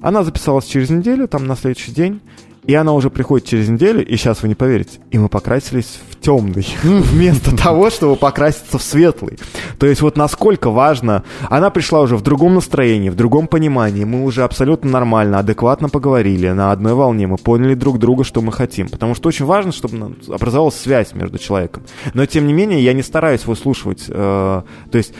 Она 0.00 0.22
записалась 0.22 0.64
через 0.64 0.88
неделю, 0.88 1.28
там 1.28 1.46
на 1.46 1.54
следующий 1.54 1.92
день, 1.92 2.20
и 2.68 2.74
она 2.74 2.92
уже 2.92 3.08
приходит 3.08 3.46
через 3.48 3.68
неделю, 3.70 4.06
и 4.06 4.16
сейчас 4.16 4.42
вы 4.42 4.48
не 4.48 4.54
поверите, 4.54 5.00
и 5.10 5.16
мы 5.16 5.30
покрасились 5.30 5.98
в 6.10 6.20
темный, 6.20 6.66
вместо 6.82 7.56
того, 7.56 7.88
чтобы 7.88 8.14
покраситься 8.16 8.76
в 8.76 8.82
светлый. 8.82 9.38
То 9.78 9.86
есть 9.86 10.02
вот 10.02 10.18
насколько 10.18 10.68
важно, 10.68 11.24
она 11.48 11.70
пришла 11.70 12.02
уже 12.02 12.16
в 12.16 12.22
другом 12.22 12.54
настроении, 12.54 13.08
в 13.08 13.14
другом 13.14 13.46
понимании, 13.46 14.04
мы 14.04 14.22
уже 14.22 14.44
абсолютно 14.44 14.90
нормально, 14.90 15.38
адекватно 15.38 15.88
поговорили, 15.88 16.50
на 16.50 16.70
одной 16.70 16.92
волне, 16.92 17.26
мы 17.26 17.38
поняли 17.38 17.72
друг 17.72 17.98
друга, 17.98 18.22
что 18.22 18.42
мы 18.42 18.52
хотим. 18.52 18.90
Потому 18.90 19.14
что 19.14 19.30
очень 19.30 19.46
важно, 19.46 19.72
чтобы 19.72 20.16
образовалась 20.28 20.76
связь 20.76 21.14
между 21.14 21.38
человеком. 21.38 21.84
Но 22.12 22.26
тем 22.26 22.46
не 22.46 22.52
менее, 22.52 22.84
я 22.84 22.92
не 22.92 23.02
стараюсь 23.02 23.46
выслушивать, 23.46 24.04
э, 24.08 24.12
то 24.12 24.98
есть 24.98 25.14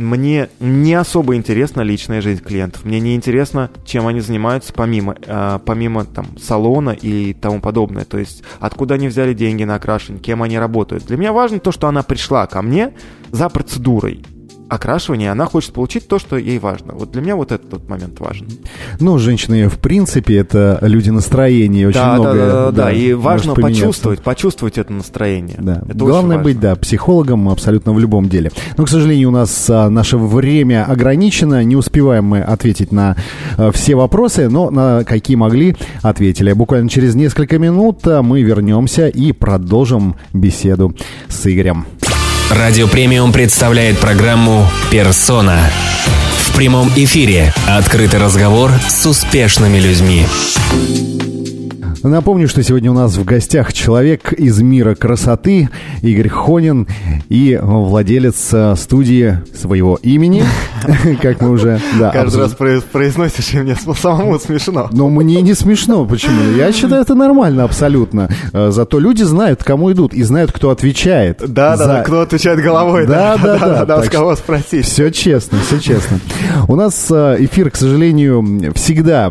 мне 0.00 0.48
не 0.58 0.94
особо 0.94 1.36
интересна 1.36 1.82
личная 1.82 2.20
жизнь 2.20 2.42
клиентов. 2.42 2.84
Мне 2.84 3.00
не 3.00 3.14
интересно, 3.14 3.70
чем 3.84 4.06
они 4.06 4.20
занимаются 4.20 4.72
помимо, 4.72 5.16
э, 5.24 5.58
помимо 5.64 6.04
там, 6.04 6.38
салона 6.38 6.90
и 6.90 7.34
тому 7.34 7.60
подобное. 7.60 8.04
То 8.04 8.18
есть, 8.18 8.42
откуда 8.58 8.94
они 8.94 9.08
взяли 9.08 9.34
деньги 9.34 9.64
на 9.64 9.76
окрашивание, 9.76 10.22
кем 10.22 10.42
они 10.42 10.58
работают. 10.58 11.06
Для 11.06 11.16
меня 11.16 11.32
важно 11.32 11.60
то, 11.60 11.72
что 11.72 11.88
она 11.88 12.02
пришла 12.02 12.46
ко 12.46 12.62
мне 12.62 12.92
за 13.30 13.48
процедурой 13.48 14.24
окрашивания, 14.70 15.32
она 15.32 15.46
хочет 15.46 15.72
получить 15.72 16.06
то, 16.06 16.18
что 16.18 16.36
ей 16.36 16.58
важно. 16.58 16.94
Вот 16.94 17.10
для 17.10 17.20
меня 17.20 17.36
вот 17.36 17.52
этот 17.52 17.72
вот 17.72 17.88
момент 17.88 18.20
важен. 18.20 18.46
Ну, 19.00 19.18
женщины, 19.18 19.68
в 19.68 19.78
принципе, 19.78 20.36
это 20.36 20.78
люди 20.82 21.10
настроения, 21.10 21.88
очень 21.88 22.00
да, 22.00 22.14
много. 22.14 22.34
Да, 22.34 22.46
да, 22.46 22.70
да, 22.70 22.84
да, 22.84 22.92
и 22.92 23.12
важно 23.12 23.54
почувствовать, 23.54 24.22
почувствовать 24.22 24.78
это 24.78 24.92
настроение. 24.92 25.58
Да. 25.60 25.82
Это 25.88 25.98
Главное 25.98 26.38
быть, 26.38 26.60
да, 26.60 26.76
психологом 26.76 27.48
абсолютно 27.48 27.92
в 27.92 27.98
любом 27.98 28.28
деле. 28.28 28.52
Но, 28.76 28.84
к 28.84 28.88
сожалению, 28.88 29.28
у 29.28 29.32
нас 29.32 29.68
а, 29.68 29.90
наше 29.90 30.16
время 30.16 30.84
ограничено, 30.84 31.64
не 31.64 31.76
успеваем 31.76 32.24
мы 32.24 32.40
ответить 32.40 32.92
на 32.92 33.16
а, 33.56 33.72
все 33.72 33.96
вопросы, 33.96 34.48
но 34.48 34.70
на 34.70 35.02
какие 35.04 35.36
могли, 35.36 35.76
ответили. 36.02 36.52
Буквально 36.52 36.88
через 36.88 37.14
несколько 37.16 37.58
минут 37.58 38.06
а, 38.06 38.22
мы 38.22 38.42
вернемся 38.42 39.08
и 39.08 39.32
продолжим 39.32 40.14
беседу 40.32 40.94
с 41.28 41.46
Игорем. 41.46 41.86
Радио 42.50 42.88
Премиум 42.88 43.32
представляет 43.32 44.00
программу 44.00 44.68
«Персона». 44.90 45.70
В 46.48 46.56
прямом 46.56 46.88
эфире 46.96 47.54
открытый 47.68 48.18
разговор 48.18 48.72
с 48.88 49.06
успешными 49.06 49.78
людьми. 49.78 50.26
Напомню, 52.02 52.48
что 52.48 52.62
сегодня 52.62 52.90
у 52.90 52.94
нас 52.94 53.16
в 53.16 53.24
гостях 53.24 53.74
человек 53.74 54.32
из 54.32 54.60
мира 54.62 54.94
красоты, 54.94 55.68
Игорь 56.00 56.30
Хонин, 56.30 56.88
и 57.28 57.58
владелец 57.60 58.48
э, 58.52 58.74
студии 58.76 59.38
своего 59.54 59.98
имени, 60.02 60.42
как 61.22 61.42
мы 61.42 61.50
уже... 61.50 61.78
Да, 61.98 62.10
Каждый 62.10 62.40
раз 62.40 62.54
произносишь, 62.54 63.52
и 63.52 63.58
мне 63.58 63.76
самому 63.76 64.38
смешно. 64.38 64.88
Но 64.92 65.10
мне 65.10 65.42
не 65.42 65.54
смешно. 65.54 66.06
Почему? 66.06 66.56
Я 66.56 66.72
считаю, 66.72 67.02
это 67.02 67.14
нормально 67.14 67.64
абсолютно. 67.64 68.30
Э, 68.54 68.70
зато 68.70 68.98
люди 68.98 69.22
знают, 69.22 69.62
кому 69.62 69.92
идут, 69.92 70.14
и 70.14 70.22
знают, 70.22 70.52
кто 70.52 70.70
отвечает. 70.70 71.42
Да, 71.46 71.76
да, 71.76 72.02
кто 72.02 72.22
отвечает 72.22 72.60
головой. 72.60 73.06
Да, 73.06 73.36
да, 73.84 74.02
с 74.04 74.08
кого 74.08 74.34
спросить. 74.36 74.86
Все 74.86 75.10
честно, 75.10 75.58
все 75.66 75.78
честно. 75.78 76.18
У 76.66 76.76
нас 76.76 77.08
э, 77.10 77.36
эфир, 77.40 77.70
к 77.70 77.76
сожалению, 77.76 78.72
всегда 78.74 79.30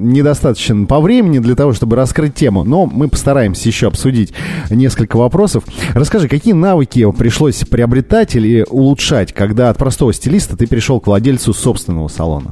недостаточен 0.00 0.86
по 0.86 1.00
времени 1.00 1.38
для 1.38 1.54
того, 1.54 1.72
чтобы 1.72 1.96
раскрыть 2.10 2.34
тему, 2.34 2.64
но 2.64 2.86
мы 2.86 3.08
постараемся 3.08 3.68
еще 3.68 3.86
обсудить 3.86 4.32
несколько 4.68 5.16
вопросов. 5.16 5.62
Расскажи, 5.94 6.28
какие 6.28 6.54
навыки 6.54 7.08
пришлось 7.12 7.58
приобретать 7.64 8.34
или 8.34 8.66
улучшать, 8.68 9.32
когда 9.32 9.70
от 9.70 9.78
простого 9.78 10.12
стилиста 10.12 10.56
ты 10.56 10.66
перешел 10.66 10.98
к 10.98 11.06
владельцу 11.06 11.54
собственного 11.54 12.08
салона? 12.08 12.50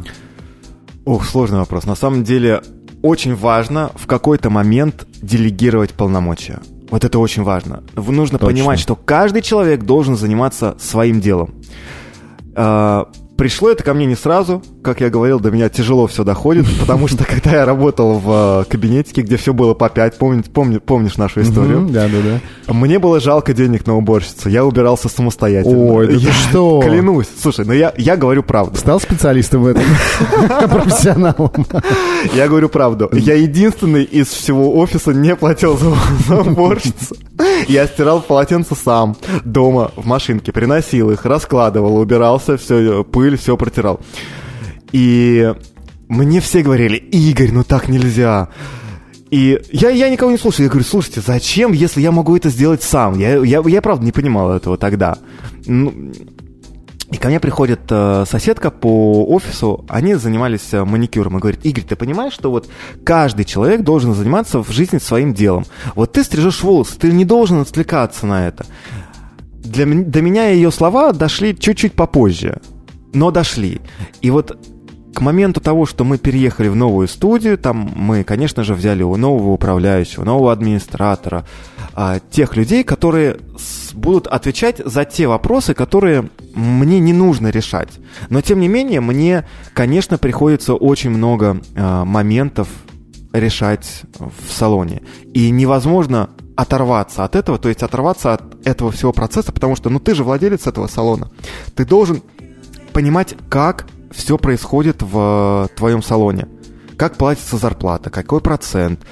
Ох, 1.05 1.25
сложный 1.25 1.59
вопрос. 1.59 1.87
На 1.87 1.97
самом 1.97 2.23
деле, 2.23 2.63
очень 3.03 3.35
важно 3.35 3.91
в 3.97 4.07
какой-то 4.07 4.49
момент 4.49 5.07
делегировать 5.21 5.91
полномочия. 5.91 6.61
Вот 6.91 7.05
это 7.05 7.19
очень 7.19 7.43
важно. 7.43 7.83
Нужно 7.97 8.39
Точно. 8.39 8.47
понимать, 8.47 8.79
что 8.79 8.95
каждый 8.95 9.43
человек 9.43 9.83
должен 9.83 10.17
заниматься 10.17 10.77
своим 10.79 11.21
делом. 11.21 11.55
Пришло 13.39 13.71
это 13.71 13.85
ко 13.85 13.95
мне 13.95 14.05
не 14.05 14.17
сразу, 14.17 14.65
как 14.83 15.01
я 15.01 15.11
говорил, 15.11 15.39
до 15.39 15.53
меня 15.53 15.69
тяжело 15.69 16.09
все 16.09 16.25
доходит, 16.25 16.67
потому 16.81 17.07
что 17.07 17.25
когда 17.25 17.53
я 17.53 17.65
работал 17.65 18.19
в 18.19 18.63
э, 18.63 18.65
кабинетике, 18.69 19.23
где 19.23 19.37
все 19.37 19.55
было 19.55 19.75
по 19.75 19.89
пять, 19.89 20.19
помни, 20.19 20.43
помни, 20.43 20.79
помнишь 20.79 21.17
нашу 21.17 21.43
историю? 21.43 21.87
Да, 21.89 22.09
да, 22.09 22.41
да. 22.67 22.75
Мне 22.75 22.99
было 22.99 23.21
жалко 23.21 23.55
денег 23.55 23.87
на 23.87 23.97
уборщицу, 23.97 24.49
я 24.49 24.65
убирался 24.65 25.09
самостоятельно. 25.09 25.93
Ой, 25.93 26.21
да 26.21 26.33
что? 26.49 26.81
Клянусь. 26.83 27.29
Слушай, 27.41 27.65
ну 27.65 27.73
я, 27.75 27.95
я 27.97 28.17
говорю 28.17 28.43
правду. 28.43 28.77
Стал 28.77 28.99
специалистом 28.99 29.63
в 29.63 29.67
этом? 29.69 29.85
Профессионалом? 30.69 31.65
Я 32.35 32.49
говорю 32.49 32.69
правду. 32.69 33.09
Я 33.13 33.35
единственный 33.35 34.03
из 34.03 34.27
всего 34.27 34.77
офиса 34.81 35.13
не 35.13 35.37
платил 35.37 35.79
за, 35.79 35.95
за 36.27 36.41
уборщицу. 36.41 37.15
Я 37.69 37.87
стирал 37.87 38.21
полотенца 38.21 38.75
сам 38.75 39.17
дома 39.45 39.93
в 39.97 40.07
машинке, 40.07 40.53
приносил 40.53 41.11
их, 41.11 41.25
раскладывал, 41.25 41.99
убирался, 41.99 42.57
все, 42.57 43.05
пыль, 43.05 43.28
все 43.37 43.57
протирал. 43.57 44.01
И 44.93 45.53
мне 46.09 46.41
все 46.41 46.63
говорили, 46.63 46.97
Игорь, 46.97 47.53
ну 47.53 47.65
так 47.65 47.89
нельзя. 47.89 48.49
И 49.31 49.61
я, 49.71 49.91
я 49.91 50.09
никого 50.09 50.31
не 50.31 50.39
слушаю. 50.39 50.65
Я 50.65 50.71
говорю, 50.71 50.87
слушайте, 50.87 51.21
зачем, 51.21 51.73
если 51.73 52.01
я 52.01 52.13
могу 52.13 52.37
это 52.37 52.49
сделать 52.49 52.83
сам? 52.83 53.19
Я, 53.19 53.45
я, 53.45 53.63
я 53.67 53.83
правда 53.83 54.05
не 54.05 54.13
понимал 54.13 54.53
этого 54.53 54.79
тогда. 54.79 55.19
Ну, 55.67 55.93
и 57.11 57.17
ко 57.17 57.29
мне 57.29 57.41
приходит 57.41 57.81
э, 57.91 58.25
соседка 58.29 58.71
по 58.71 59.25
офису, 59.27 59.87
они 59.89 60.15
занимались 60.15 60.73
э, 60.73 60.85
маникюром, 60.85 61.39
и 61.39 61.41
говорит, 61.41 61.65
Игорь, 61.65 61.85
ты 61.85 61.97
понимаешь, 61.97 62.35
что 62.35 62.51
вот 62.51 62.69
каждый 63.03 63.47
человек 63.47 63.83
должен 63.83 64.15
заниматься 64.15 64.63
в 64.63 64.71
жизни 64.71 64.99
своим 64.99 65.33
делом. 65.33 65.65
Вот 65.95 66.13
ты 66.13 66.23
стрижешь 66.23 66.63
волосы, 66.63 66.99
ты 66.99 67.11
не 67.11 67.25
должен 67.25 67.61
отвлекаться 67.61 68.27
на 68.27 68.47
это. 68.47 68.67
Для, 69.53 69.87
до 69.87 70.21
меня 70.21 70.49
ее 70.49 70.71
слова 70.71 71.13
дошли 71.13 71.59
чуть-чуть 71.59 71.95
попозже, 71.95 72.61
но 73.13 73.31
дошли. 73.31 73.81
И 74.21 74.31
вот 74.31 74.59
к 75.15 75.21
моменту 75.21 75.61
того, 75.61 75.85
что 75.85 76.05
мы 76.05 76.17
переехали 76.17 76.69
в 76.69 76.77
новую 76.77 77.09
студию, 77.09 77.59
там 77.59 77.91
мы, 77.97 78.23
конечно 78.23 78.63
же, 78.63 78.75
взяли 78.75 79.03
у 79.03 79.17
нового 79.17 79.51
управляющего, 79.51 80.25
нового 80.25 80.53
администратора, 80.53 81.45
а, 81.95 82.21
тех 82.31 82.57
людей, 82.57 82.85
которые 82.85 83.39
с, 83.59 83.93
будут 83.95 84.29
отвечать 84.29 84.81
за 84.85 85.05
те 85.05 85.27
вопросы, 85.27 85.75
которые 85.75 86.31
мне 86.55 87.01
не 87.01 87.13
нужно 87.13 87.49
решать. 87.49 87.89
Но, 88.29 88.41
тем 88.43 88.61
не 88.61 88.69
менее, 88.69 89.01
мне, 89.01 89.45
конечно, 89.75 90.19
приходится 90.19 90.75
очень 90.75 91.11
много 91.11 91.61
а, 91.75 92.05
моментов 92.05 92.69
решать 93.33 94.03
в 94.19 94.53
салоне. 94.53 95.03
И 95.35 95.51
невозможно 95.51 96.31
оторваться 96.55 97.25
от 97.25 97.37
этого, 97.37 97.59
то 97.59 97.69
есть 97.69 97.83
оторваться 97.83 98.35
от 98.35 98.67
этого 98.67 98.91
всего 98.91 99.13
процесса, 99.13 99.53
потому 99.53 99.77
что, 99.77 99.91
ну, 99.91 100.01
ты 100.01 100.15
же 100.15 100.25
владелец 100.25 100.67
этого 100.67 100.87
салона. 100.87 101.31
Ты 101.75 101.85
должен 101.85 102.23
понимать, 102.99 103.37
как 103.49 103.87
все 104.11 104.37
происходит 104.39 105.03
в 105.03 105.71
твоем 105.77 106.03
салоне. 106.03 106.49
Как 106.97 107.15
платится 107.15 107.57
зарплата, 107.57 108.11
какой 108.11 108.41
процент, 108.41 109.07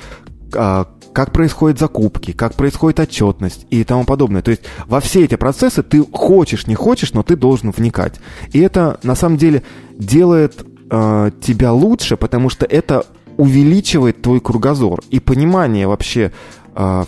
а, 0.56 0.88
как 1.12 1.30
происходят 1.30 1.78
закупки, 1.78 2.32
как 2.32 2.54
происходит 2.54 2.98
отчетность 2.98 3.64
и 3.70 3.84
тому 3.84 4.02
подобное. 4.04 4.42
То 4.42 4.50
есть 4.50 4.62
во 4.88 4.98
все 4.98 5.22
эти 5.22 5.36
процессы 5.36 5.84
ты 5.84 6.04
хочешь, 6.10 6.66
не 6.66 6.74
хочешь, 6.74 7.12
но 7.12 7.22
ты 7.22 7.36
должен 7.36 7.70
вникать. 7.70 8.14
И 8.50 8.58
это 8.58 8.98
на 9.04 9.14
самом 9.14 9.36
деле 9.36 9.62
делает 9.96 10.66
э, 10.90 11.30
тебя 11.40 11.72
лучше, 11.72 12.16
потому 12.16 12.48
что 12.48 12.66
это 12.66 13.06
увеличивает 13.36 14.20
твой 14.20 14.40
кругозор 14.40 15.00
и 15.10 15.20
понимание 15.20 15.86
вообще 15.86 16.32
э, 16.74 17.04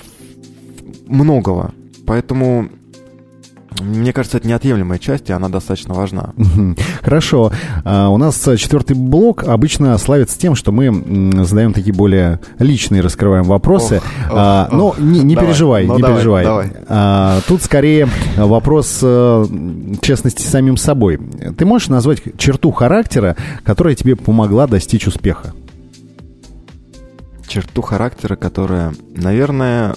многого. 1.09 1.75
Поэтому 2.07 2.69
мне 3.81 4.13
кажется, 4.13 4.39
это 4.39 4.49
неотъемлемая 4.49 4.99
часть, 4.99 5.31
и 5.31 5.33
она 5.33 5.49
достаточно 5.49 5.95
важна. 5.95 6.31
Хорошо. 7.03 7.53
А, 7.85 8.09
у 8.09 8.17
нас 8.17 8.49
четвертый 8.57 8.97
блок 8.97 9.45
обычно 9.45 9.97
славится 9.99 10.39
тем, 10.39 10.55
что 10.55 10.73
мы 10.73 11.45
задаем 11.45 11.73
такие 11.73 11.95
более 11.95 12.41
личные, 12.59 13.03
раскрываем 13.03 13.45
вопросы. 13.45 14.01
А, 14.31 14.69
но 14.73 14.95
не, 14.99 15.37
переживай, 15.37 15.87
ну, 15.87 15.97
не 15.97 16.03
переживай. 16.03 16.45
А, 16.89 17.41
тут 17.47 17.63
скорее 17.63 18.09
вопрос 18.37 19.01
э, 19.03 19.47
честности 20.01 20.43
самим 20.43 20.77
собой. 20.77 21.19
Ты 21.57 21.65
можешь 21.65 21.89
назвать 21.89 22.23
черту 22.37 22.71
характера, 22.71 23.37
которая 23.65 23.95
тебе 23.95 24.17
помогла 24.17 24.67
достичь 24.67 25.07
успеха? 25.07 25.55
Черту 27.47 27.83
характера, 27.83 28.37
которая, 28.37 28.93
наверное, 29.15 29.97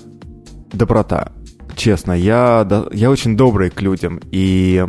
доброта 0.71 1.31
честно, 1.75 2.13
я, 2.13 2.67
я 2.91 3.09
очень 3.09 3.35
добрый 3.35 3.69
к 3.69 3.81
людям, 3.81 4.19
и 4.31 4.85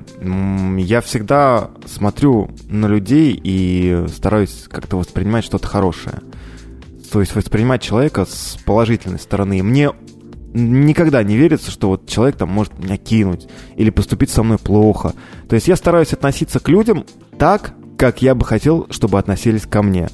я 0.78 1.00
всегда 1.00 1.70
смотрю 1.86 2.50
на 2.68 2.86
людей 2.86 3.38
и 3.42 4.06
стараюсь 4.08 4.66
как-то 4.70 4.96
воспринимать 4.96 5.44
что-то 5.44 5.66
хорошее. 5.66 6.20
То 7.10 7.20
есть 7.20 7.34
воспринимать 7.34 7.82
человека 7.82 8.24
с 8.24 8.58
положительной 8.64 9.18
стороны. 9.18 9.62
Мне 9.62 9.90
никогда 10.54 11.22
не 11.22 11.36
верится, 11.36 11.70
что 11.70 11.88
вот 11.88 12.08
человек 12.08 12.36
там 12.36 12.50
может 12.50 12.78
меня 12.78 12.96
кинуть 12.96 13.48
или 13.76 13.90
поступить 13.90 14.30
со 14.30 14.42
мной 14.42 14.58
плохо. 14.58 15.14
То 15.48 15.54
есть 15.54 15.68
я 15.68 15.76
стараюсь 15.76 16.12
относиться 16.12 16.60
к 16.60 16.68
людям 16.68 17.04
так, 17.38 17.74
как 17.98 18.22
я 18.22 18.34
бы 18.34 18.44
хотел, 18.44 18.86
чтобы 18.90 19.18
относились 19.18 19.66
ко 19.66 19.82
мне. 19.82 20.08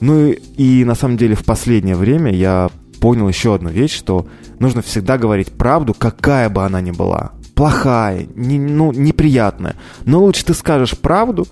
Ну 0.00 0.28
и, 0.28 0.32
и 0.56 0.84
на 0.84 0.94
самом 0.94 1.16
деле 1.16 1.34
в 1.34 1.44
последнее 1.44 1.96
время 1.96 2.32
я 2.32 2.70
понял 3.00 3.28
еще 3.28 3.54
одну 3.54 3.70
вещь, 3.70 3.96
что 3.96 4.26
нужно 4.58 4.82
всегда 4.82 5.18
говорить 5.18 5.52
правду, 5.52 5.94
какая 5.94 6.48
бы 6.48 6.64
она 6.64 6.80
ни 6.80 6.90
была. 6.90 7.32
Плохая, 7.54 8.26
не, 8.34 8.58
ну, 8.58 8.92
неприятная. 8.92 9.76
Но 10.04 10.22
лучше 10.22 10.44
ты 10.44 10.54
скажешь 10.54 10.96
правду, 10.96 11.46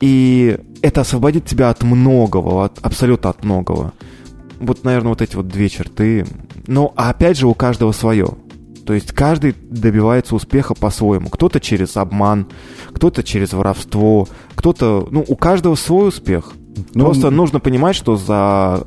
и 0.00 0.58
это 0.82 1.02
освободит 1.02 1.46
тебя 1.46 1.70
от 1.70 1.82
многого, 1.82 2.64
от, 2.64 2.78
абсолютно 2.82 3.30
от 3.30 3.44
многого. 3.44 3.92
Вот, 4.58 4.84
наверное, 4.84 5.10
вот 5.10 5.22
эти 5.22 5.36
вот 5.36 5.48
две 5.48 5.68
черты. 5.68 6.26
Но 6.66 6.92
опять 6.96 7.38
же, 7.38 7.46
у 7.46 7.54
каждого 7.54 7.92
свое. 7.92 8.28
То 8.84 8.94
есть 8.94 9.12
каждый 9.12 9.54
добивается 9.70 10.34
успеха 10.34 10.74
по-своему. 10.74 11.28
Кто-то 11.28 11.60
через 11.60 11.96
обман, 11.96 12.46
кто-то 12.92 13.22
через 13.22 13.52
воровство, 13.52 14.28
кто-то... 14.54 15.06
Ну, 15.10 15.24
у 15.26 15.36
каждого 15.36 15.74
свой 15.74 16.08
успех. 16.08 16.52
Ну, 16.94 17.04
Просто 17.04 17.30
нужно 17.30 17.60
понимать, 17.60 17.96
что 17.96 18.16
за 18.16 18.86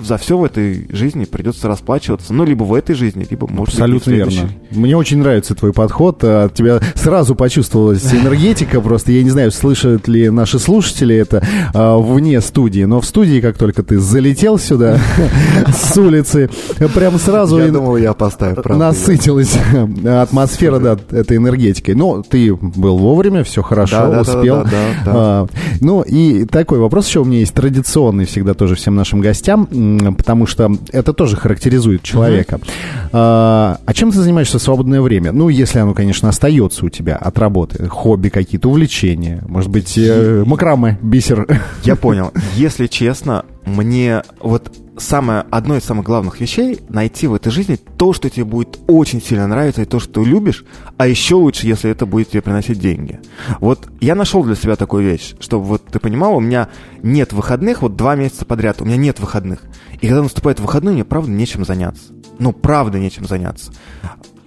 за 0.00 0.16
все 0.16 0.36
в 0.38 0.44
этой 0.44 0.86
жизни 0.90 1.24
придется 1.24 1.68
расплачиваться. 1.68 2.32
Ну, 2.32 2.44
либо 2.44 2.64
в 2.64 2.74
этой 2.74 2.94
жизни, 2.94 3.26
либо, 3.28 3.46
может 3.46 3.74
Абсолютно 3.74 4.12
быть, 4.12 4.34
верно. 4.34 4.50
Мне 4.70 4.96
очень 4.96 5.18
нравится 5.18 5.54
твой 5.54 5.72
подход. 5.72 6.22
От 6.24 6.54
тебя 6.54 6.80
сразу 6.94 7.34
почувствовалась 7.34 8.04
энергетика. 8.14 8.80
Просто 8.80 9.12
я 9.12 9.22
не 9.22 9.30
знаю, 9.30 9.50
слышат 9.50 10.08
ли 10.08 10.30
наши 10.30 10.58
слушатели 10.58 11.14
это 11.16 11.42
а, 11.74 11.98
вне 11.98 12.40
студии. 12.40 12.84
Но 12.84 13.00
в 13.00 13.06
студии, 13.06 13.40
как 13.40 13.58
только 13.58 13.82
ты 13.82 13.98
залетел 13.98 14.58
сюда 14.58 14.98
с 15.68 15.96
улицы, 15.96 16.50
прям 16.94 17.18
сразу... 17.18 17.58
Я 17.58 17.68
думал, 17.68 17.96
я 17.96 18.14
поставлю, 18.14 18.62
Насытилась 18.76 19.56
атмосфера, 20.04 20.78
да, 20.78 20.98
этой 21.10 21.36
энергетикой. 21.36 21.94
Но 21.94 22.22
ты 22.22 22.54
был 22.54 22.98
вовремя, 22.98 23.44
все 23.44 23.62
хорошо, 23.62 24.20
успел. 24.20 24.64
А, 25.06 25.46
ну, 25.80 26.02
и 26.02 26.44
такой 26.44 26.78
вопрос 26.78 27.08
еще 27.08 27.20
у 27.20 27.24
меня 27.24 27.40
есть 27.40 27.54
традиционный 27.54 28.24
всегда 28.24 28.54
тоже 28.54 28.74
всем 28.74 28.94
нашим 28.94 29.20
гостям 29.20 29.68
потому 30.16 30.46
что 30.46 30.70
это 30.92 31.12
тоже 31.12 31.36
характеризует 31.36 32.02
человека. 32.02 32.56
Uh-huh. 32.56 33.08
А, 33.12 33.78
а 33.84 33.94
чем 33.94 34.10
ты 34.10 34.18
занимаешься 34.18 34.58
в 34.58 34.62
свободное 34.62 35.00
время? 35.00 35.32
Ну, 35.32 35.48
если 35.48 35.78
оно, 35.78 35.94
конечно, 35.94 36.28
остается 36.28 36.84
у 36.84 36.88
тебя 36.88 37.16
от 37.16 37.38
работы. 37.38 37.88
Хобби 37.88 38.28
какие-то, 38.28 38.68
увлечения. 38.68 39.42
Может 39.48 39.70
быть, 39.70 39.96
э, 39.96 40.44
макраме, 40.46 40.98
бисер. 41.02 41.46
Я 41.84 41.96
понял. 41.96 42.32
Если 42.54 42.86
честно, 42.86 43.44
мне 43.68 44.22
вот 44.40 44.72
самое, 45.00 45.44
одно 45.50 45.76
из 45.76 45.84
самых 45.84 46.04
главных 46.04 46.40
вещей 46.40 46.80
найти 46.88 47.26
в 47.26 47.34
этой 47.34 47.50
жизни 47.50 47.76
то, 47.76 48.12
что 48.12 48.28
тебе 48.28 48.44
будет 48.44 48.78
очень 48.86 49.22
сильно 49.22 49.46
нравиться, 49.46 49.82
и 49.82 49.84
то, 49.84 50.00
что 50.00 50.14
ты 50.14 50.28
любишь, 50.28 50.64
а 50.96 51.06
еще 51.06 51.36
лучше, 51.36 51.66
если 51.66 51.90
это 51.90 52.06
будет 52.06 52.30
тебе 52.30 52.42
приносить 52.42 52.78
деньги. 52.78 53.20
Вот 53.60 53.88
я 54.00 54.14
нашел 54.14 54.42
для 54.42 54.54
себя 54.54 54.76
такую 54.76 55.04
вещь, 55.04 55.34
чтобы 55.40 55.64
вот 55.64 55.86
ты 55.86 55.98
понимал, 55.98 56.36
у 56.36 56.40
меня 56.40 56.68
нет 57.02 57.32
выходных, 57.32 57.82
вот 57.82 57.96
два 57.96 58.16
месяца 58.16 58.44
подряд, 58.44 58.80
у 58.80 58.84
меня 58.84 58.96
нет 58.96 59.20
выходных. 59.20 59.62
И 60.00 60.06
когда 60.06 60.22
наступает 60.22 60.60
выходной, 60.60 60.94
мне 60.94 61.04
правда 61.04 61.30
нечем 61.30 61.64
заняться. 61.64 62.12
Ну, 62.38 62.52
правда 62.52 62.98
нечем 62.98 63.26
заняться. 63.26 63.72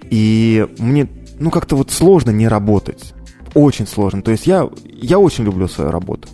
И 0.10 0.68
мне, 0.78 1.08
ну, 1.40 1.52
как-то 1.52 1.76
вот 1.76 1.92
сложно 1.92 2.32
не 2.32 2.48
работать. 2.48 3.14
Очень 3.54 3.88
сложно. 3.88 4.22
То 4.22 4.32
есть 4.32 4.48
я, 4.48 4.70
я 4.86 5.20
очень 5.20 5.44
люблю 5.44 5.68
свою 5.68 5.92
работу. 5.92 6.30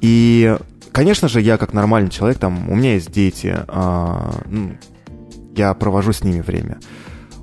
И 0.00 0.56
конечно 0.96 1.28
же, 1.28 1.42
я 1.42 1.58
как 1.58 1.74
нормальный 1.74 2.08
человек, 2.08 2.38
там, 2.38 2.70
у 2.70 2.74
меня 2.74 2.94
есть 2.94 3.12
дети, 3.12 3.54
а, 3.68 4.40
ну, 4.46 4.78
я 5.54 5.74
провожу 5.74 6.14
с 6.14 6.24
ними 6.24 6.40
время. 6.40 6.78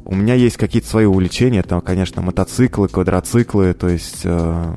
У 0.05 0.15
меня 0.15 0.33
есть 0.33 0.57
какие-то 0.57 0.89
свои 0.89 1.05
увлечения, 1.05 1.59
это, 1.59 1.79
конечно, 1.79 2.23
мотоциклы, 2.23 2.87
квадроциклы, 2.87 3.75
то 3.75 3.87
есть 3.87 4.21
э, 4.23 4.73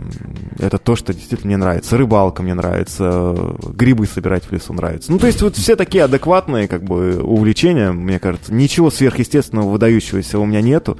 это 0.58 0.76
то, 0.76 0.94
что 0.94 1.14
действительно 1.14 1.48
мне 1.48 1.56
нравится. 1.56 1.96
Рыбалка 1.96 2.42
мне 2.42 2.52
нравится, 2.52 3.34
грибы 3.74 4.06
собирать 4.06 4.44
в 4.44 4.52
лесу 4.52 4.74
нравится. 4.74 5.10
Ну, 5.10 5.18
то 5.18 5.26
есть 5.26 5.40
вот 5.40 5.56
все 5.56 5.74
такие 5.74 6.04
адекватные, 6.04 6.68
как 6.68 6.84
бы, 6.84 7.20
увлечения, 7.22 7.92
мне 7.92 8.20
кажется. 8.20 8.52
Ничего 8.52 8.90
сверхъестественного, 8.90 9.70
выдающегося 9.70 10.38
у 10.38 10.44
меня 10.44 10.60
нету. 10.60 10.98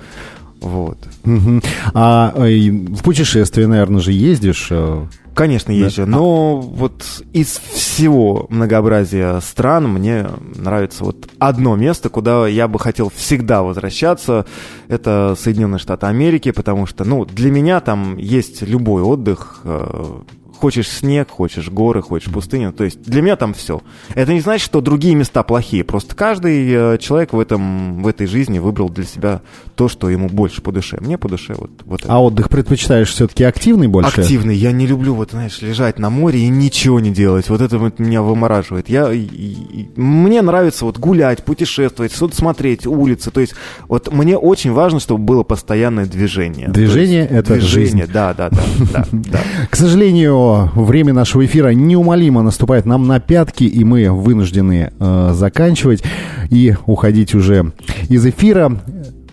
Вот. 0.60 0.98
Угу. 1.26 1.60
А 1.92 2.32
э, 2.36 2.70
в 2.70 3.02
путешествие, 3.02 3.66
наверное, 3.66 4.00
же 4.00 4.12
ездишь? 4.12 4.68
Э, 4.70 5.06
Конечно, 5.36 5.70
езжу. 5.70 6.06
Да? 6.06 6.12
Но 6.12 6.56
вот 6.58 7.04
из 7.34 7.58
всего 7.58 8.46
многообразия 8.48 9.38
стран 9.40 9.86
мне 9.86 10.26
нравится 10.54 11.04
вот 11.04 11.28
одно 11.38 11.76
место, 11.76 12.08
куда 12.08 12.48
я 12.48 12.66
бы 12.68 12.78
хотел 12.78 13.12
всегда 13.14 13.62
возвращаться. 13.62 14.46
Это 14.88 15.36
Соединенные 15.38 15.78
Штаты 15.78 16.06
Америки, 16.06 16.52
потому 16.52 16.86
что, 16.86 17.04
ну, 17.04 17.26
для 17.26 17.50
меня 17.50 17.80
там 17.80 18.16
есть 18.16 18.62
любой 18.62 19.02
отдых, 19.02 19.60
э, 19.64 20.20
Хочешь 20.58 20.88
снег, 20.88 21.30
хочешь 21.30 21.68
горы, 21.68 22.02
хочешь 22.02 22.32
пустыню. 22.32 22.72
То 22.72 22.84
есть 22.84 23.02
для 23.02 23.22
меня 23.22 23.36
там 23.36 23.54
все. 23.54 23.82
Это 24.14 24.32
не 24.32 24.40
значит, 24.40 24.64
что 24.64 24.80
другие 24.80 25.14
места 25.14 25.42
плохие. 25.42 25.84
Просто 25.84 26.14
каждый 26.14 26.66
э, 26.70 26.98
человек 26.98 27.32
в, 27.32 27.40
этом, 27.40 28.02
в 28.02 28.06
этой 28.06 28.26
жизни 28.26 28.58
выбрал 28.58 28.88
для 28.88 29.04
себя 29.04 29.42
то, 29.74 29.88
что 29.88 30.08
ему 30.08 30.28
больше 30.28 30.62
по 30.62 30.72
душе. 30.72 30.98
Мне 31.00 31.18
по 31.18 31.28
душе 31.28 31.54
вот, 31.56 31.70
вот 31.84 32.00
это. 32.00 32.12
А 32.12 32.22
отдых 32.22 32.48
предпочитаешь 32.48 33.10
все-таки 33.10 33.44
активный 33.44 33.88
больше? 33.88 34.20
Активный. 34.20 34.56
Я 34.56 34.72
не 34.72 34.86
люблю, 34.86 35.14
вот, 35.14 35.32
знаешь, 35.32 35.60
лежать 35.60 35.98
на 35.98 36.10
море 36.10 36.40
и 36.40 36.48
ничего 36.48 37.00
не 37.00 37.10
делать. 37.10 37.48
Вот 37.48 37.60
это 37.60 37.78
вот 37.78 37.98
меня 37.98 38.22
вымораживает. 38.22 38.88
Я, 38.88 39.12
и, 39.12 39.18
и, 39.20 39.90
мне 39.96 40.42
нравится 40.42 40.84
вот 40.84 40.98
гулять, 40.98 41.44
путешествовать, 41.44 42.14
что-то 42.14 42.36
смотреть, 42.36 42.86
улицы. 42.86 43.30
То 43.30 43.40
есть 43.40 43.54
вот 43.88 44.12
мне 44.12 44.36
очень 44.36 44.72
важно, 44.72 45.00
чтобы 45.00 45.24
было 45.24 45.42
постоянное 45.42 46.06
движение. 46.06 46.68
Движение— 46.68 47.26
это 47.30 47.54
движение, 47.54 48.04
жизнь. 48.04 48.12
да, 48.12 48.34
да, 48.34 48.50
да, 48.50 49.06
да. 49.12 49.40
К 49.70 49.76
сожалению, 49.76 50.45
время 50.74 51.12
нашего 51.12 51.44
эфира 51.44 51.70
неумолимо 51.70 52.42
наступает 52.42 52.86
нам 52.86 53.06
на 53.06 53.20
пятки, 53.20 53.64
и 53.64 53.84
мы 53.84 54.10
вынуждены 54.10 54.92
э, 54.98 55.30
заканчивать 55.34 56.02
и 56.50 56.74
уходить 56.86 57.34
уже 57.34 57.72
из 58.08 58.24
эфира. 58.26 58.80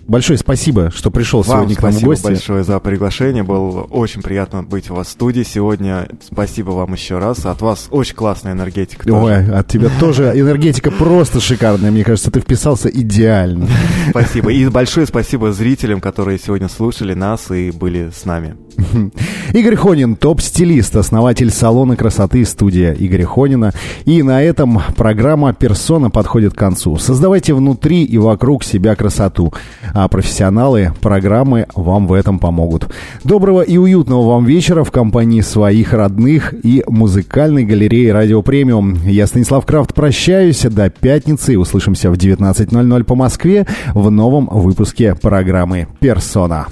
Большое 0.05 0.38
спасибо, 0.38 0.91
что 0.91 1.11
пришел 1.11 1.41
Вам 1.43 1.59
сегодня 1.59 1.76
к 1.76 1.82
нам 1.82 1.91
в 1.93 2.01
гости. 2.03 2.22
Спасибо 2.22 2.36
большое 2.36 2.64
за 2.64 2.80
приглашение. 2.80 3.43
Было 3.43 3.82
очень 3.84 4.22
приятно 4.22 4.61
быть 4.61 4.89
у 4.89 4.95
вас 4.95 5.07
в 5.07 5.11
студии 5.11 5.43
сегодня. 5.43 6.07
Спасибо 6.22 6.72
вам 6.72 6.93
еще 6.93 7.20
раз. 7.20 7.45
От 7.45 7.61
вас 7.61 7.88
очень 7.89 8.16
классная 8.16 8.51
энергетика. 8.51 9.09
Ой, 9.09 9.45
от 9.49 9.68
тебя 9.70 9.89
тоже 9.99 10.34
энергетика 10.36 10.91
просто 10.91 11.39
шикарная. 11.39 11.89
Мне 11.91 12.03
кажется, 12.03 12.32
ты 12.32 12.41
вписался 12.41 12.89
идеально. 12.89 13.68
Спасибо. 14.09 14.51
И 14.51 14.68
большое 14.68 15.07
спасибо 15.07 15.53
зрителям, 15.53 16.01
которые 16.01 16.38
сегодня 16.38 16.68
слушали 16.68 17.14
нас 17.14 17.49
и 17.51 17.72
были 17.72 18.11
с 18.14 18.26
нами. 18.26 18.55
Игорь 19.54 19.76
Хонин, 19.76 20.16
топ-стилист, 20.16 20.96
основатель 20.96 21.50
салона 21.50 21.96
красоты 21.96 22.46
студия 22.46 22.94
Игоря 22.94 23.26
Хонина. 23.26 23.72
И 24.06 24.24
на 24.24 24.42
этом 24.42 24.82
программа 24.96 25.54
«Персона» 25.54 26.10
подходит 26.10 26.54
к 26.54 26.58
концу. 26.58 26.98
Создавайте 26.98 27.54
внутри 27.54 28.04
и 28.04 28.18
вокруг 28.18 28.64
себя 28.64 28.96
красоту, 28.96 29.54
а 29.94 30.08
профессионалы 30.08 30.92
программы 31.02 31.68
вам 31.76 32.08
в 32.08 32.14
этом 32.14 32.40
помогут. 32.40 32.90
Доброго 33.24 33.62
и 33.62 33.78
уютного 33.78 34.28
вам 34.28 34.46
вечера 34.46 34.84
в 34.84 34.92
компании 34.92 35.42
своих 35.42 35.94
родных 35.94 36.54
и 36.64 36.84
музыкальной 36.88 37.66
галереи 37.66 38.10
«Радио 38.10 38.42
Премиум». 38.42 38.98
Я, 39.06 39.28
Станислав 39.28 39.66
Крафт, 39.66 39.94
прощаюсь 39.94 40.62
до 40.62 40.90
пятницы 40.90 41.54
и 41.54 41.58
услышимся 41.58 42.12
в 42.12 42.16
19.00 42.16 43.04
по 43.04 43.16
Москве 43.16 43.66
в 43.94 44.10
новом 44.10 44.48
выпуске 44.52 45.16
программы 45.16 45.88
«Персона». 46.00 46.68